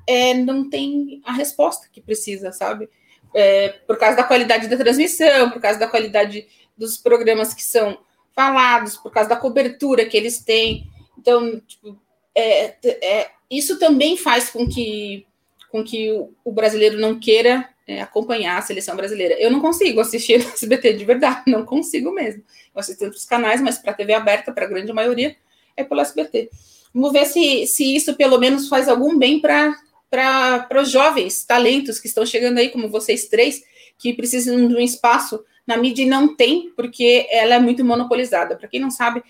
é, 0.07 0.34
não 0.34 0.70
têm 0.70 1.22
a 1.26 1.34
resposta 1.34 1.88
que 1.91 2.01
precisa, 2.01 2.51
sabe? 2.51 2.89
É, 3.34 3.70
por 3.86 3.97
causa 3.97 4.17
da 4.17 4.24
qualidade 4.24 4.67
da 4.67 4.78
transmissão, 4.78 5.51
por 5.51 5.61
causa 5.61 5.78
da 5.78 5.88
qualidade 5.88 6.47
dos 6.76 6.97
programas 6.97 7.53
que 7.53 7.63
são 7.63 7.99
falados, 8.36 8.95
por 8.97 9.11
causa 9.11 9.30
da 9.30 9.36
cobertura 9.36 10.05
que 10.05 10.17
eles 10.17 10.39
têm. 10.39 10.88
Então, 11.17 11.59
tipo, 11.59 11.99
é, 12.34 12.76
é, 12.84 13.32
isso 13.51 13.78
também 13.78 14.17
faz 14.17 14.49
com 14.49 14.67
que, 14.67 15.28
com 15.72 15.84
que 15.84 16.11
o, 16.11 16.34
o 16.43 16.51
brasileiro 16.51 16.97
não 16.97 17.20
queira 17.20 17.70
é, 17.90 18.02
acompanhar 18.02 18.56
a 18.56 18.62
seleção 18.62 18.96
brasileira. 18.96 19.34
Eu 19.40 19.50
não 19.50 19.60
consigo 19.60 20.00
assistir 20.00 20.38
no 20.46 20.50
SBT 20.50 20.94
de 20.94 21.06
verdade, 21.06 21.42
não 21.48 21.66
consigo 21.66 22.12
mesmo. 22.12 22.44
Eu 22.74 22.80
assisto 22.80 23.04
outros 23.04 23.26
canais, 23.26 23.60
mas 23.62 23.80
para 23.80 23.94
TV 23.94 24.14
aberta, 24.14 24.52
para 24.52 24.66
a 24.66 24.68
grande 24.68 24.94
maioria, 24.94 25.36
é 25.76 25.84
pelo 25.84 26.00
SBT. 26.00 26.52
Vamos 26.94 27.12
ver 27.12 27.26
se, 27.26 27.66
se 27.66 27.96
isso 27.96 28.14
pelo 28.16 28.38
menos 28.38 28.70
faz 28.70 28.88
algum 28.88 29.18
bem 29.18 29.42
para 29.42 30.68
os 30.80 30.92
jovens 30.92 31.44
talentos 31.44 32.00
que 32.00 32.08
estão 32.08 32.24
chegando 32.28 32.60
aí, 32.60 32.70
como 32.70 32.90
vocês 32.90 33.28
três, 33.28 33.64
que 33.98 34.14
precisam 34.14 34.68
de 34.68 34.76
um 34.76 34.80
espaço 34.80 35.44
na 35.66 35.76
mídia 35.76 36.04
e 36.04 36.08
não 36.08 36.36
tem, 36.36 36.72
porque 36.76 37.28
ela 37.32 37.56
é 37.56 37.60
muito 37.60 37.84
monopolizada. 37.84 38.56
Para 38.56 38.68
quem 38.68 38.80
não 38.80 38.92
sabe, 38.92 39.24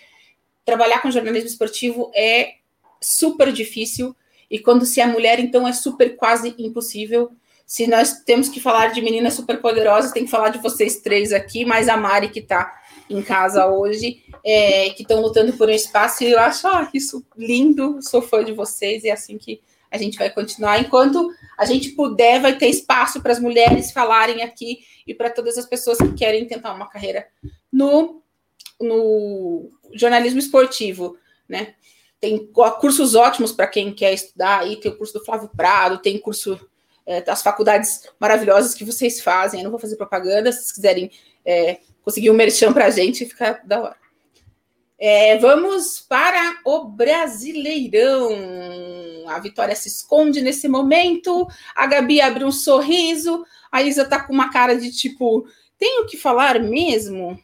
trabalhar 0.66 1.02
com 1.02 1.10
jornalismo 1.10 1.48
esportivo 1.48 2.12
é 2.14 2.56
super 3.02 3.54
difícil, 3.54 4.14
e 4.52 4.60
quando 4.60 4.86
se 4.86 5.00
é 5.00 5.06
mulher, 5.06 5.40
então 5.40 5.66
é 5.66 5.72
super 5.72 6.18
quase 6.18 6.54
impossível 6.58 7.32
se 7.70 7.86
nós 7.86 8.24
temos 8.24 8.50
que 8.50 8.60
falar 8.60 8.88
de 8.88 9.00
meninas 9.00 9.36
superpoderosas, 9.36 10.12
tem 10.12 10.26
que 10.26 10.32
falar 10.32 10.50
de 10.50 10.58
vocês 10.58 11.02
três 11.02 11.32
aqui, 11.32 11.64
mais 11.64 11.88
a 11.88 11.96
Mari 11.96 12.30
que 12.30 12.40
está 12.40 12.82
em 13.08 13.22
casa 13.22 13.68
hoje, 13.68 14.24
é, 14.44 14.90
que 14.90 15.04
estão 15.04 15.22
lutando 15.22 15.54
por 15.54 15.70
um 15.70 15.72
espaço, 15.72 16.24
e 16.24 16.32
eu 16.32 16.40
acho 16.40 16.68
ah, 16.68 16.90
isso 16.96 17.24
lindo, 17.38 18.00
sou 18.02 18.24
fã 18.24 18.44
de 18.44 18.54
vocês, 18.54 19.04
e 19.04 19.10
é 19.10 19.12
assim 19.12 19.38
que 19.38 19.62
a 19.92 20.00
gente 20.00 20.18
vai 20.18 20.32
continuar. 20.32 20.80
Enquanto 20.80 21.30
a 21.60 21.64
gente 21.64 21.90
puder, 21.92 22.42
vai 22.42 22.58
ter 22.58 22.70
espaço 22.70 23.22
para 23.22 23.34
as 23.34 23.40
mulheres 23.40 23.92
falarem 23.92 24.42
aqui 24.42 24.80
e 25.06 25.14
para 25.14 25.30
todas 25.30 25.56
as 25.56 25.68
pessoas 25.68 26.00
que 26.00 26.14
querem 26.14 26.48
tentar 26.48 26.74
uma 26.74 26.90
carreira 26.90 27.28
no, 27.72 28.24
no 28.82 29.70
jornalismo 29.94 30.40
esportivo, 30.40 31.18
né? 31.48 31.76
Tem 32.20 32.52
cursos 32.82 33.14
ótimos 33.14 33.52
para 33.52 33.68
quem 33.68 33.94
quer 33.94 34.12
estudar 34.12 34.62
aí, 34.62 34.76
tem 34.78 34.92
o 34.92 34.98
curso 34.98 35.14
do 35.14 35.24
Flávio 35.24 35.52
Prado, 35.56 36.00
tem 36.00 36.18
curso 36.18 36.60
as 37.28 37.42
faculdades 37.42 38.08
maravilhosas 38.20 38.76
que 38.76 38.86
vocês 38.86 39.22
fazem. 39.22 39.60
Eu 39.60 39.66
não 39.66 39.72
vou 39.72 39.80
fazer 39.80 39.96
propaganda, 39.96 40.52
se 40.52 40.60
vocês 40.60 40.72
quiserem 40.72 41.12
é, 41.46 41.80
conseguir 42.04 42.30
um 42.30 42.36
merchan 42.36 42.72
para 42.72 42.86
a 42.86 42.90
gente, 42.90 43.26
fica 43.26 43.62
da 43.66 43.82
hora. 43.82 43.96
É, 44.98 45.38
vamos 45.38 46.02
para 46.02 46.60
o 46.66 46.84
Brasileirão. 46.86 48.30
A 49.28 49.40
Vitória 49.40 49.76
se 49.76 49.88
esconde 49.88 50.42
nesse 50.42 50.68
momento. 50.68 51.48
A 51.76 51.88
Gabi 51.88 52.20
abre 52.20 52.44
um 52.44 52.52
sorriso. 52.52 53.46
A 53.72 53.82
Isa 53.82 54.04
tá 54.04 54.22
com 54.22 54.34
uma 54.34 54.52
cara 54.52 54.76
de 54.76 54.92
tipo, 54.92 55.48
tenho 55.78 56.06
que 56.06 56.18
falar 56.18 56.60
mesmo? 56.60 57.40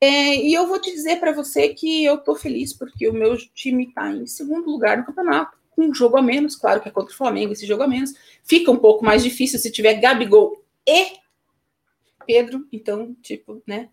É, 0.00 0.34
e 0.34 0.52
eu 0.52 0.66
vou 0.66 0.80
te 0.80 0.90
dizer 0.90 1.20
para 1.20 1.32
você 1.32 1.68
que 1.70 2.04
eu 2.04 2.18
tô 2.18 2.34
feliz 2.34 2.72
porque 2.72 3.08
o 3.08 3.14
meu 3.14 3.36
time 3.54 3.86
está 3.86 4.10
em 4.10 4.26
segundo 4.26 4.68
lugar 4.70 4.98
no 4.98 5.06
campeonato 5.06 5.56
um 5.76 5.94
jogo 5.94 6.16
a 6.16 6.22
menos, 6.22 6.56
claro 6.56 6.80
que 6.80 6.88
é 6.88 6.92
contra 6.92 7.12
o 7.12 7.16
Flamengo 7.16 7.52
esse 7.52 7.66
jogo 7.66 7.82
a 7.82 7.88
menos. 7.88 8.12
Fica 8.44 8.70
um 8.70 8.76
pouco 8.76 9.04
mais 9.04 9.22
difícil 9.22 9.58
se 9.58 9.70
tiver 9.70 9.94
Gabigol 9.94 10.62
e 10.86 11.12
Pedro, 12.26 12.66
então, 12.72 13.14
tipo, 13.22 13.62
né? 13.66 13.88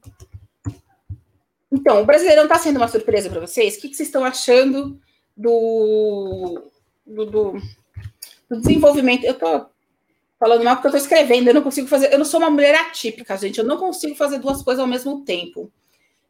Então, 1.72 2.02
o 2.02 2.06
Brasileirão 2.06 2.48
tá 2.48 2.58
sendo 2.60 2.78
uma 2.78 2.88
surpresa 2.88 3.30
para 3.30 3.42
vocês? 3.42 3.76
O 3.76 3.82
que, 3.82 3.90
que, 3.90 3.96
vocês 3.96 4.08
estão 4.08 4.24
achando 4.24 5.00
do, 5.36 6.72
do, 7.06 7.26
do, 7.26 7.54
do 8.50 8.62
desenvolvimento? 8.62 9.24
Eu 9.24 9.34
tô 9.34 9.66
falando 10.40 10.64
mal 10.64 10.76
porque 10.76 10.88
eu 10.88 10.92
tô 10.92 10.98
escrevendo, 10.98 11.48
eu 11.48 11.54
não 11.54 11.64
consigo 11.64 11.88
fazer, 11.88 12.14
eu 12.14 12.18
não 12.18 12.26
sou 12.26 12.40
uma 12.40 12.50
mulher 12.50 12.76
atípica, 12.76 13.38
gente, 13.38 13.60
eu 13.60 13.66
não 13.66 13.78
consigo 13.78 14.16
fazer 14.16 14.40
duas 14.40 14.62
coisas 14.62 14.80
ao 14.80 14.88
mesmo 14.88 15.24
tempo. 15.24 15.72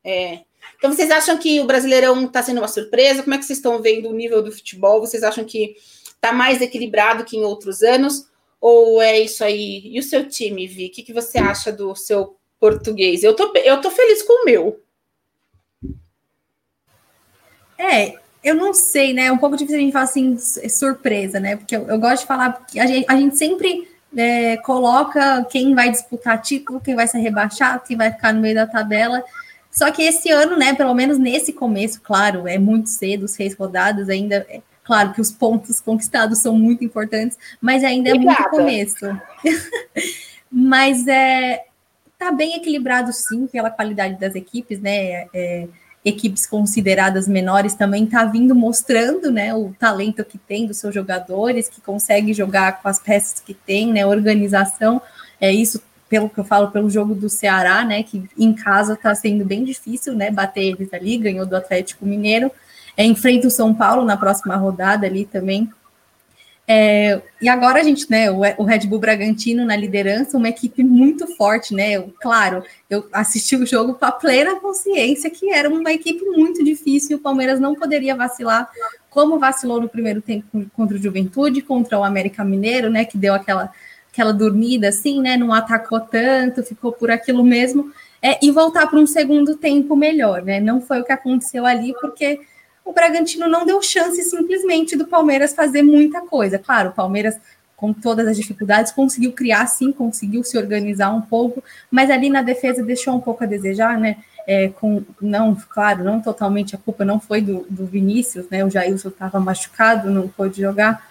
É, 0.03 0.43
então, 0.77 0.91
vocês 0.91 1.09
acham 1.09 1.37
que 1.37 1.59
o 1.61 1.65
Brasileirão 1.65 2.25
está 2.25 2.43
sendo 2.43 2.57
uma 2.57 2.67
surpresa? 2.67 3.23
Como 3.23 3.33
é 3.33 3.37
que 3.37 3.45
vocês 3.45 3.59
estão 3.59 3.81
vendo 3.81 4.09
o 4.09 4.13
nível 4.13 4.41
do 4.41 4.51
futebol? 4.51 4.99
Vocês 4.99 5.23
acham 5.23 5.45
que 5.45 5.75
está 6.05 6.33
mais 6.33 6.61
equilibrado 6.61 7.23
que 7.23 7.37
em 7.37 7.43
outros 7.43 7.81
anos? 7.81 8.27
Ou 8.59 9.01
é 9.01 9.19
isso 9.19 9.43
aí? 9.43 9.81
E 9.85 9.99
o 9.99 10.03
seu 10.03 10.27
time, 10.27 10.67
Vi? 10.67 10.87
O 10.87 10.91
que, 10.91 11.03
que 11.03 11.13
você 11.13 11.37
acha 11.37 11.71
do 11.71 11.95
seu 11.95 12.37
português? 12.59 13.23
Eu 13.23 13.33
tô, 13.33 13.53
eu 13.57 13.79
tô 13.81 13.91
feliz 13.91 14.21
com 14.23 14.41
o 14.41 14.45
meu. 14.45 14.81
É, 17.77 18.15
eu 18.43 18.55
não 18.55 18.73
sei, 18.73 19.13
né? 19.13 19.25
É 19.25 19.31
um 19.31 19.37
pouco 19.37 19.55
difícil 19.55 19.79
a 19.79 19.81
gente 19.81 19.93
falar 19.93 20.05
assim, 20.05 20.37
surpresa, 20.37 21.39
né? 21.39 21.55
Porque 21.55 21.75
eu, 21.75 21.87
eu 21.87 21.99
gosto 21.99 22.21
de 22.21 22.27
falar 22.27 22.65
a 22.77 22.85
gente, 22.85 23.05
a 23.09 23.15
gente 23.15 23.37
sempre 23.37 23.87
é, 24.15 24.57
coloca 24.57 25.45
quem 25.45 25.73
vai 25.73 25.89
disputar 25.89 26.41
título, 26.41 26.81
quem 26.81 26.95
vai 26.95 27.07
ser 27.07 27.19
rebaixado, 27.19 27.83
quem 27.85 27.97
vai 27.97 28.11
ficar 28.11 28.33
no 28.33 28.41
meio 28.41 28.55
da 28.55 28.67
tabela. 28.67 29.23
Só 29.73 29.91
que 29.91 30.03
esse 30.03 30.29
ano, 30.29 30.55
né, 30.55 30.73
pelo 30.73 30.93
menos 30.93 31.17
nesse 31.17 31.51
começo, 31.51 31.99
claro, 32.01 32.47
é 32.47 32.57
muito 32.57 32.89
cedo, 32.89 33.27
seis 33.27 33.55
rodadas 33.55 34.07
ainda, 34.07 34.45
é, 34.47 34.61
Claro 34.83 35.13
que 35.13 35.21
os 35.21 35.31
pontos 35.31 35.79
conquistados 35.79 36.39
são 36.39 36.57
muito 36.57 36.83
importantes, 36.83 37.37
mas 37.61 37.83
ainda 37.83 38.09
é 38.09 38.13
Obrigada. 38.13 38.41
muito 38.41 38.51
começo. 38.51 39.21
mas 40.51 41.07
é 41.07 41.65
tá 42.19 42.31
bem 42.31 42.55
equilibrado 42.55 43.11
sim 43.11 43.47
pela 43.47 43.69
qualidade 43.69 44.19
das 44.19 44.35
equipes, 44.35 44.79
né? 44.79 45.27
É, 45.33 45.67
equipes 46.05 46.45
consideradas 46.45 47.27
menores 47.27 47.75
também 47.75 48.05
tá 48.05 48.25
vindo 48.25 48.53
mostrando, 48.53 49.31
né, 49.31 49.53
o 49.55 49.73
talento 49.79 50.23
que 50.25 50.37
tem 50.37 50.67
dos 50.67 50.77
seus 50.77 50.93
jogadores, 50.93 51.69
que 51.69 51.79
consegue 51.79 52.33
jogar 52.33 52.81
com 52.81 52.89
as 52.89 52.99
peças 52.99 53.39
que 53.39 53.53
tem, 53.53 53.91
né, 53.91 54.05
organização. 54.05 55.01
É 55.39 55.49
isso 55.49 55.81
pelo 56.13 56.29
que 56.29 56.39
eu 56.39 56.43
falo 56.43 56.69
pelo 56.69 56.91
jogo 56.91 57.15
do 57.15 57.27
Ceará, 57.27 57.83
né, 57.83 58.03
que 58.03 58.23
em 58.37 58.53
casa 58.53 58.93
está 58.93 59.15
sendo 59.15 59.43
bem 59.43 59.63
difícil, 59.63 60.13
né, 60.13 60.29
bater 60.29 60.61
eles 60.61 60.93
ali, 60.93 61.17
ganhou 61.17 61.43
do 61.43 61.55
Atlético 61.55 62.05
Mineiro, 62.05 62.51
é, 62.95 63.03
enfrenta 63.03 63.47
o 63.47 63.49
São 63.49 63.73
Paulo 63.73 64.05
na 64.05 64.15
próxima 64.15 64.55
rodada 64.55 65.07
ali 65.07 65.25
também. 65.25 65.67
É, 66.67 67.19
e 67.41 67.49
agora 67.49 67.79
a 67.79 67.83
gente, 67.83 68.05
né, 68.11 68.29
o, 68.29 68.63
Red 68.63 68.85
Bull 68.85 68.99
Bragantino 68.99 69.65
na 69.65 69.75
liderança, 69.75 70.37
uma 70.37 70.49
equipe 70.49 70.83
muito 70.83 71.25
forte, 71.35 71.73
né? 71.73 71.93
Eu, 71.93 72.13
claro, 72.21 72.63
eu 72.87 73.07
assisti 73.11 73.55
o 73.55 73.65
jogo 73.65 73.95
com 73.95 74.05
a 74.05 74.11
plena 74.11 74.59
consciência 74.59 75.31
que 75.31 75.49
era 75.49 75.67
uma 75.67 75.91
equipe 75.91 76.23
muito 76.25 76.63
difícil, 76.63 77.17
o 77.17 77.21
Palmeiras 77.21 77.59
não 77.59 77.73
poderia 77.73 78.15
vacilar, 78.15 78.69
como 79.09 79.39
vacilou 79.39 79.81
no 79.81 79.89
primeiro 79.89 80.21
tempo 80.21 80.45
contra 80.75 80.95
o 80.95 81.01
Juventude, 81.01 81.63
contra 81.63 81.97
o 81.97 82.03
América 82.03 82.45
Mineiro, 82.45 82.91
né? 82.91 83.03
Que 83.03 83.17
deu 83.17 83.33
aquela 83.33 83.71
aquela 84.13 84.31
dormida 84.31 84.89
assim, 84.89 85.19
né? 85.19 85.35
Não 85.35 85.51
atacou 85.51 85.99
tanto, 85.99 86.63
ficou 86.63 86.91
por 86.91 87.09
aquilo 87.09 87.43
mesmo, 87.43 87.91
é, 88.21 88.37
e 88.45 88.51
voltar 88.51 88.85
para 88.85 88.99
um 88.99 89.07
segundo 89.07 89.57
tempo 89.57 89.95
melhor, 89.95 90.43
né? 90.43 90.59
Não 90.59 90.79
foi 90.79 91.01
o 91.01 91.03
que 91.03 91.11
aconteceu 91.11 91.65
ali, 91.65 91.95
porque 91.99 92.39
o 92.85 92.93
Bragantino 92.93 93.47
não 93.47 93.65
deu 93.65 93.81
chance 93.81 94.21
simplesmente 94.21 94.95
do 94.95 95.07
Palmeiras 95.07 95.53
fazer 95.53 95.81
muita 95.81 96.21
coisa. 96.21 96.59
Claro, 96.59 96.91
o 96.91 96.93
Palmeiras, 96.93 97.37
com 97.75 97.91
todas 97.91 98.27
as 98.27 98.37
dificuldades, 98.37 98.91
conseguiu 98.91 99.31
criar 99.31 99.65
sim, 99.65 99.91
conseguiu 99.91 100.43
se 100.43 100.57
organizar 100.59 101.09
um 101.09 101.21
pouco, 101.21 101.63
mas 101.89 102.11
ali 102.11 102.29
na 102.29 102.43
defesa 102.43 102.83
deixou 102.83 103.15
um 103.15 103.19
pouco 103.19 103.43
a 103.43 103.47
desejar, 103.47 103.99
né? 103.99 104.17
É, 104.45 104.67
com 104.67 105.01
não, 105.21 105.55
claro, 105.55 106.03
não 106.03 106.21
totalmente 106.21 106.75
a 106.75 106.77
culpa 106.77 107.03
não 107.03 107.19
foi 107.19 107.41
do, 107.41 107.65
do 107.69 107.85
Vinícius, 107.85 108.47
né? 108.49 108.63
O 108.63 108.69
Jailson 108.69 109.09
estava 109.09 109.39
machucado, 109.39 110.11
não 110.11 110.27
pôde 110.27 110.61
jogar, 110.61 111.09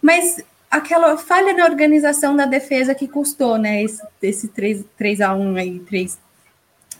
mas 0.00 0.42
aquela 0.72 1.18
falha 1.18 1.52
na 1.52 1.66
organização 1.66 2.34
da 2.34 2.46
defesa 2.46 2.94
que 2.94 3.06
custou, 3.06 3.58
né? 3.58 3.82
Esse, 3.82 4.02
esse 4.22 4.48
3, 4.48 4.82
3 4.96 5.20
a 5.20 5.34
1 5.34 5.56
aí, 5.56 5.78
3. 5.80 6.18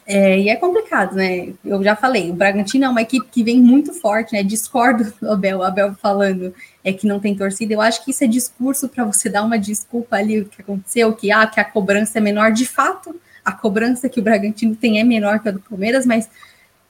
É, 0.04 0.38
e 0.38 0.48
é 0.50 0.56
complicado, 0.56 1.14
né? 1.14 1.54
Eu 1.64 1.82
já 1.82 1.96
falei, 1.96 2.30
o 2.30 2.34
Bragantino 2.34 2.84
é 2.84 2.88
uma 2.88 3.00
equipe 3.00 3.26
que 3.30 3.42
vem 3.42 3.58
muito 3.58 3.94
forte, 3.94 4.34
né? 4.34 4.42
Discordo 4.42 5.10
do 5.18 5.32
Abel, 5.32 5.62
Abel 5.62 5.94
falando 5.94 6.54
é 6.84 6.92
que 6.92 7.06
não 7.06 7.18
tem 7.18 7.34
torcida. 7.34 7.72
Eu 7.72 7.80
acho 7.80 8.04
que 8.04 8.10
isso 8.10 8.22
é 8.22 8.26
discurso 8.26 8.90
para 8.90 9.04
você 9.06 9.30
dar 9.30 9.42
uma 9.42 9.58
desculpa 9.58 10.16
ali 10.16 10.42
o 10.42 10.44
que 10.44 10.60
aconteceu, 10.60 11.10
que 11.14 11.32
ah, 11.32 11.46
que 11.46 11.58
a 11.58 11.64
cobrança 11.64 12.18
é 12.18 12.20
menor. 12.20 12.52
De 12.52 12.66
fato, 12.66 13.18
a 13.42 13.52
cobrança 13.52 14.06
que 14.06 14.20
o 14.20 14.22
Bragantino 14.22 14.76
tem 14.76 15.00
é 15.00 15.04
menor 15.04 15.40
que 15.40 15.48
a 15.48 15.52
do 15.52 15.60
Palmeiras, 15.60 16.04
mas 16.04 16.28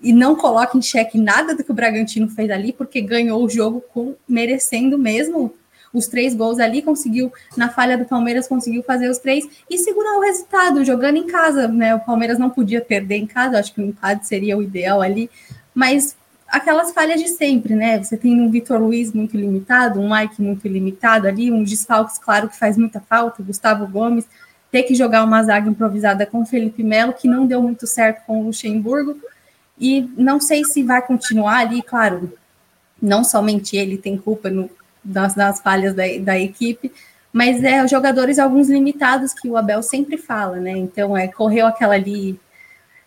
e 0.00 0.12
não 0.12 0.34
coloca 0.34 0.76
em 0.76 0.82
xeque 0.82 1.16
nada 1.16 1.54
do 1.54 1.62
que 1.62 1.70
o 1.70 1.74
Bragantino 1.74 2.28
fez 2.28 2.50
ali, 2.50 2.72
porque 2.72 3.00
ganhou 3.00 3.44
o 3.44 3.48
jogo 3.48 3.80
com 3.94 4.16
merecendo 4.26 4.98
mesmo 4.98 5.54
os 5.92 6.06
três 6.06 6.34
gols 6.34 6.58
ali, 6.58 6.82
conseguiu, 6.82 7.32
na 7.56 7.68
falha 7.68 7.98
do 7.98 8.04
Palmeiras, 8.04 8.48
conseguiu 8.48 8.82
fazer 8.82 9.08
os 9.08 9.18
três 9.18 9.46
e 9.68 9.78
segurar 9.78 10.16
o 10.16 10.20
resultado, 10.20 10.84
jogando 10.84 11.16
em 11.16 11.26
casa, 11.26 11.68
né? 11.68 11.94
O 11.94 12.00
Palmeiras 12.00 12.38
não 12.38 12.48
podia 12.48 12.80
perder 12.80 13.16
em 13.16 13.26
casa, 13.26 13.58
acho 13.58 13.74
que 13.74 13.80
o 13.80 13.84
empate 13.84 14.26
seria 14.26 14.56
o 14.56 14.62
ideal 14.62 15.02
ali, 15.02 15.30
mas 15.74 16.16
aquelas 16.48 16.92
falhas 16.92 17.20
de 17.20 17.28
sempre, 17.28 17.74
né? 17.74 18.02
Você 18.02 18.16
tem 18.16 18.40
um 18.40 18.50
Vitor 18.50 18.80
Luiz 18.80 19.12
muito 19.12 19.36
limitado, 19.36 20.00
um 20.00 20.14
Mike 20.14 20.40
muito 20.40 20.66
limitado 20.68 21.26
ali, 21.26 21.50
um 21.50 21.64
desfalques, 21.64 22.18
claro, 22.18 22.48
que 22.48 22.58
faz 22.58 22.76
muita 22.76 23.00
falta, 23.00 23.42
Gustavo 23.42 23.86
Gomes, 23.86 24.26
ter 24.70 24.82
que 24.84 24.94
jogar 24.94 25.24
uma 25.24 25.42
zaga 25.42 25.68
improvisada 25.68 26.24
com 26.24 26.46
Felipe 26.46 26.82
Melo, 26.82 27.12
que 27.12 27.28
não 27.28 27.46
deu 27.46 27.60
muito 27.62 27.86
certo 27.86 28.24
com 28.26 28.40
o 28.40 28.44
Luxemburgo, 28.44 29.16
e 29.78 30.08
não 30.16 30.40
sei 30.40 30.64
se 30.64 30.82
vai 30.82 31.02
continuar 31.02 31.58
ali, 31.58 31.82
claro, 31.82 32.32
não 33.00 33.24
somente 33.24 33.76
ele 33.76 33.98
tem 33.98 34.16
culpa 34.16 34.48
no, 34.48 34.70
das, 35.04 35.34
das 35.34 35.60
falhas 35.60 35.94
da, 35.94 36.04
da 36.20 36.38
equipe, 36.38 36.92
mas 37.32 37.64
é 37.64 37.86
jogadores 37.88 38.38
alguns 38.38 38.68
limitados 38.68 39.32
que 39.32 39.48
o 39.48 39.56
Abel 39.56 39.82
sempre 39.82 40.18
fala, 40.18 40.56
né? 40.56 40.72
Então 40.72 41.16
é 41.16 41.26
correu 41.26 41.66
aquela 41.66 41.94
ali, 41.94 42.38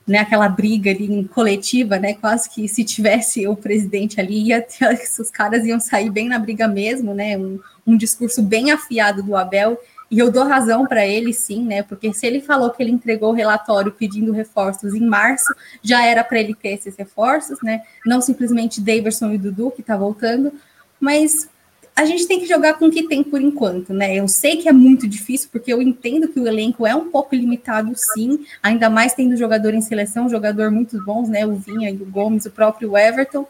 né? 0.07 0.19
Aquela 0.19 0.49
briga 0.49 0.89
ali 0.89 1.25
coletiva, 1.25 1.99
né? 1.99 2.15
Quase 2.15 2.49
que 2.49 2.67
se 2.67 2.83
tivesse 2.83 3.47
o 3.47 3.55
presidente 3.55 4.19
ali, 4.19 4.47
ia 4.47 4.61
ter, 4.61 4.99
os 5.19 5.29
caras 5.29 5.65
iam 5.65 5.79
sair 5.79 6.09
bem 6.09 6.27
na 6.27 6.39
briga 6.39 6.67
mesmo, 6.67 7.13
né? 7.13 7.37
Um, 7.37 7.59
um 7.85 7.95
discurso 7.95 8.41
bem 8.41 8.71
afiado 8.71 9.21
do 9.21 9.35
Abel. 9.35 9.79
E 10.09 10.19
eu 10.19 10.31
dou 10.31 10.43
razão 10.43 10.85
para 10.85 11.05
ele, 11.05 11.33
sim, 11.33 11.63
né? 11.63 11.83
Porque 11.83 12.11
se 12.13 12.25
ele 12.25 12.39
falou 12.39 12.69
que 12.71 12.81
ele 12.81 12.91
entregou 12.91 13.29
o 13.31 13.35
relatório 13.35 13.91
pedindo 13.91 14.31
reforços 14.31 14.93
em 14.93 15.05
março, 15.05 15.53
já 15.83 16.03
era 16.03 16.23
para 16.23 16.39
ele 16.39 16.55
ter 16.55 16.69
esses 16.69 16.95
reforços, 16.95 17.59
né? 17.61 17.81
Não 18.05 18.21
simplesmente 18.21 18.81
Daverson 18.81 19.31
e 19.33 19.37
Dudu, 19.37 19.71
que 19.71 19.81
está 19.81 19.97
voltando, 19.97 20.53
mas 20.99 21.49
a 21.95 22.03
gente 22.03 22.27
tem 22.27 22.41
que 22.41 22.45
jogar 22.45 22.73
com 22.73 22.87
o 22.87 22.91
que 22.91 23.07
tem 23.07 23.23
por 23.23 23.41
enquanto, 23.41 23.93
né? 23.93 24.15
Eu 24.15 24.27
sei 24.27 24.57
que 24.57 24.67
é 24.67 24.73
muito 24.73 25.07
difícil, 25.07 25.47
porque 25.49 25.71
eu 25.71 25.81
entendo 25.81 26.27
que 26.27 26.39
o 26.39 26.45
elenco 26.45 26.85
é 26.85 26.93
um 26.93 27.09
pouco 27.09 27.33
limitado, 27.33 27.93
sim, 27.95 28.45
ainda 28.61 28.89
mais 28.89 29.13
tendo 29.13 29.37
jogador 29.37 29.73
em 29.73 29.79
seleção, 29.79 30.27
jogador 30.27 30.69
muito 30.69 31.01
bons, 31.05 31.29
né? 31.29 31.45
O 31.45 31.55
Vinha 31.55 31.89
e 31.89 31.93
o 31.95 32.05
Gomes, 32.05 32.45
o 32.45 32.51
próprio 32.51 32.97
Everton. 32.97 33.47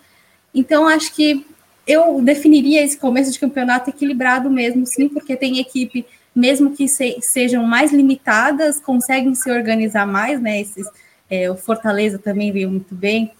Então, 0.54 0.88
acho 0.88 1.12
que 1.16 1.44
eu 1.88 2.22
definiria 2.22 2.84
esse 2.84 2.98
começo 2.98 3.32
de 3.32 3.40
campeonato 3.40 3.90
equilibrado 3.90 4.48
mesmo, 4.50 4.86
sim, 4.86 5.10
porque 5.10 5.36
tem 5.36 5.58
equipe, 5.58 6.06
mesmo 6.36 6.72
que 6.72 6.88
se, 6.88 7.18
sejam 7.22 7.64
mais 7.64 7.92
limitadas, 7.92 8.80
conseguem 8.80 9.34
se 9.34 9.50
organizar 9.50 10.06
mais, 10.06 10.40
né? 10.40 10.62
Esses, 10.62 10.88
é, 11.28 11.50
o 11.50 11.56
Fortaleza 11.56 12.20
também 12.20 12.52
veio 12.52 12.70
muito 12.70 12.94
bem, 12.94 13.32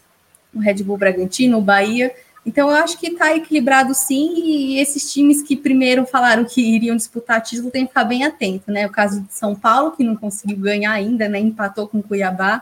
o 0.52 0.58
Red 0.60 0.82
Bull 0.82 0.98
Bragantino, 0.98 1.60
o 1.60 1.62
Bahia. 1.62 2.12
Então, 2.46 2.70
eu 2.70 2.76
acho 2.76 3.00
que 3.00 3.08
está 3.08 3.36
equilibrado 3.36 3.94
sim, 3.96 4.34
e 4.36 4.80
esses 4.80 5.12
times 5.12 5.42
que 5.42 5.56
primeiro 5.56 6.06
falaram 6.06 6.46
que 6.46 6.62
iriam 6.62 6.96
disputar 6.96 7.42
título 7.42 7.72
tem 7.72 7.84
que 7.84 7.90
ficar 7.90 8.04
bem 8.04 8.24
atento, 8.24 8.72
né? 8.72 8.86
O 8.86 8.92
caso 8.92 9.22
de 9.22 9.34
São 9.34 9.56
Paulo, 9.56 9.92
que 9.92 10.04
não 10.04 10.16
conseguiu 10.16 10.58
ganhar 10.58 10.92
ainda, 10.92 11.28
né? 11.28 11.40
Empatou 11.40 11.88
com 11.88 12.04
Cuiabá. 12.04 12.62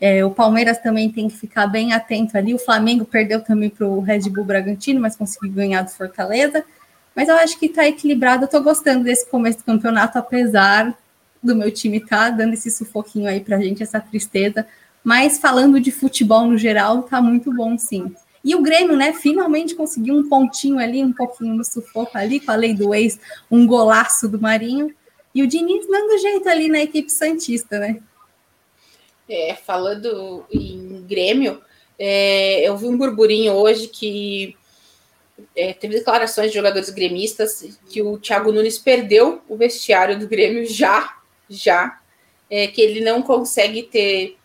É, 0.00 0.24
o 0.24 0.30
Palmeiras 0.30 0.78
também 0.78 1.10
tem 1.10 1.28
que 1.28 1.36
ficar 1.36 1.66
bem 1.66 1.92
atento 1.92 2.38
ali. 2.38 2.54
O 2.54 2.58
Flamengo 2.58 3.04
perdeu 3.04 3.42
também 3.42 3.68
para 3.68 3.86
o 3.86 4.00
Red 4.00 4.30
Bull 4.30 4.44
Bragantino, 4.44 5.00
mas 5.00 5.16
conseguiu 5.16 5.50
ganhar 5.52 5.82
do 5.82 5.90
Fortaleza. 5.90 6.64
Mas 7.16 7.28
eu 7.28 7.34
acho 7.34 7.58
que 7.58 7.66
está 7.66 7.84
equilibrado. 7.84 8.44
Eu 8.44 8.46
estou 8.46 8.62
gostando 8.62 9.02
desse 9.02 9.28
começo 9.28 9.58
do 9.58 9.64
campeonato, 9.64 10.16
apesar 10.16 10.96
do 11.42 11.56
meu 11.56 11.72
time 11.72 11.98
tá 11.98 12.30
dando 12.30 12.54
esse 12.54 12.70
sufoquinho 12.70 13.28
aí 13.28 13.40
para 13.40 13.56
a 13.56 13.60
gente, 13.60 13.82
essa 13.82 13.98
tristeza. 13.98 14.64
Mas 15.02 15.38
falando 15.38 15.80
de 15.80 15.90
futebol 15.90 16.46
no 16.46 16.56
geral, 16.56 17.02
tá 17.02 17.20
muito 17.20 17.52
bom, 17.52 17.76
sim. 17.76 18.14
E 18.44 18.54
o 18.54 18.62
Grêmio, 18.62 18.96
né, 18.96 19.12
finalmente 19.12 19.74
conseguiu 19.74 20.14
um 20.14 20.28
pontinho 20.28 20.78
ali, 20.78 21.02
um 21.04 21.12
pouquinho 21.12 21.54
no 21.54 21.64
sufoco 21.64 22.16
ali, 22.16 22.40
com 22.40 22.50
a 22.50 22.56
lei 22.56 22.74
do 22.74 22.94
ex, 22.94 23.18
um 23.50 23.66
golaço 23.66 24.28
do 24.28 24.40
Marinho. 24.40 24.94
E 25.34 25.42
o 25.42 25.46
Diniz 25.46 25.86
dando 25.86 26.18
jeito 26.18 26.48
ali 26.48 26.68
na 26.68 26.80
equipe 26.80 27.10
Santista, 27.10 27.78
né? 27.78 28.00
É, 29.28 29.54
falando 29.54 30.46
em 30.50 31.04
Grêmio, 31.06 31.60
é, 31.98 32.66
eu 32.66 32.76
vi 32.76 32.86
um 32.86 32.96
burburinho 32.96 33.52
hoje 33.52 33.88
que 33.88 34.56
é, 35.54 35.72
teve 35.72 35.94
declarações 35.94 36.50
de 36.50 36.56
jogadores 36.56 36.88
gremistas 36.90 37.78
que 37.90 38.00
o 38.00 38.18
Thiago 38.18 38.52
Nunes 38.52 38.78
perdeu 38.78 39.42
o 39.48 39.56
vestiário 39.56 40.18
do 40.18 40.26
Grêmio 40.26 40.64
já, 40.66 41.18
já, 41.48 42.00
é, 42.50 42.66
que 42.68 42.80
ele 42.80 43.00
não 43.00 43.22
consegue 43.22 43.82
ter 43.82 44.36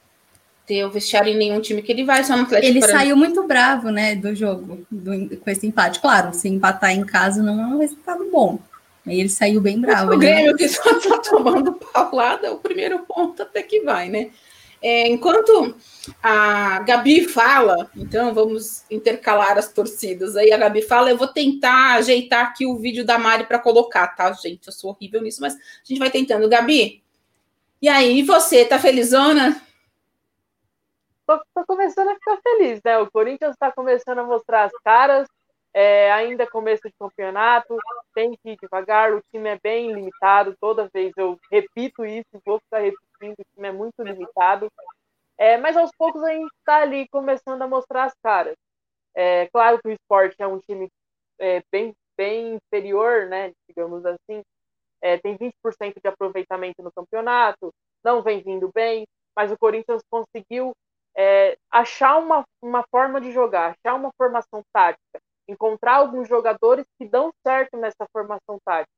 ter 0.65 0.85
o 0.85 0.89
vestiário 0.89 1.33
em 1.33 1.37
nenhum 1.37 1.59
time 1.59 1.81
que 1.81 1.91
ele 1.91 2.03
vai, 2.03 2.23
só 2.23 2.35
no 2.35 2.43
Atlético 2.43 2.71
Ele 2.71 2.81
saiu 2.81 3.15
muito 3.15 3.45
bravo, 3.45 3.89
né, 3.89 4.15
do 4.15 4.33
jogo, 4.33 4.85
do, 4.89 5.37
com 5.37 5.49
esse 5.49 5.67
empate. 5.67 5.99
Claro, 5.99 6.33
se 6.33 6.47
empatar 6.47 6.91
em 6.91 7.05
casa 7.05 7.43
não 7.43 7.61
é 7.61 7.67
um 7.67 7.79
resultado 7.79 8.29
bom. 8.31 8.59
Aí 9.05 9.19
ele 9.19 9.29
saiu 9.29 9.59
bem 9.59 9.79
bravo. 9.79 10.13
O 10.13 10.17
Grêmio 10.17 10.55
que 10.55 10.67
só 10.69 10.99
tá 10.99 11.17
tomando 11.29 11.73
paulada, 11.73 12.53
o 12.53 12.59
primeiro 12.59 12.99
ponto 12.99 13.41
até 13.41 13.61
que 13.61 13.81
vai, 13.81 14.09
né? 14.09 14.29
É, 14.81 15.07
enquanto 15.07 15.75
a 16.21 16.79
Gabi 16.79 17.25
fala, 17.25 17.89
então 17.95 18.33
vamos 18.33 18.83
intercalar 18.91 19.57
as 19.57 19.71
torcidas. 19.71 20.35
Aí 20.35 20.51
a 20.51 20.57
Gabi 20.57 20.81
fala, 20.81 21.09
eu 21.09 21.17
vou 21.17 21.27
tentar 21.27 21.95
ajeitar 21.95 22.47
aqui 22.47 22.65
o 22.65 22.77
vídeo 22.77 23.05
da 23.05 23.17
Mari 23.17 23.45
para 23.45 23.59
colocar, 23.59 24.07
tá, 24.07 24.31
gente? 24.33 24.67
Eu 24.67 24.73
sou 24.73 24.89
horrível 24.91 25.21
nisso, 25.21 25.39
mas 25.41 25.53
a 25.55 25.57
gente 25.85 25.99
vai 25.99 26.11
tentando. 26.11 26.49
Gabi, 26.49 27.01
e 27.81 27.89
aí, 27.89 28.23
você, 28.23 28.63
tá 28.63 28.79
felizona? 28.79 29.61
Tô, 31.39 31.45
tô 31.53 31.65
começando 31.65 32.09
a 32.09 32.15
ficar 32.15 32.39
feliz, 32.41 32.81
né? 32.83 32.97
O 32.99 33.09
Corinthians 33.09 33.53
está 33.53 33.71
começando 33.71 34.19
a 34.19 34.23
mostrar 34.23 34.63
as 34.65 34.73
caras, 34.83 35.27
é, 35.73 36.11
ainda 36.11 36.49
começo 36.49 36.83
de 36.83 36.93
campeonato, 36.99 37.75
tem 38.13 38.31
que 38.31 38.51
ir 38.51 38.57
devagar, 38.61 39.13
o 39.13 39.21
time 39.31 39.49
é 39.49 39.59
bem 39.61 39.91
limitado, 39.91 40.55
toda 40.59 40.89
vez 40.93 41.11
eu 41.17 41.39
repito 41.51 42.05
isso, 42.05 42.41
vou 42.45 42.59
ficar 42.59 42.79
repetindo, 42.79 43.39
o 43.39 43.55
time 43.55 43.67
é 43.67 43.71
muito 43.71 44.03
limitado, 44.03 44.71
é, 45.37 45.57
mas 45.57 45.75
aos 45.75 45.91
poucos 45.97 46.21
a 46.23 46.31
gente 46.31 46.53
está 46.59 46.81
ali 46.81 47.07
começando 47.07 47.61
a 47.61 47.67
mostrar 47.67 48.05
as 48.05 48.13
caras. 48.21 48.55
É 49.15 49.47
claro 49.47 49.79
que 49.79 49.87
o 49.89 49.91
esporte 49.91 50.35
é 50.39 50.47
um 50.47 50.59
time 50.59 50.89
é, 51.39 51.61
bem, 51.71 51.93
bem 52.15 52.55
inferior, 52.55 53.27
né, 53.27 53.51
digamos 53.67 54.05
assim, 54.05 54.43
é, 55.01 55.17
tem 55.17 55.37
20% 55.37 55.99
de 56.01 56.07
aproveitamento 56.07 56.81
no 56.83 56.91
campeonato, 56.91 57.73
não 58.03 58.21
vem 58.21 58.41
vindo 58.41 58.71
bem, 58.73 59.05
mas 59.35 59.51
o 59.51 59.57
Corinthians 59.57 60.01
conseguiu 60.09 60.73
é, 61.15 61.57
achar 61.71 62.17
uma, 62.17 62.43
uma 62.61 62.83
forma 62.89 63.21
de 63.21 63.31
jogar, 63.31 63.75
achar 63.77 63.95
uma 63.95 64.11
formação 64.17 64.63
tática, 64.73 65.19
encontrar 65.47 65.95
alguns 65.95 66.27
jogadores 66.27 66.85
que 66.97 67.07
dão 67.07 67.31
certo 67.45 67.77
nessa 67.77 68.05
formação 68.11 68.57
tática, 68.65 68.91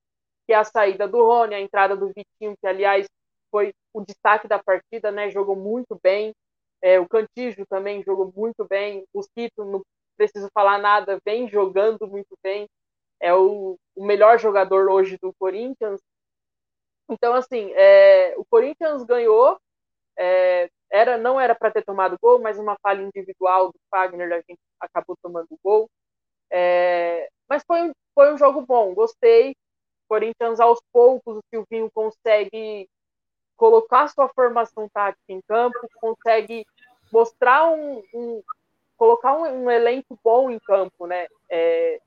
que 0.46 0.54
é 0.54 0.56
a 0.56 0.64
saída 0.64 1.08
do 1.08 1.24
Rony, 1.24 1.56
a 1.56 1.60
entrada 1.60 1.96
do 1.96 2.08
Vitinho, 2.08 2.56
que 2.60 2.68
aliás 2.68 3.08
foi 3.52 3.74
o 3.94 4.02
destaque 4.02 4.48
da 4.48 4.62
partida, 4.62 5.12
né? 5.12 5.30
Jogou 5.30 5.56
muito 5.56 5.98
bem. 6.04 6.34
É, 6.82 7.00
o 7.00 7.08
Cantijo 7.08 7.66
também 7.68 8.04
jogou 8.04 8.32
muito 8.36 8.66
bem. 8.66 9.06
O 9.14 9.24
Cito, 9.24 9.64
não 9.64 9.82
preciso 10.18 10.50
falar 10.54 10.78
nada, 10.78 11.20
vem 11.26 11.48
jogando 11.48 12.08
muito 12.08 12.38
bem. 12.44 12.68
É 13.20 13.34
o, 13.34 13.78
o 13.96 14.06
melhor 14.06 14.38
jogador 14.38 14.90
hoje 14.90 15.18
do 15.18 15.34
Corinthians. 15.40 16.02
Então, 17.10 17.34
assim, 17.34 17.72
é, 17.74 18.36
o 18.38 18.46
Corinthians 18.46 19.04
ganhou. 19.04 19.58
É, 20.18 20.70
era 20.92 21.18
não 21.18 21.40
era 21.40 21.56
para 21.56 21.72
ter 21.72 21.84
tomado 21.84 22.18
gol, 22.22 22.40
mas 22.40 22.58
uma 22.58 22.78
falha 22.82 23.02
individual 23.02 23.68
do 23.68 23.80
Fagner 23.90 24.32
a 24.32 24.38
gente 24.38 24.60
acabou 24.80 25.18
tomando 25.22 25.48
gol. 25.64 25.90
É, 26.50 27.30
mas 27.50 27.64
foi, 27.66 27.92
foi 28.14 28.34
um 28.34 28.38
jogo 28.38 28.62
bom, 28.62 28.94
gostei. 28.94 29.56
Corinthians 30.08 30.60
aos 30.60 30.80
poucos 30.92 31.38
o 31.38 31.44
Silvinho 31.50 31.90
consegue 31.92 32.88
colocar 33.58 34.08
sua 34.08 34.30
formação 34.30 34.88
tática 34.90 35.24
em 35.30 35.42
campo, 35.48 35.78
consegue 36.00 36.66
mostrar 37.12 37.70
um, 37.72 38.04
um 38.14 38.44
colocar 38.98 39.34
um, 39.36 39.66
um, 39.66 39.72
elenco 39.72 40.18
bom 40.24 40.50
em 40.50 40.60
campo, 40.60 41.06
né? 41.08 41.28
É, 41.50 42.00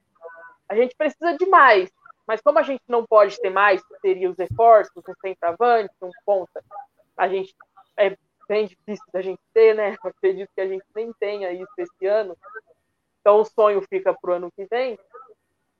a 0.68 0.74
gente 0.74 0.95
precisa 0.97 1.37
de 1.37 1.47
mais, 1.47 1.91
mas 2.26 2.41
como 2.41 2.59
a 2.59 2.62
gente 2.62 2.83
não 2.89 3.05
pode 3.05 3.39
ter 3.41 3.51
mais, 3.51 3.83
teria 4.01 4.31
os 4.31 4.39
reforços, 4.39 5.03
um 5.07 5.14
centroavante, 5.20 5.95
um 6.03 6.11
ponta, 6.24 6.64
a 7.16 7.29
gente 7.29 7.55
é 7.97 8.16
bem 8.49 8.66
difícil 8.66 9.05
da 9.12 9.20
gente 9.20 9.40
ter, 9.53 9.74
né? 9.74 9.96
Eu 10.03 10.11
acredito 10.11 10.51
que 10.55 10.61
a 10.61 10.66
gente 10.66 10.84
nem 10.94 11.12
tenha 11.14 11.53
isso 11.53 11.72
esse 11.76 12.07
ano. 12.07 12.36
Então 13.20 13.40
o 13.40 13.44
sonho 13.44 13.82
fica 13.88 14.14
para 14.14 14.30
o 14.30 14.34
ano 14.34 14.51
que 14.51 14.64
vem. 14.64 14.99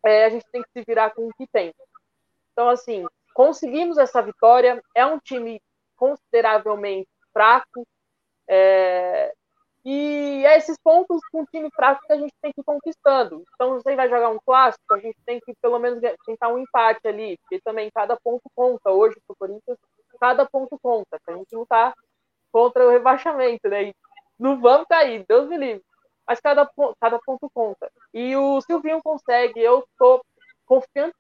É, 0.04 0.26
a 0.26 0.28
gente 0.28 0.46
tem 0.52 0.62
que 0.62 0.70
se 0.70 0.84
virar 0.86 1.10
com 1.10 1.26
o 1.26 1.34
que 1.34 1.46
tem. 1.46 1.74
Então, 2.52 2.68
assim, 2.68 3.06
conseguimos 3.34 3.98
essa 3.98 4.20
vitória. 4.20 4.82
É 4.94 5.04
um 5.06 5.18
time 5.18 5.60
consideravelmente 5.96 7.08
fraco. 7.32 7.86
É, 8.46 9.32
e 9.84 10.44
é 10.44 10.56
esses 10.56 10.76
pontos 10.78 11.20
com 11.30 11.40
um 11.40 11.44
time 11.46 11.70
fraco 11.70 12.02
que 12.06 12.12
a 12.12 12.16
gente 12.16 12.34
tem 12.42 12.52
que 12.52 12.60
ir 12.60 12.64
conquistando. 12.64 13.42
Então, 13.54 13.74
você 13.74 13.96
vai 13.96 14.08
jogar 14.08 14.28
um 14.28 14.38
clássico, 14.44 14.92
a 14.92 14.98
gente 14.98 15.16
tem 15.24 15.40
que 15.40 15.54
pelo 15.62 15.78
menos 15.78 16.00
tentar 16.26 16.48
um 16.48 16.58
empate 16.58 17.06
ali, 17.08 17.38
porque 17.38 17.60
também 17.62 17.90
cada 17.90 18.16
ponto 18.16 18.42
conta. 18.54 18.90
Hoje, 18.90 19.16
para 19.26 19.34
o 19.34 19.36
Corinthians, 19.36 19.78
cada 20.20 20.44
ponto 20.46 20.78
conta. 20.80 21.18
A 21.26 21.32
gente 21.32 21.52
não 21.52 21.62
está 21.62 21.94
contra 22.53 22.86
o 22.86 22.90
rebaixamento, 22.90 23.68
né? 23.68 23.84
E 23.84 23.94
não 24.38 24.61
vamos 24.61 24.86
cair, 24.88 25.24
Deus 25.28 25.49
me 25.49 25.57
livre. 25.57 25.84
Mas 26.26 26.40
cada, 26.40 26.68
cada 27.01 27.18
ponto 27.18 27.51
conta. 27.53 27.90
E 28.12 28.36
o 28.36 28.61
Silvinho 28.61 29.01
consegue, 29.03 29.61
eu 29.61 29.84
tô 29.99 30.22
confiante 30.66 31.16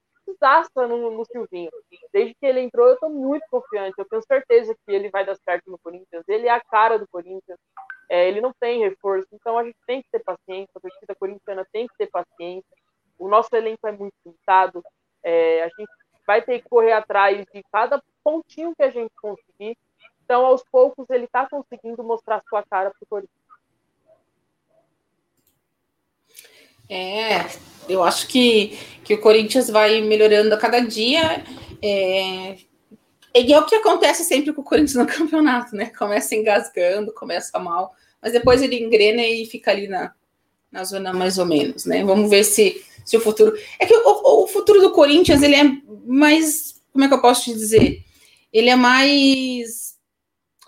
no, 0.76 1.10
no 1.10 1.24
Silvinho. 1.24 1.70
Desde 2.12 2.34
que 2.34 2.46
ele 2.46 2.60
entrou, 2.60 2.86
eu 2.86 2.98
tô 2.98 3.08
muito 3.08 3.44
confiante. 3.50 3.94
Eu 3.98 4.04
tenho 4.04 4.22
certeza 4.22 4.74
que 4.74 4.92
ele 4.92 5.10
vai 5.10 5.24
dar 5.24 5.36
certo 5.36 5.70
no 5.70 5.78
Corinthians. 5.78 6.24
Ele 6.28 6.46
é 6.46 6.50
a 6.50 6.60
cara 6.60 6.98
do 6.98 7.08
Corinthians. 7.08 7.58
É, 8.10 8.28
ele 8.28 8.40
não 8.40 8.52
tem 8.58 8.80
reforço, 8.80 9.28
então 9.32 9.58
a 9.58 9.64
gente 9.64 9.78
tem 9.86 10.02
que 10.02 10.08
ter 10.10 10.20
paciência. 10.20 10.70
A 10.74 10.80
torcida 10.80 11.14
corintiana 11.14 11.66
tem 11.72 11.86
que 11.86 11.96
ter 11.96 12.08
paciência. 12.08 12.76
O 13.18 13.28
nosso 13.28 13.54
elenco 13.54 13.86
é 13.86 13.92
muito 13.92 14.14
limitado. 14.24 14.82
É, 15.22 15.62
a 15.62 15.68
gente 15.68 15.90
vai 16.26 16.42
ter 16.42 16.60
que 16.60 16.68
correr 16.68 16.92
atrás 16.92 17.44
de 17.52 17.62
cada 17.72 18.02
pontinho 18.22 18.74
que 18.74 18.82
a 18.82 18.90
gente 18.90 19.12
conseguir 19.20 19.76
então, 20.28 20.44
aos 20.44 20.62
poucos, 20.70 21.08
ele 21.08 21.24
está 21.24 21.48
conseguindo 21.48 22.04
mostrar 22.04 22.42
sua 22.50 22.62
cara 22.62 22.90
para 22.90 23.02
o 23.02 23.06
Corinthians. 23.08 23.38
É, 26.86 27.46
eu 27.88 28.04
acho 28.04 28.28
que, 28.28 28.78
que 29.02 29.14
o 29.14 29.20
Corinthians 29.22 29.70
vai 29.70 30.02
melhorando 30.02 30.54
a 30.54 30.58
cada 30.58 30.80
dia. 30.80 31.42
É, 31.80 32.58
e 33.34 33.52
é 33.54 33.58
o 33.58 33.64
que 33.64 33.76
acontece 33.76 34.22
sempre 34.22 34.52
com 34.52 34.60
o 34.60 34.64
Corinthians 34.64 34.96
no 34.96 35.06
campeonato, 35.08 35.74
né? 35.74 35.86
Começa 35.98 36.34
engasgando, 36.34 37.14
começa 37.14 37.58
mal, 37.58 37.94
mas 38.20 38.34
depois 38.34 38.60
ele 38.60 38.78
engrena 38.78 39.22
e 39.22 39.46
fica 39.46 39.70
ali 39.70 39.88
na, 39.88 40.12
na 40.70 40.84
zona 40.84 41.10
mais 41.10 41.38
ou 41.38 41.46
menos, 41.46 41.86
né? 41.86 42.04
Vamos 42.04 42.28
ver 42.28 42.44
se, 42.44 42.84
se 43.02 43.16
o 43.16 43.20
futuro. 43.20 43.56
É 43.80 43.86
que 43.86 43.94
o, 43.94 44.42
o 44.42 44.46
futuro 44.46 44.82
do 44.82 44.92
Corinthians 44.92 45.42
ele 45.42 45.54
é 45.54 45.64
mais. 46.04 46.82
Como 46.92 47.06
é 47.06 47.08
que 47.08 47.14
eu 47.14 47.22
posso 47.22 47.44
te 47.44 47.54
dizer? 47.54 48.04
Ele 48.52 48.68
é 48.68 48.76
mais 48.76 49.87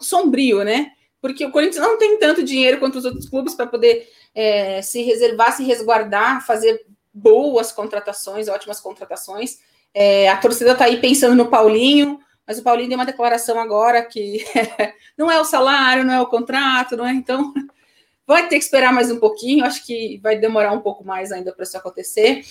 sombrio, 0.01 0.65
né? 0.65 0.93
Porque 1.21 1.45
o 1.45 1.51
Corinthians 1.51 1.85
não 1.85 1.99
tem 1.99 2.19
tanto 2.19 2.43
dinheiro 2.43 2.79
quanto 2.79 2.99
os 2.99 3.05
outros 3.05 3.29
clubes 3.29 3.55
para 3.55 3.67
poder 3.67 4.09
é, 4.35 4.81
se 4.83 5.03
reservar, 5.03 5.55
se 5.55 5.63
resguardar, 5.65 6.45
fazer 6.47 6.85
boas 7.13 7.73
contratações, 7.73 8.49
ótimas 8.49 8.81
contratações. 8.81 9.59
É, 9.93 10.29
a 10.29 10.37
torcida 10.37 10.73
está 10.73 10.85
aí 10.85 11.01
pensando 11.01 11.35
no 11.35 11.49
Paulinho, 11.49 12.19
mas 12.47 12.59
o 12.59 12.63
Paulinho 12.63 12.89
deu 12.89 12.99
uma 12.99 13.07
declaração 13.07 13.59
agora 13.59 14.03
que 14.03 14.45
não 15.19 15.31
é 15.31 15.41
o 15.41 15.45
salário, 15.45 16.05
não 16.05 16.15
é 16.15 16.21
o 16.21 16.27
contrato, 16.27 16.97
não 16.97 17.07
é? 17.07 17.13
Então 17.13 17.53
vai 18.27 18.49
ter 18.49 18.57
que 18.57 18.65
esperar 18.65 18.93
mais 18.93 19.11
um 19.11 19.19
pouquinho, 19.19 19.65
acho 19.65 19.85
que 19.85 20.19
vai 20.23 20.39
demorar 20.39 20.73
um 20.73 20.81
pouco 20.81 21.05
mais 21.05 21.33
ainda 21.33 21.53
para 21.53 21.65
isso 21.65 21.77
acontecer. 21.77 22.43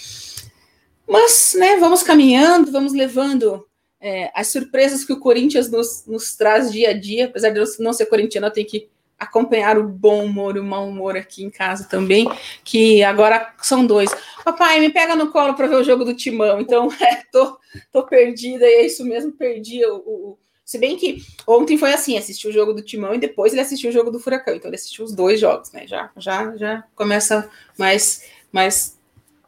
Mas, 1.07 1.55
né, 1.57 1.77
vamos 1.77 2.03
caminhando, 2.03 2.71
vamos 2.71 2.93
levando 2.93 3.65
é, 4.01 4.31
as 4.33 4.47
surpresas 4.47 5.03
que 5.03 5.11
o 5.11 5.19
Corinthians 5.19 5.69
nos, 5.69 6.05
nos, 6.05 6.35
traz 6.35 6.71
dia 6.71 6.91
a 6.91 6.93
dia, 6.93 7.25
apesar 7.25 7.49
de 7.49 7.59
eu 7.59 7.65
não 7.79 7.91
ser 7.91 8.05
corintiano, 8.05 8.47
eu 8.47 8.51
tenho 8.51 8.67
que 8.67 8.89
acompanhar 9.19 9.77
o 9.77 9.83
bom 9.83 10.23
humor 10.23 10.55
e 10.55 10.59
o 10.59 10.63
mau 10.63 10.87
humor 10.87 11.17
aqui 11.17 11.43
em 11.43 11.49
casa 11.49 11.83
também, 11.83 12.25
que 12.63 13.03
agora 13.03 13.53
são 13.61 13.85
dois. 13.85 14.09
Papai, 14.45 14.79
me 14.79 14.89
pega 14.89 15.15
no 15.15 15.29
colo 15.29 15.53
para 15.53 15.67
ver 15.67 15.75
o 15.75 15.83
jogo 15.83 16.05
do 16.05 16.13
Timão, 16.13 16.61
então 16.61 16.89
é, 17.01 17.23
tô, 17.29 17.57
tô 17.91 18.03
perdida, 18.03 18.65
e 18.65 18.75
é 18.75 18.85
isso 18.85 19.03
mesmo, 19.03 19.33
perdi 19.33 19.85
o, 19.85 19.97
o, 19.97 20.37
Se 20.63 20.77
bem 20.77 20.95
que 20.95 21.21
ontem 21.45 21.77
foi 21.77 21.91
assim, 21.91 22.17
assistiu 22.17 22.49
o 22.49 22.53
jogo 22.53 22.71
do 22.71 22.81
Timão 22.81 23.13
e 23.13 23.19
depois 23.19 23.51
ele 23.51 23.61
assistiu 23.61 23.89
o 23.89 23.93
jogo 23.93 24.09
do 24.09 24.19
Furacão, 24.19 24.55
então 24.55 24.69
ele 24.69 24.77
assistiu 24.77 25.03
os 25.03 25.13
dois 25.13 25.37
jogos, 25.37 25.73
né? 25.73 25.85
Já, 25.85 26.09
já, 26.15 26.55
já 26.55 26.83
começa 26.95 27.49
mais, 27.77 28.23
mais 28.53 28.97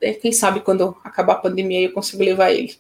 é, 0.02 0.12
quem 0.12 0.34
sabe 0.34 0.60
quando 0.60 0.98
acabar 1.02 1.34
a 1.34 1.38
pandemia 1.40 1.82
eu 1.82 1.94
consigo 1.94 2.22
levar 2.22 2.52
ele 2.52 2.76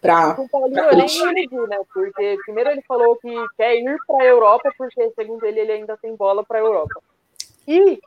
para. 0.00 0.40
O 0.40 0.48
Paulinho 0.48 0.84
eu 0.84 0.96
nem 0.96 1.06
iludi, 1.06 1.68
né? 1.68 1.78
Porque 1.92 2.38
primeiro 2.44 2.70
ele 2.70 2.82
falou 2.82 3.16
que 3.16 3.34
quer 3.56 3.76
ir 3.76 3.96
para 4.06 4.22
a 4.22 4.26
Europa, 4.26 4.70
porque 4.76 5.10
segundo 5.10 5.44
ele, 5.44 5.60
ele 5.60 5.72
ainda 5.72 5.96
tem 5.96 6.14
bola 6.14 6.44
para 6.44 6.58
a 6.58 6.62
Europa. 6.62 7.00
E 7.66 8.00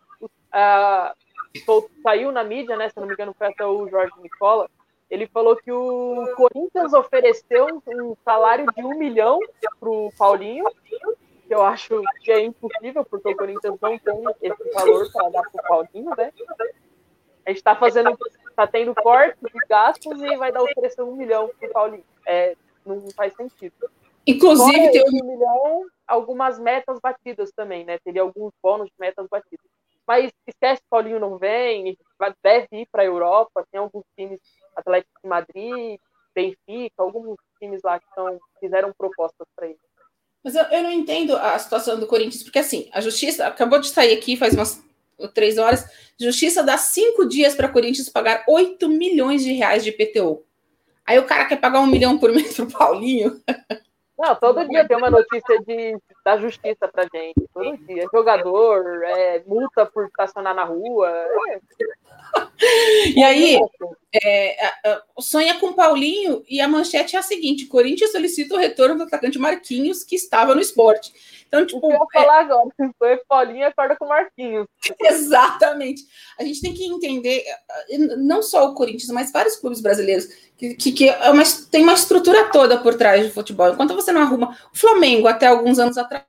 uh, 0.54 1.86
saiu 2.04 2.32
na 2.32 2.44
mídia, 2.44 2.76
né? 2.76 2.90
Se 2.90 3.00
não 3.00 3.08
me 3.08 3.14
engano, 3.14 3.36
foi 3.38 3.48
até 3.48 3.66
o 3.66 3.88
Jorge 3.88 4.14
Nicola. 4.22 4.70
Ele 5.10 5.28
falou 5.28 5.58
que 5.58 5.72
o 5.72 6.34
Corinthians 6.38 6.94
ofereceu 6.94 7.68
um 7.88 8.16
salário 8.24 8.66
de 8.76 8.82
um 8.82 8.98
milhão 8.98 9.40
para 9.80 9.90
o 9.90 10.10
Paulinho, 10.18 10.64
que 10.86 11.54
eu 11.54 11.62
acho 11.62 12.02
que 12.22 12.32
é 12.32 12.40
impossível, 12.40 13.04
porque 13.04 13.30
o 13.30 13.36
Corinthians 13.36 13.76
não 13.82 14.00
tem 14.00 14.24
esse 14.42 14.74
valor 14.74 15.12
para 15.12 15.30
dar 15.30 15.42
para 15.42 15.62
o 15.62 15.68
Paulinho, 15.68 16.16
né? 16.18 16.32
A 17.46 17.50
gente 17.50 17.58
está 17.58 17.76
fazendo 17.76 18.18
tá 18.56 18.68
tendo 18.68 18.94
corte 18.96 19.38
de 19.42 19.68
gastos 19.68 20.22
e 20.22 20.36
vai 20.38 20.52
dar 20.52 20.64
oferecer 20.64 21.02
um 21.02 21.16
milhão 21.16 21.50
pro 21.60 21.70
Paulinho. 21.72 22.04
É, 22.26 22.56
não 22.86 23.10
faz 23.12 23.34
sentido. 23.36 23.74
Inclusive, 24.26 24.78
Fora 24.78 24.92
tem 24.92 25.04
um 25.04 25.26
milhão, 25.26 25.86
algumas 26.08 26.60
metas 26.60 27.00
batidas 27.00 27.52
também, 27.56 27.84
né? 27.84 27.98
Teria 28.04 28.22
alguns 28.22 28.54
bônus 28.62 28.88
de 28.88 28.94
metas 29.00 29.28
batidas. 29.28 29.66
Mas 30.08 30.32
esquece 30.48 30.82
que 30.82 30.88
o 30.88 30.90
Paulinho 30.90 31.20
não 31.20 31.38
vem, 31.38 31.98
deve 32.44 32.68
ir 32.72 32.88
para 32.92 33.02
a 33.02 33.06
Europa, 33.06 33.66
tem 33.72 33.80
alguns 33.80 34.04
times, 34.16 34.40
Atlético 34.76 35.14
de 35.24 35.30
Madrid, 35.30 36.00
Benfica, 36.36 36.96
alguns 36.98 37.38
times 37.60 37.82
lá 37.84 38.00
que 38.00 38.06
tão, 38.16 38.40
fizeram 38.60 38.94
propostas 38.94 39.48
para 39.56 39.68
ele. 39.68 39.80
Mas 40.44 40.56
eu, 40.56 40.64
eu, 40.66 40.84
não 40.84 40.92
entendo 40.92 41.36
a 41.36 41.58
situação 41.60 42.00
do 42.00 42.08
Corinthians, 42.08 42.44
porque 42.44 42.60
assim, 42.60 42.90
a 42.92 43.00
justiça 43.00 43.46
acabou 43.48 43.80
de 43.80 43.90
sair 43.90 44.18
aqui 44.18 44.36
faz 44.36 44.56
umas 44.56 44.84
três 45.28 45.58
horas. 45.58 45.86
Justiça 46.20 46.64
dá 46.64 46.78
cinco 46.78 47.28
dias 47.28 47.56
para 47.56 47.70
Corinthians 47.70 48.10
pagar 48.10 48.44
8 48.48 48.88
milhões 48.90 49.44
de 49.44 49.54
reais 49.54 49.84
de 49.84 49.90
IPTU. 49.90 50.44
Aí 51.06 51.20
o 51.20 51.26
cara 51.26 51.46
quer 51.46 51.60
pagar 51.60 51.80
um 51.80 51.88
milhão 51.88 52.18
por 52.18 52.32
mês 52.32 52.56
pro 52.56 52.68
Paulinho. 52.68 53.42
Não, 54.18 54.36
todo 54.36 54.68
dia 54.68 54.88
tem 54.88 54.96
uma 54.96 55.10
notícia 55.10 55.60
de, 55.66 55.98
da 56.24 56.38
justiça 56.38 56.88
pra 56.88 57.08
gente. 57.12 57.44
Todo 57.52 57.76
dia. 57.88 58.06
Jogador, 58.14 59.04
é, 59.04 59.44
multa 59.48 59.84
por 59.86 60.06
estacionar 60.06 60.54
na 60.54 60.64
rua. 60.64 61.10
É. 61.10 61.60
e 63.16 63.24
aí, 63.24 63.60
é, 64.14 64.72
sonha 65.20 65.60
com 65.60 65.74
Paulinho 65.74 66.44
e 66.50 66.60
a 66.60 66.68
manchete 66.68 67.16
é 67.16 67.20
a 67.20 67.24
seguinte: 67.24 67.66
Corinthians 67.66 68.12
solicita 68.12 68.56
o 68.56 68.58
retorno 68.58 68.98
do 68.98 69.04
atacante 69.04 69.40
Marquinhos, 69.40 70.04
que 70.04 70.16
estava 70.16 70.54
no 70.54 70.62
esporte. 70.62 71.14
Então, 71.48 71.66
tipo. 71.66 71.92
Eu 71.92 71.98
vou 71.98 72.08
é... 72.14 72.20
falar 72.20 72.40
agora, 72.42 72.70
foi 72.98 73.18
Paulinho, 73.28 73.66
acorda 73.66 73.96
com 73.98 74.06
Marquinhos. 74.06 74.68
Exatamente. 75.02 76.04
A 76.40 76.44
gente 76.44 76.62
tem 76.62 76.74
que 76.74 76.86
entender, 76.86 77.44
não 78.18 78.42
só 78.42 78.70
o 78.70 78.74
Corinthians, 78.74 79.12
mas 79.12 79.32
vários 79.32 79.56
clubes 79.58 79.82
brasileiros, 79.82 80.28
que, 80.58 80.76
que, 80.76 80.92
que 80.92 81.10
é 81.10 81.30
uma, 81.30 81.44
tem 81.70 81.84
uma 81.84 81.94
estrutura 81.94 82.50
toda 82.52 82.78
por 82.80 82.96
trás 82.96 83.26
do 83.26 83.34
futebol. 83.34 83.70
Enquanto 83.70 83.96
você 83.96 84.12
não 84.12 84.22
arruma. 84.22 84.58
O 84.74 84.78
Flamengo, 84.78 85.28
até 85.28 85.48
alguns 85.48 85.80
anos 85.80 85.98
atrás 85.98 86.24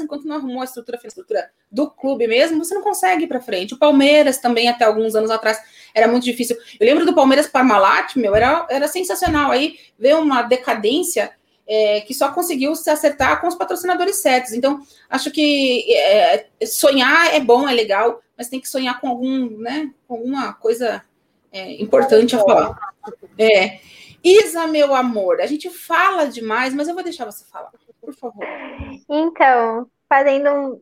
enquanto 0.00 0.24
não 0.24 0.36
arrumou 0.36 0.60
a 0.60 0.64
estrutura, 0.64 0.98
a 1.02 1.06
estrutura 1.06 1.50
do 1.70 1.90
clube 1.90 2.26
mesmo, 2.26 2.62
você 2.62 2.74
não 2.74 2.82
consegue 2.82 3.24
ir 3.24 3.26
para 3.26 3.40
frente. 3.40 3.74
O 3.74 3.78
Palmeiras 3.78 4.38
também, 4.38 4.68
até 4.68 4.84
alguns 4.84 5.14
anos 5.14 5.30
atrás, 5.30 5.58
era 5.94 6.06
muito 6.06 6.24
difícil. 6.24 6.56
Eu 6.78 6.86
lembro 6.86 7.06
do 7.06 7.14
Palmeiras 7.14 7.46
Parmalat, 7.46 8.16
meu, 8.16 8.34
era, 8.34 8.66
era 8.68 8.88
sensacional. 8.88 9.50
Aí 9.50 9.78
veio 9.98 10.18
uma 10.20 10.42
decadência 10.42 11.32
é, 11.66 12.00
que 12.02 12.12
só 12.12 12.30
conseguiu 12.32 12.74
se 12.74 12.90
acertar 12.90 13.40
com 13.40 13.46
os 13.46 13.54
patrocinadores 13.54 14.16
certos. 14.16 14.52
Então, 14.52 14.82
acho 15.08 15.30
que 15.30 15.90
é, 15.94 16.46
sonhar 16.66 17.34
é 17.34 17.40
bom, 17.40 17.68
é 17.68 17.72
legal, 17.72 18.20
mas 18.36 18.48
tem 18.48 18.60
que 18.60 18.68
sonhar 18.68 19.00
com 19.00 19.08
algum, 19.08 19.48
né, 19.58 19.90
com 20.06 20.14
alguma 20.14 20.52
coisa 20.52 21.02
é, 21.52 21.80
importante 21.80 22.36
a 22.36 22.40
falar. 22.40 22.78
É. 23.38 23.78
Isa, 24.22 24.66
meu 24.66 24.94
amor, 24.94 25.40
a 25.40 25.46
gente 25.46 25.70
fala 25.70 26.26
demais, 26.26 26.74
mas 26.74 26.88
eu 26.88 26.94
vou 26.94 27.02
deixar 27.02 27.24
você 27.24 27.42
falar 27.44 27.70
por 28.12 28.32
favor. 28.32 28.44
Então, 29.08 29.86
fazendo 30.08 30.50
um, 30.50 30.80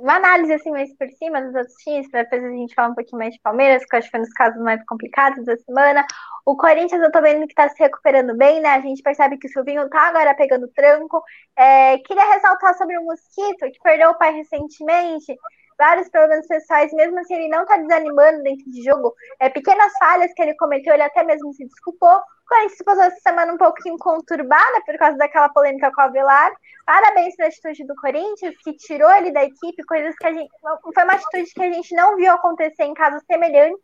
uma 0.00 0.16
análise 0.16 0.52
assim 0.52 0.70
mais 0.70 0.94
por 0.96 1.08
cima 1.10 1.42
dos 1.42 1.54
outros 1.54 1.74
times, 1.76 2.10
para 2.10 2.22
depois 2.22 2.44
a 2.44 2.50
gente 2.50 2.74
falar 2.74 2.88
um 2.88 2.94
pouquinho 2.94 3.18
mais 3.18 3.34
de 3.34 3.40
Palmeiras, 3.40 3.84
que 3.84 3.94
eu 3.94 3.98
acho 3.98 4.06
que 4.08 4.12
foi 4.12 4.20
um 4.20 4.24
dos 4.24 4.32
casos 4.32 4.62
mais 4.62 4.84
complicados 4.86 5.44
da 5.44 5.56
semana. 5.56 6.06
O 6.44 6.56
Corinthians, 6.56 7.02
eu 7.02 7.12
tô 7.12 7.20
vendo 7.20 7.46
que 7.46 7.54
tá 7.54 7.68
se 7.68 7.78
recuperando 7.78 8.36
bem, 8.36 8.60
né? 8.60 8.70
A 8.70 8.80
gente 8.80 9.02
percebe 9.02 9.38
que 9.38 9.46
o 9.46 9.50
Silvinho 9.50 9.88
tá 9.88 10.08
agora 10.08 10.34
pegando 10.34 10.68
tranco. 10.68 11.22
É, 11.56 11.98
queria 11.98 12.32
ressaltar 12.32 12.76
sobre 12.76 12.98
o 12.98 13.04
Mosquito, 13.04 13.70
que 13.70 13.80
perdeu 13.82 14.10
o 14.10 14.18
pai 14.18 14.32
recentemente 14.34 15.36
vários 15.78 16.08
problemas 16.10 16.46
pessoais, 16.46 16.92
mesmo 16.92 17.18
assim 17.18 17.34
ele 17.34 17.48
não 17.48 17.66
tá 17.66 17.76
desanimando 17.76 18.42
dentro 18.42 18.70
de 18.70 18.82
jogo. 18.84 19.12
É, 19.40 19.48
pequenas 19.48 19.92
falhas 19.98 20.32
que 20.32 20.42
ele 20.42 20.54
cometeu, 20.54 20.94
ele 20.94 21.02
até 21.02 21.24
mesmo 21.24 21.52
se 21.52 21.64
desculpou. 21.66 22.20
O 22.52 22.54
Corinthians 22.54 22.82
passou 22.84 23.04
essa 23.04 23.20
semana 23.20 23.54
um 23.54 23.56
pouquinho 23.56 23.96
conturbada 23.96 24.82
por 24.84 24.94
causa 24.98 25.16
daquela 25.16 25.48
polêmica 25.48 25.90
com 25.90 26.02
o 26.02 26.04
Avelar. 26.04 26.52
Parabéns 26.84 27.34
pela 27.34 27.48
atitude 27.48 27.86
do 27.86 27.94
Corinthians, 27.96 28.54
que 28.62 28.74
tirou 28.74 29.10
ele 29.10 29.32
da 29.32 29.42
equipe, 29.42 29.82
coisas 29.84 30.14
que 30.16 30.26
a 30.26 30.34
gente. 30.34 30.50
Foi 30.94 31.02
uma 31.02 31.14
atitude 31.14 31.50
que 31.54 31.62
a 31.62 31.72
gente 31.72 31.94
não 31.96 32.14
viu 32.14 32.30
acontecer 32.30 32.84
em 32.84 32.92
casos 32.92 33.22
semelhantes 33.24 33.80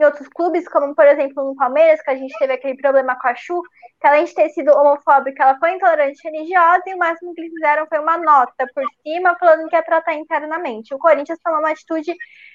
em 0.00 0.04
outros 0.04 0.28
clubes, 0.28 0.66
como 0.68 0.94
por 0.94 1.06
exemplo 1.06 1.44
no 1.44 1.54
Palmeiras, 1.54 2.00
que 2.02 2.10
a 2.10 2.16
gente 2.16 2.36
teve 2.38 2.54
aquele 2.54 2.76
problema 2.76 3.18
com 3.20 3.28
a 3.28 3.34
Chu, 3.34 3.62
que 4.00 4.06
além 4.06 4.24
de 4.24 4.34
ter 4.34 4.48
sido 4.50 4.72
homofóbica, 4.72 5.42
ela 5.42 5.58
foi 5.58 5.72
intolerante 5.72 6.20
religiosa 6.24 6.82
e 6.86 6.94
o 6.94 6.98
máximo 6.98 7.34
que 7.34 7.42
eles 7.42 7.52
fizeram 7.52 7.86
foi 7.86 7.98
uma 7.98 8.16
nota 8.16 8.66
por 8.74 8.84
cima, 9.02 9.36
falando 9.38 9.68
que 9.68 9.76
ia 9.76 9.82
tratar 9.82 10.14
internamente. 10.14 10.94
O 10.94 10.98
Corinthians 10.98 11.38
tomou 11.44 11.60
uma 11.60 11.70
atitude 11.70 12.14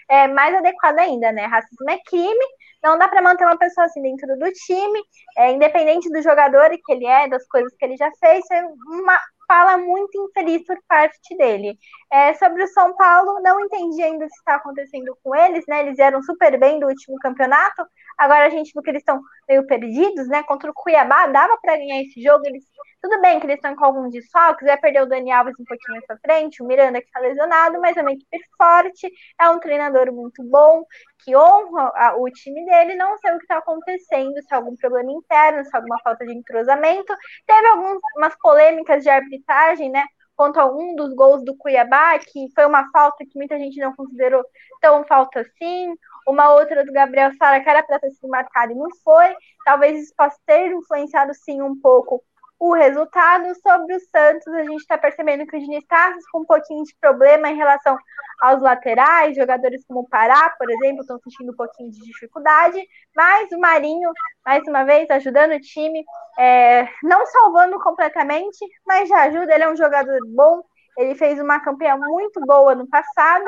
é, 0.09 0.27
mais 0.27 0.55
adequada 0.55 1.01
ainda, 1.01 1.31
né? 1.31 1.45
Racismo 1.45 1.89
é 1.89 1.99
crime, 2.05 2.45
não 2.83 2.97
dá 2.97 3.07
para 3.07 3.21
manter 3.21 3.45
uma 3.45 3.57
pessoa 3.57 3.85
assim 3.85 4.01
dentro 4.01 4.27
do 4.37 4.51
time, 4.51 4.99
é, 5.37 5.51
independente 5.51 6.09
do 6.09 6.21
jogador 6.21 6.69
que 6.69 6.91
ele 6.91 7.05
é, 7.05 7.27
das 7.27 7.47
coisas 7.47 7.73
que 7.75 7.85
ele 7.85 7.97
já 7.97 8.09
fez, 8.19 8.43
é 8.51 8.63
uma 8.87 9.19
fala 9.47 9.77
muito 9.77 10.17
infeliz 10.19 10.65
por 10.65 10.77
parte 10.87 11.35
dele. 11.37 11.77
É, 12.15 12.33
sobre 12.35 12.63
o 12.63 12.67
São 12.67 12.95
Paulo, 12.95 13.41
não 13.41 13.59
entendi 13.59 14.01
ainda 14.01 14.23
o 14.23 14.27
que 14.29 14.35
está 14.35 14.55
acontecendo 14.55 15.17
com 15.21 15.35
eles, 15.35 15.65
né? 15.67 15.81
Eles 15.81 15.99
eram 15.99 16.23
super 16.23 16.57
bem 16.57 16.79
do 16.79 16.87
último 16.87 17.17
campeonato, 17.19 17.85
agora 18.17 18.45
a 18.45 18.49
gente 18.49 18.71
viu 18.73 18.81
que 18.81 18.89
eles 18.89 19.01
estão 19.01 19.19
meio 19.49 19.67
perdidos, 19.67 20.25
né? 20.29 20.41
Contra 20.43 20.71
o 20.71 20.73
Cuiabá, 20.73 21.27
dava 21.27 21.57
para 21.61 21.75
ganhar 21.75 22.01
esse 22.01 22.23
jogo, 22.23 22.45
eles 22.45 22.63
tudo 23.01 23.19
bem 23.21 23.37
que 23.37 23.45
eles 23.45 23.57
estão 23.57 23.75
com 23.75 23.83
alguns 23.85 24.13
desfalques, 24.13 24.65
vai 24.65 24.77
perder 24.77 25.03
o 25.03 25.05
Dani 25.05 25.29
Alves 25.29 25.53
um 25.59 25.65
pouquinho 25.65 25.97
mais 25.97 26.05
pra 26.05 26.17
frente, 26.17 26.63
o 26.63 26.65
Miranda 26.65 27.01
que 27.01 27.05
está 27.05 27.19
lesionado, 27.19 27.81
mas 27.81 27.97
é 27.97 28.01
uma 28.01 28.13
equipe 28.13 28.39
forte, 28.57 29.11
é 29.39 29.49
um 29.49 29.59
treinador 29.59 30.11
muito 30.13 30.41
bom, 30.43 30.85
que 31.23 31.35
honra 31.35 31.91
a, 31.95 32.15
o 32.17 32.29
time 32.31 32.65
dele, 32.65 32.95
não 32.95 33.17
sei 33.17 33.31
o 33.31 33.37
que 33.37 33.43
está 33.43 33.57
acontecendo, 33.57 34.41
se 34.41 34.53
é 34.53 34.55
algum 34.55 34.75
problema 34.77 35.11
interno, 35.11 35.65
se 35.65 35.69
é 35.71 35.77
alguma 35.77 35.99
falta 35.99 36.25
de 36.25 36.33
entrosamento. 36.33 37.13
Teve 37.45 37.67
algumas 37.67 38.35
polêmicas 38.41 39.03
de 39.03 39.09
arbitragem, 39.09 39.91
né? 39.91 40.03
Quanto 40.35 40.59
a 40.59 40.65
um 40.65 40.95
dos 40.95 41.13
gols 41.13 41.43
do 41.43 41.55
Cuiabá, 41.55 42.19
que 42.19 42.47
foi 42.53 42.65
uma 42.65 42.89
falta 42.91 43.25
que 43.25 43.37
muita 43.37 43.57
gente 43.57 43.79
não 43.79 43.95
considerou 43.95 44.43
tão 44.81 45.03
falta 45.05 45.41
assim. 45.41 45.95
Uma 46.27 46.53
outra 46.53 46.83
do 46.83 46.91
Gabriel 46.91 47.31
Sara, 47.37 47.61
que 47.61 47.69
era 47.69 47.83
para 47.83 47.99
ter 47.99 48.11
sido 48.11 48.27
marcada 48.29 48.71
e 48.73 48.75
não 48.75 48.89
foi. 49.03 49.35
Talvez 49.63 50.03
isso 50.03 50.13
possa 50.17 50.37
ter 50.45 50.71
influenciado, 50.71 51.33
sim, 51.33 51.61
um 51.61 51.79
pouco 51.79 52.23
o 52.59 52.73
resultado. 52.73 53.53
Sobre 53.61 53.95
o 53.95 53.99
Santos, 53.99 54.47
a 54.47 54.63
gente 54.63 54.81
está 54.81 54.97
percebendo 54.97 55.45
que 55.45 55.57
o 55.57 55.59
Diniz 55.59 55.83
está 55.83 56.13
com 56.31 56.41
um 56.41 56.45
pouquinho 56.45 56.83
de 56.83 56.95
problema 56.99 57.49
em 57.49 57.55
relação 57.55 57.97
aos 58.41 58.61
laterais, 58.61 59.35
jogadores 59.35 59.83
como 59.87 60.01
o 60.01 60.09
Pará, 60.09 60.49
por 60.57 60.69
exemplo, 60.69 61.01
estão 61.01 61.19
sentindo 61.19 61.51
um 61.51 61.55
pouquinho 61.55 61.91
de 61.91 62.01
dificuldade, 62.01 62.81
mas 63.15 63.49
o 63.51 63.59
Marinho, 63.59 64.11
mais 64.45 64.67
uma 64.67 64.83
vez, 64.83 65.09
ajudando 65.09 65.53
o 65.53 65.61
time, 65.61 66.03
é, 66.37 66.87
não 67.03 67.25
salvando 67.25 67.79
completamente, 67.79 68.65
mas 68.85 69.07
já 69.07 69.23
ajuda, 69.23 69.53
ele 69.53 69.63
é 69.63 69.71
um 69.71 69.77
jogador 69.77 70.19
bom, 70.27 70.61
ele 70.97 71.15
fez 71.15 71.39
uma 71.39 71.59
campanha 71.61 71.97
muito 71.97 72.41
boa 72.41 72.75
no 72.75 72.87
passado, 72.89 73.45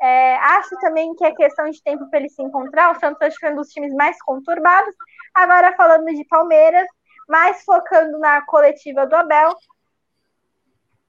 é, 0.00 0.36
acho 0.36 0.74
também 0.78 1.14
que 1.14 1.24
é 1.24 1.34
questão 1.34 1.68
de 1.68 1.82
tempo 1.82 2.08
para 2.08 2.20
ele 2.20 2.30
se 2.30 2.42
encontrar. 2.42 2.90
O 2.90 2.98
Santos 2.98 3.20
acho 3.20 3.38
que 3.38 3.48
um 3.48 3.54
dos 3.54 3.68
times 3.68 3.92
mais 3.92 4.20
conturbados. 4.22 4.94
Agora, 5.34 5.74
falando 5.76 6.06
de 6.06 6.24
Palmeiras, 6.24 6.86
mas 7.30 7.62
focando 7.64 8.18
na 8.18 8.44
coletiva 8.44 9.06
do 9.06 9.14
Abel, 9.14 9.54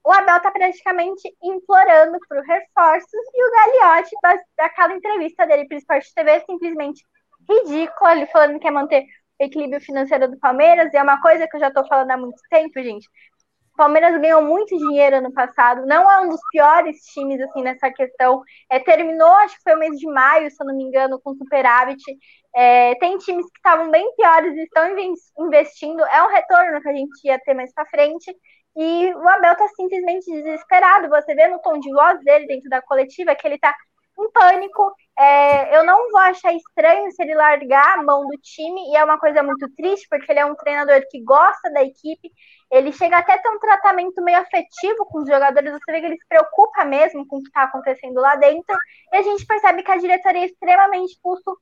o 0.04 0.12
Abel 0.12 0.38
está 0.38 0.52
praticamente 0.52 1.36
implorando 1.42 2.20
por 2.30 2.38
reforços 2.44 3.22
e 3.34 3.44
o 3.44 3.52
Gagliotti, 3.52 4.16
daquela 4.56 4.94
entrevista 4.94 5.48
dele 5.48 5.68
para 5.68 5.76
o 5.76 5.78
Esporte 5.80 6.14
TV, 6.14 6.30
é 6.30 6.40
simplesmente 6.42 7.04
ridícula, 7.50 8.12
ele 8.12 8.28
falando 8.28 8.54
que 8.54 8.60
quer 8.60 8.72
manter 8.72 9.04
o 9.40 9.44
equilíbrio 9.44 9.82
financeiro 9.82 10.30
do 10.30 10.38
Palmeiras, 10.38 10.94
e 10.94 10.98
é 10.98 11.02
uma 11.02 11.20
coisa 11.20 11.48
que 11.48 11.56
eu 11.56 11.60
já 11.60 11.70
estou 11.70 11.88
falando 11.88 12.12
há 12.12 12.18
muito 12.18 12.40
tempo, 12.52 12.82
gente. 12.84 13.10
Palmeiras 13.76 14.20
ganhou 14.22 14.42
muito 14.42 14.78
dinheiro 14.78 15.18
ano 15.18 15.32
passado, 15.34 15.86
não 15.86 16.10
é 16.10 16.22
um 16.22 16.30
dos 16.30 16.42
piores 16.52 16.98
times 17.14 17.42
assim 17.42 17.64
nessa 17.64 17.92
questão. 17.92 18.42
É, 18.70 18.80
terminou, 18.80 19.30
acho 19.38 19.56
que 19.56 19.64
foi 19.64 19.76
o 19.76 19.80
mês 19.80 19.98
de 19.98 20.08
maio, 20.08 20.50
se 20.52 20.62
eu 20.62 20.68
não 20.68 20.76
me 20.76 20.84
engano, 20.84 21.20
com 21.22 21.34
superávit. 21.36 22.04
É, 22.56 22.96
tem 22.96 23.18
times 23.18 23.46
que 23.46 23.58
estavam 23.58 23.90
bem 23.90 24.14
piores 24.16 24.56
e 24.56 24.64
estão 24.64 24.88
investindo. 25.40 26.02
É 26.06 26.24
um 26.24 26.30
retorno 26.30 26.82
que 26.82 26.90
a 26.90 26.94
gente 26.94 27.28
ia 27.28 27.40
ter 27.40 27.54
mais 27.54 27.74
para 27.74 27.86
frente. 27.88 28.36
E 28.76 29.14
o 29.14 29.30
Abel 29.30 29.56
tá 29.56 29.68
simplesmente 29.76 30.32
desesperado. 30.32 31.10
Você 31.10 31.36
vê 31.36 31.48
no 31.48 31.60
tom 31.60 31.80
de 31.80 31.92
voz 31.92 32.20
dele 32.24 32.48
dentro 32.48 32.70
da 32.70 32.82
coletiva 32.82 33.36
que 33.36 33.48
ele 33.48 33.58
tá 33.58 33.74
em 34.24 34.32
pânico. 34.32 34.94
É, 35.18 35.78
eu 35.78 35.84
não 35.84 36.10
vou 36.10 36.20
achar 36.20 36.54
estranho 36.54 37.12
se 37.12 37.22
ele 37.22 37.36
largar 37.36 38.00
a 38.00 38.04
mão 38.04 38.26
do 38.26 38.38
time, 38.42 38.92
e 38.92 38.96
é 38.96 39.04
uma 39.04 39.20
coisa 39.20 39.44
muito 39.44 39.68
triste, 39.76 40.08
porque 40.10 40.32
ele 40.32 40.40
é 40.40 40.46
um 40.46 40.56
treinador 40.56 41.02
que 41.10 41.22
gosta 41.24 41.72
da 41.72 41.84
equipe, 41.84 42.32
ele 42.72 42.92
chega 42.92 43.18
até 43.18 43.34
a 43.34 43.38
ter 43.38 43.50
um 43.50 43.60
tratamento 43.60 44.22
meio 44.24 44.40
afetivo 44.40 45.06
com 45.06 45.20
os 45.20 45.28
jogadores, 45.30 45.72
você 45.72 45.92
vê 45.92 46.00
que 46.00 46.06
ele 46.08 46.18
se 46.18 46.28
preocupa 46.28 46.86
mesmo 46.86 47.28
com 47.28 47.38
o 47.38 47.42
que 47.42 47.48
está 47.48 47.64
acontecendo 47.64 48.20
lá 48.20 48.36
dentro, 48.36 48.76
e 49.12 49.18
a 49.18 49.22
gente 49.22 49.46
percebe 49.46 49.84
que 49.84 49.92
a 49.92 49.98
diretoria 49.98 50.42
é 50.42 50.46
extremamente 50.46 51.20
pulso 51.22 51.56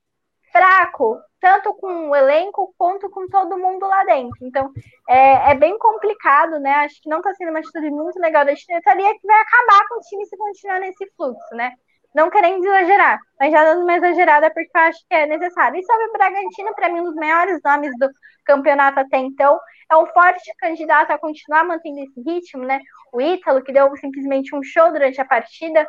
fraco, 0.52 1.18
tanto 1.40 1.72
com 1.74 2.10
o 2.10 2.16
elenco 2.16 2.74
quanto 2.76 3.08
com 3.10 3.28
todo 3.28 3.58
mundo 3.58 3.86
lá 3.86 4.04
dentro. 4.04 4.36
Então, 4.42 4.70
é, 5.08 5.52
é 5.52 5.54
bem 5.54 5.78
complicado, 5.78 6.58
né? 6.58 6.72
Acho 6.76 7.00
que 7.00 7.08
não 7.08 7.18
está 7.18 7.32
sendo 7.34 7.50
uma 7.50 7.60
atitude 7.60 7.90
muito 7.90 8.18
legal 8.18 8.44
da 8.44 8.52
diretoria 8.52 9.14
que 9.18 9.26
vai 9.26 9.40
acabar 9.40 9.88
com 9.88 9.96
o 9.96 10.00
time 10.00 10.26
se 10.26 10.36
continuar 10.36 10.80
nesse 10.80 11.06
fluxo, 11.16 11.54
né? 11.54 11.72
Não 12.14 12.28
querendo 12.28 12.64
exagerar, 12.64 13.18
mas 13.38 13.52
já 13.52 13.64
dando 13.64 13.82
uma 13.82 13.96
exagerada 13.96 14.50
porque 14.50 14.70
eu 14.74 14.80
acho 14.80 14.98
que 15.08 15.14
é 15.14 15.26
necessário. 15.26 15.78
E 15.78 15.84
sobre 15.84 16.06
o 16.06 16.12
Bragantino, 16.12 16.74
para 16.74 16.88
mim, 16.88 17.00
um 17.00 17.04
dos 17.04 17.14
maiores 17.14 17.60
nomes 17.64 17.92
do 17.98 18.08
campeonato 18.44 18.98
até 18.98 19.18
então, 19.18 19.58
é 19.90 19.96
um 19.96 20.06
forte 20.06 20.52
candidato 20.58 21.12
a 21.12 21.18
continuar 21.18 21.64
mantendo 21.64 22.00
esse 22.00 22.20
ritmo, 22.22 22.64
né? 22.64 22.80
O 23.12 23.20
Ítalo, 23.20 23.62
que 23.62 23.72
deu 23.72 23.94
simplesmente 23.96 24.54
um 24.54 24.62
show 24.62 24.90
durante 24.92 25.20
a 25.20 25.24
partida, 25.24 25.86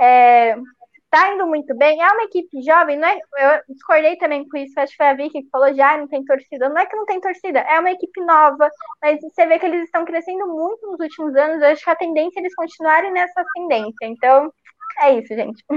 é, 0.00 0.56
tá 1.10 1.32
indo 1.32 1.46
muito 1.46 1.74
bem. 1.76 2.00
É 2.02 2.12
uma 2.12 2.24
equipe 2.24 2.62
jovem, 2.62 2.98
não 2.98 3.08
é? 3.08 3.16
Eu 3.16 3.74
discordei 3.74 4.16
também 4.16 4.46
com 4.48 4.56
isso, 4.58 4.78
acho 4.78 4.92
que 4.92 4.96
foi 4.96 5.06
a 5.06 5.14
Vicky 5.14 5.42
que 5.42 5.50
falou 5.50 5.72
já, 5.74 5.96
não 5.96 6.08
tem 6.08 6.24
torcida. 6.24 6.68
Não 6.68 6.78
é 6.78 6.86
que 6.86 6.96
não 6.96 7.06
tem 7.06 7.20
torcida, 7.20 7.60
é 7.60 7.78
uma 7.80 7.90
equipe 7.90 8.20
nova, 8.22 8.68
mas 9.02 9.20
você 9.20 9.46
vê 9.46 9.58
que 9.58 9.66
eles 9.66 9.84
estão 9.84 10.04
crescendo 10.04 10.46
muito 10.46 10.86
nos 10.86 11.00
últimos 11.00 11.34
anos. 11.36 11.62
Eu 11.62 11.68
acho 11.68 11.84
que 11.84 11.90
a 11.90 11.96
tendência 11.96 12.38
é 12.38 12.42
eles 12.42 12.54
continuarem 12.54 13.12
nessa 13.12 13.40
ascendência. 13.40 14.06
Então, 14.06 14.52
é 15.00 15.18
isso, 15.18 15.34
gente. 15.34 15.64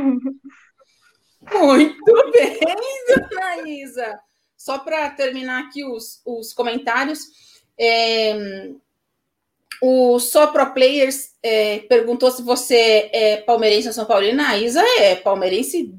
Muito 1.52 2.32
bem, 2.32 2.60
dona 3.08 3.68
Isa. 3.68 4.20
Só 4.58 4.80
para 4.80 5.10
terminar 5.12 5.64
aqui 5.64 5.86
os, 5.86 6.22
os 6.26 6.54
comentários, 6.54 7.28
é, 7.80 8.72
o 9.82 10.20
Só 10.20 10.48
Pro 10.48 10.74
Players 10.74 11.34
é, 11.42 11.80
perguntou 11.80 12.30
se 12.30 12.42
você 12.44 13.10
é 13.14 13.38
palmeirense 13.38 13.88
ou 13.88 13.94
São 13.94 14.06
Paulina. 14.06 14.50
A 14.50 14.58
Isa 14.58 14.82
é 15.00 15.16
palmeirense 15.16 15.94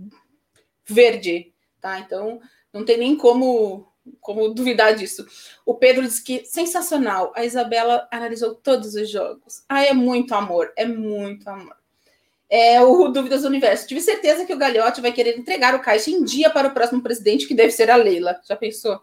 verde, 0.86 1.54
tá? 1.80 1.98
Então, 1.98 2.40
não 2.72 2.84
tem 2.84 2.98
nem 2.98 3.16
como 3.16 3.90
como 4.20 4.48
duvidar 4.52 4.94
disso. 4.94 5.24
O 5.64 5.74
Pedro 5.74 6.02
diz 6.02 6.20
que 6.20 6.44
sensacional. 6.44 7.32
A 7.36 7.44
Isabela 7.44 8.08
analisou 8.10 8.54
todos 8.54 8.94
os 8.94 9.10
jogos. 9.10 9.62
Ah, 9.68 9.84
é 9.84 9.92
muito 9.92 10.34
amor, 10.34 10.72
é 10.76 10.84
muito 10.84 11.48
amor. 11.48 11.76
É 12.50 12.82
o 12.82 13.08
Dúvidas 13.08 13.42
do 13.42 13.48
Universo. 13.48 13.86
Tive 13.86 14.00
certeza 14.00 14.44
que 14.44 14.52
o 14.52 14.58
Galhote 14.58 15.00
vai 15.00 15.12
querer 15.12 15.38
entregar 15.38 15.74
o 15.74 15.80
caixa 15.80 16.10
em 16.10 16.24
dia 16.24 16.50
para 16.50 16.66
o 16.66 16.74
próximo 16.74 17.00
presidente, 17.00 17.46
que 17.46 17.54
deve 17.54 17.70
ser 17.70 17.88
a 17.88 17.96
Leila. 17.96 18.40
Já 18.44 18.56
pensou? 18.56 19.00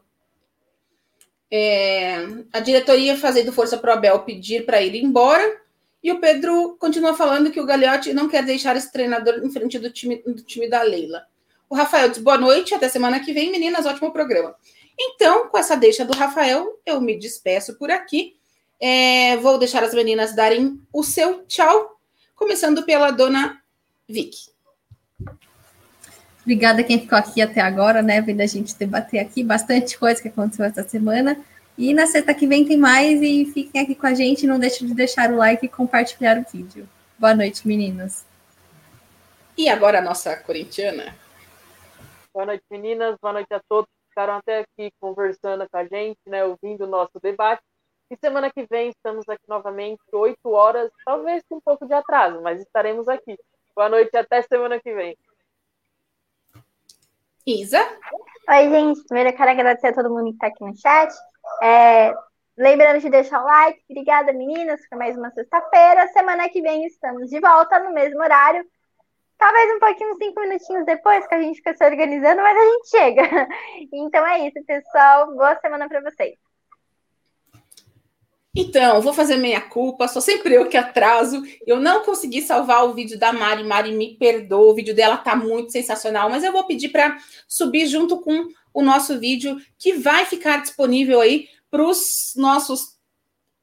É, 1.50 2.28
a 2.52 2.60
diretoria 2.60 3.18
fazendo 3.18 3.54
força 3.54 3.78
para 3.78 3.92
o 3.92 3.98
Abel 3.98 4.20
pedir 4.20 4.66
para 4.66 4.82
ir 4.82 4.96
embora. 5.02 5.62
E 6.04 6.12
o 6.12 6.20
Pedro 6.20 6.76
continua 6.78 7.14
falando 7.14 7.50
que 7.50 7.60
o 7.60 7.66
Gagliotti 7.66 8.14
não 8.14 8.28
quer 8.28 8.44
deixar 8.44 8.76
esse 8.76 8.92
treinador 8.92 9.42
em 9.44 9.50
frente 9.50 9.80
do 9.80 9.90
time, 9.90 10.18
do 10.18 10.44
time 10.44 10.70
da 10.70 10.82
Leila. 10.82 11.26
O 11.70 11.76
Rafael 11.76 12.10
diz 12.10 12.20
boa 12.20 12.38
noite, 12.38 12.74
até 12.74 12.88
semana 12.88 13.20
que 13.20 13.34
vem, 13.34 13.52
meninas, 13.52 13.86
ótimo 13.86 14.12
programa. 14.12 14.56
Então, 15.00 15.50
com 15.50 15.58
essa 15.58 15.76
deixa 15.76 16.06
do 16.06 16.14
Rafael, 16.14 16.80
eu 16.86 17.00
me 17.02 17.18
despeço 17.18 17.78
por 17.78 17.92
aqui. 17.92 18.36
É, 18.80 19.38
vou 19.38 19.58
deixar 19.58 19.84
as 19.84 19.94
meninas 19.94 20.36
darem 20.36 20.80
o 20.94 21.04
seu 21.04 21.46
tchau, 21.46 21.97
começando 22.38 22.84
pela 22.84 23.12
dona 23.12 23.62
Vicky. 24.08 24.50
Obrigada 26.44 26.82
quem 26.82 27.02
ficou 27.02 27.18
aqui 27.18 27.42
até 27.42 27.60
agora, 27.60 28.02
né? 28.02 28.22
Vendo 28.22 28.40
a 28.40 28.46
gente 28.46 28.74
debater 28.78 29.20
aqui 29.20 29.44
bastante 29.44 29.98
coisa 29.98 30.22
que 30.22 30.30
aconteceu 30.30 30.64
essa 30.64 30.88
semana. 30.88 31.38
E 31.78 31.94
na 31.94 32.08
sexta 32.08 32.34
que 32.34 32.48
vem 32.48 32.66
tem 32.66 32.78
mais 32.78 33.22
e 33.22 33.46
fiquem 33.54 33.82
aqui 33.82 33.94
com 33.94 34.08
a 34.08 34.14
gente. 34.14 34.48
Não 34.48 34.58
deixem 34.58 34.88
de 34.88 34.94
deixar 34.94 35.30
o 35.30 35.36
like 35.36 35.66
e 35.66 35.70
compartilhar 35.70 36.38
o 36.38 36.46
vídeo. 36.50 36.88
Boa 37.20 37.36
noite, 37.36 37.68
meninas. 37.68 38.26
E 39.58 39.68
agora 39.68 40.00
a 40.00 40.02
nossa 40.02 40.38
corintiana. 40.38 41.14
Boa 42.34 42.46
noite, 42.46 42.64
meninas. 42.72 43.18
Boa 43.22 43.34
noite 43.34 43.54
a 43.54 43.60
todos 43.68 43.90
ficaram 44.18 44.34
até 44.38 44.60
aqui 44.62 44.92
conversando 45.00 45.68
com 45.70 45.78
a 45.78 45.86
gente, 45.86 46.18
né, 46.26 46.44
ouvindo 46.44 46.86
o 46.86 46.88
nosso 46.88 47.20
debate. 47.22 47.62
E 48.10 48.16
semana 48.16 48.50
que 48.50 48.66
vem 48.66 48.90
estamos 48.90 49.28
aqui 49.28 49.44
novamente, 49.50 50.02
8 50.14 50.50
horas, 50.50 50.90
talvez 51.06 51.44
com 51.50 51.58
um 51.58 51.62
pouco 51.62 51.86
de 51.86 51.94
atraso, 51.94 52.42
mas 52.42 52.62
estaremos 52.62 53.08
aqui. 53.10 53.38
Boa 53.76 53.90
noite 53.90 54.16
até 54.16 54.42
semana 54.42 54.80
que 54.80 54.94
vem. 54.94 55.18
Isa? 57.46 57.80
Oi, 58.50 58.70
gente. 58.70 59.04
Primeiro 59.04 59.30
eu 59.30 59.36
quero 59.36 59.52
agradecer 59.52 59.88
a 59.88 59.94
todo 59.94 60.10
mundo 60.10 60.30
que 60.30 60.36
está 60.36 60.48
aqui 60.48 60.64
no 60.64 60.78
chat. 60.78 61.14
É, 61.62 62.14
lembrando 62.58 63.02
de 63.02 63.10
deixar 63.10 63.42
o 63.42 63.46
like. 63.46 63.84
Obrigada, 63.90 64.32
meninas, 64.32 64.88
por 64.88 64.98
mais 64.98 65.18
uma 65.18 65.30
sexta-feira. 65.32 66.08
Semana 66.08 66.48
que 66.48 66.62
vem 66.62 66.86
estamos 66.86 67.30
de 67.30 67.42
volta 67.42 67.78
no 67.80 67.94
mesmo 67.94 68.22
horário. 68.22 68.66
Talvez 69.38 69.76
um 69.76 69.80
pouquinho, 69.80 70.16
cinco 70.16 70.40
minutinhos 70.40 70.86
depois, 70.86 71.28
que 71.28 71.36
a 71.36 71.42
gente 71.42 71.58
fica 71.58 71.76
se 71.76 71.86
organizando, 71.86 72.42
mas 72.42 72.58
a 72.58 72.66
gente 72.66 72.90
chega. 72.90 73.22
Então 73.92 74.26
é 74.26 74.48
isso, 74.48 74.64
pessoal. 74.66 75.36
Boa 75.36 75.60
semana 75.60 75.90
para 75.90 76.02
vocês. 76.02 76.47
Então, 78.60 79.04
vou 79.04 79.14
fazer 79.14 79.38
meia 79.38 79.62
culpa, 79.62 80.08
sou 80.08 80.20
sempre 80.20 80.56
eu 80.56 80.68
que 80.68 80.76
atraso. 80.76 81.44
Eu 81.66 81.80
não 81.80 82.04
consegui 82.04 82.42
salvar 82.42 82.86
o 82.86 82.94
vídeo 82.94 83.16
da 83.16 83.32
Mari. 83.32 83.64
Mari, 83.64 83.92
me 83.92 84.16
perdoa, 84.18 84.72
o 84.72 84.74
vídeo 84.74 84.96
dela 84.96 85.16
tá 85.16 85.36
muito 85.36 85.72
sensacional, 85.72 86.28
mas 86.28 86.44
eu 86.44 86.52
vou 86.52 86.64
pedir 86.64 86.90
para 86.90 87.18
subir 87.48 87.86
junto 87.86 88.20
com 88.20 88.48
o 88.74 88.82
nosso 88.82 89.20
vídeo, 89.20 89.62
que 89.78 89.94
vai 89.94 90.26
ficar 90.26 90.64
disponível 90.64 91.22
aí 91.22 91.48
para 91.70 91.84
os 91.84 92.34
nossos 92.36 92.98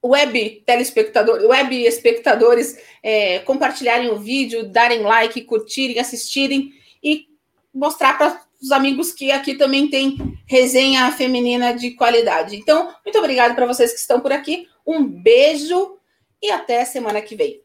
web 0.05 0.63
telespectadores, 0.65 1.45
web 1.45 1.85
espectadores 1.85 2.79
é, 3.03 3.41
compartilharem 3.41 4.11
o 4.11 4.21
vídeo, 4.21 4.69
darem 4.69 5.01
like, 5.03 5.41
curtirem, 5.43 5.99
assistirem 5.99 6.73
e 7.03 7.27
mostrar 7.75 8.17
para 8.17 8.44
os 8.63 8.73
amigos 8.73 9.13
que 9.13 9.31
aqui 9.31 9.55
também 9.55 9.89
tem 9.89 10.17
resenha 10.47 11.11
feminina 11.13 11.73
de 11.73 11.93
qualidade. 11.93 12.57
Então, 12.57 12.95
muito 13.05 13.19
obrigada 13.19 13.55
para 13.55 13.67
vocês 13.67 13.93
que 13.93 13.99
estão 13.99 14.21
por 14.21 14.33
aqui. 14.33 14.69
Um 14.87 15.05
beijo 15.05 15.99
e 16.43 16.51
até 16.51 16.85
semana 16.85 17.21
que 17.23 17.37
vem. 17.37 17.63